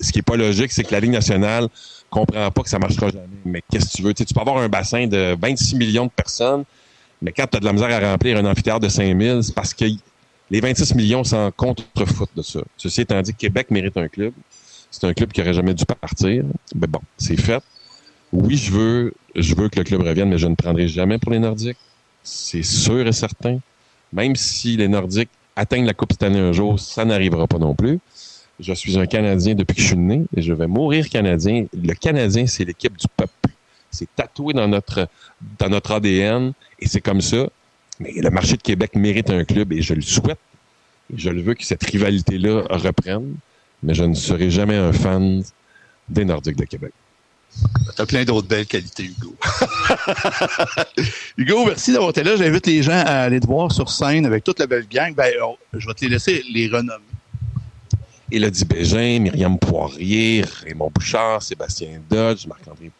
Ce 0.00 0.12
qui 0.12 0.20
est 0.20 0.22
pas 0.22 0.36
logique, 0.36 0.72
c'est 0.72 0.84
que 0.84 0.92
la 0.92 1.00
Ligue 1.00 1.12
nationale 1.12 1.68
comprend 2.08 2.50
pas 2.50 2.62
que 2.62 2.68
ça 2.68 2.78
marchera 2.78 3.08
jamais. 3.08 3.26
Mais 3.44 3.62
qu'est-ce 3.70 3.90
que 3.90 3.96
tu 3.96 4.02
veux? 4.02 4.14
Tu, 4.14 4.24
sais, 4.24 4.34
peux 4.34 4.40
avoir 4.40 4.58
un 4.58 4.68
bassin 4.68 5.06
de 5.06 5.36
26 5.40 5.76
millions 5.76 6.06
de 6.06 6.10
personnes, 6.10 6.64
mais 7.22 7.32
quand 7.32 7.46
tu 7.46 7.56
as 7.56 7.60
de 7.60 7.64
la 7.64 7.72
misère 7.72 7.92
à 7.92 8.10
remplir 8.10 8.36
un 8.38 8.44
amphithéâtre 8.44 8.80
de 8.80 8.88
5000, 8.88 9.44
c'est 9.44 9.54
parce 9.54 9.74
que 9.74 9.84
les 10.50 10.60
26 10.60 10.94
millions 10.94 11.24
s'en 11.24 11.50
contrefoutent 11.50 12.34
de 12.34 12.42
ça. 12.42 12.60
Ceci 12.76 13.02
étant 13.02 13.20
dit, 13.22 13.34
Québec 13.34 13.70
mérite 13.70 13.96
un 13.96 14.08
club. 14.08 14.32
C'est 14.90 15.06
un 15.06 15.14
club 15.14 15.30
qui 15.30 15.40
aurait 15.40 15.54
jamais 15.54 15.74
dû 15.74 15.84
partir. 15.84 16.42
Mais 16.74 16.86
bon, 16.86 17.00
c'est 17.16 17.40
fait. 17.40 17.62
Oui, 18.32 18.56
je 18.56 18.72
veux, 18.72 19.14
je 19.36 19.54
veux 19.54 19.68
que 19.68 19.78
le 19.78 19.84
club 19.84 20.02
revienne, 20.02 20.28
mais 20.28 20.38
je 20.38 20.48
ne 20.48 20.54
prendrai 20.54 20.88
jamais 20.88 21.18
pour 21.18 21.30
les 21.30 21.38
Nordiques. 21.38 21.78
C'est 22.22 22.62
sûr 22.62 23.06
et 23.06 23.12
certain. 23.12 23.58
Même 24.12 24.34
si 24.34 24.76
les 24.76 24.88
Nordiques 24.88 25.30
atteignent 25.54 25.86
la 25.86 25.94
Coupe 25.94 26.12
cette 26.12 26.22
année 26.24 26.40
un 26.40 26.52
jour, 26.52 26.80
ça 26.80 27.04
n'arrivera 27.04 27.46
pas 27.46 27.58
non 27.58 27.74
plus. 27.74 28.00
Je 28.60 28.72
suis 28.74 28.98
un 28.98 29.06
Canadien 29.06 29.54
depuis 29.54 29.74
que 29.76 29.82
je 29.82 29.86
suis 29.88 29.96
né 29.96 30.24
et 30.36 30.42
je 30.42 30.52
vais 30.52 30.66
mourir 30.66 31.08
Canadien. 31.08 31.66
Le 31.72 31.94
Canadien, 31.94 32.46
c'est 32.46 32.64
l'équipe 32.64 32.96
du 32.96 33.06
peuple. 33.16 33.32
C'est 33.90 34.08
tatoué 34.14 34.52
dans 34.54 34.68
notre, 34.68 35.08
dans 35.58 35.68
notre 35.68 35.92
ADN 35.92 36.52
et 36.78 36.86
c'est 36.88 37.00
comme 37.00 37.20
ça. 37.20 37.48
Mais 37.98 38.12
le 38.16 38.30
marché 38.30 38.56
de 38.56 38.62
Québec 38.62 38.94
mérite 38.94 39.30
un 39.30 39.44
club 39.44 39.72
et 39.72 39.82
je 39.82 39.94
le 39.94 40.02
souhaite. 40.02 40.38
Je 41.14 41.28
le 41.30 41.42
veux 41.42 41.54
que 41.54 41.64
cette 41.64 41.82
rivalité-là 41.84 42.62
reprenne. 42.70 43.34
Mais 43.82 43.94
je 43.94 44.04
ne 44.04 44.14
serai 44.14 44.50
jamais 44.50 44.76
un 44.76 44.92
fan 44.92 45.42
des 46.08 46.24
Nordiques 46.24 46.56
de 46.56 46.64
Québec. 46.64 46.92
Tu 47.96 48.02
as 48.02 48.06
plein 48.06 48.24
d'autres 48.24 48.46
belles 48.46 48.66
qualités, 48.66 49.04
Hugo. 49.04 49.34
Hugo, 51.36 51.64
merci 51.66 51.92
d'avoir 51.92 52.10
été 52.10 52.22
là. 52.22 52.36
J'invite 52.36 52.66
les 52.66 52.82
gens 52.82 52.92
à 52.92 53.22
aller 53.22 53.40
te 53.40 53.46
voir 53.46 53.72
sur 53.72 53.90
scène 53.90 54.24
avec 54.26 54.44
toute 54.44 54.58
la 54.60 54.66
belle 54.66 54.86
gang. 54.88 55.14
Ben, 55.14 55.32
on- 55.42 55.56
je 55.78 55.86
vais 55.86 55.94
te 55.94 56.04
les 56.04 56.10
laisser 56.10 56.44
les 56.52 56.68
renommer. 56.68 57.02
Élodie 58.30 58.64
Bégin, 58.64 59.20
Myriam 59.20 59.58
Poirier, 59.58 60.44
Raymond 60.64 60.90
Bouchard, 60.94 61.42
Sébastien 61.42 62.00
Dodge, 62.08 62.46
Marc-André 62.46 62.90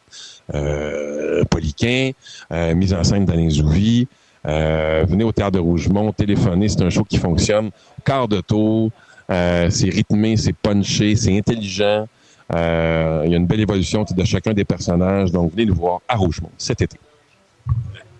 euh, 0.54 1.44
Poliquin, 1.44 2.10
euh, 2.52 2.74
mise 2.74 2.92
en 2.92 3.04
scène 3.04 3.24
d'Alain 3.24 3.50
Zouvi. 3.50 4.08
Euh, 4.46 5.04
venez 5.08 5.24
au 5.24 5.32
Théâtre 5.32 5.52
de 5.52 5.58
Rougemont, 5.58 6.12
téléphonez, 6.12 6.68
c'est 6.68 6.82
un 6.82 6.90
show 6.90 7.04
qui 7.04 7.18
fonctionne. 7.18 7.70
Quart 8.04 8.26
de 8.26 8.40
tour, 8.40 8.90
euh, 9.30 9.70
c'est 9.70 9.90
rythmé, 9.90 10.36
c'est 10.36 10.54
punché, 10.54 11.14
c'est 11.16 11.36
intelligent. 11.36 12.06
Il 12.52 12.56
y 12.56 13.34
a 13.34 13.36
une 13.36 13.46
belle 13.46 13.60
évolution 13.60 14.04
de 14.10 14.24
chacun 14.24 14.52
des 14.52 14.64
personnages. 14.64 15.30
Donc, 15.30 15.52
venez 15.52 15.66
nous 15.66 15.74
voir 15.74 16.00
à 16.08 16.16
Rougemont 16.16 16.50
cet 16.58 16.82
été. 16.82 16.98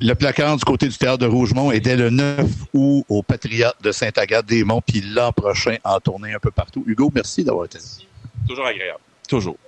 Le 0.03 0.15
placard 0.15 0.57
du 0.57 0.65
côté 0.65 0.89
du 0.89 0.97
théâtre 0.97 1.19
de 1.19 1.27
Rougemont 1.27 1.71
est 1.73 1.81
dès 1.81 1.95
le 1.95 2.09
9 2.09 2.47
août 2.73 3.05
au 3.11 3.23
Patriote 3.23 3.77
de 3.83 3.93
Saint-Agathe-des-Monts, 3.93 4.81
puis 4.81 5.03
l'an 5.03 5.31
prochain 5.31 5.77
en 5.85 6.01
tournée 6.01 6.33
un 6.33 6.39
peu 6.39 6.51
partout. 6.51 6.83
Hugo, 6.87 7.13
merci 7.15 7.45
d'avoir 7.45 7.67
été 7.67 7.77
là. 7.77 7.85
Toujours 8.49 8.65
agréable. 8.65 9.01
Toujours. 9.29 9.59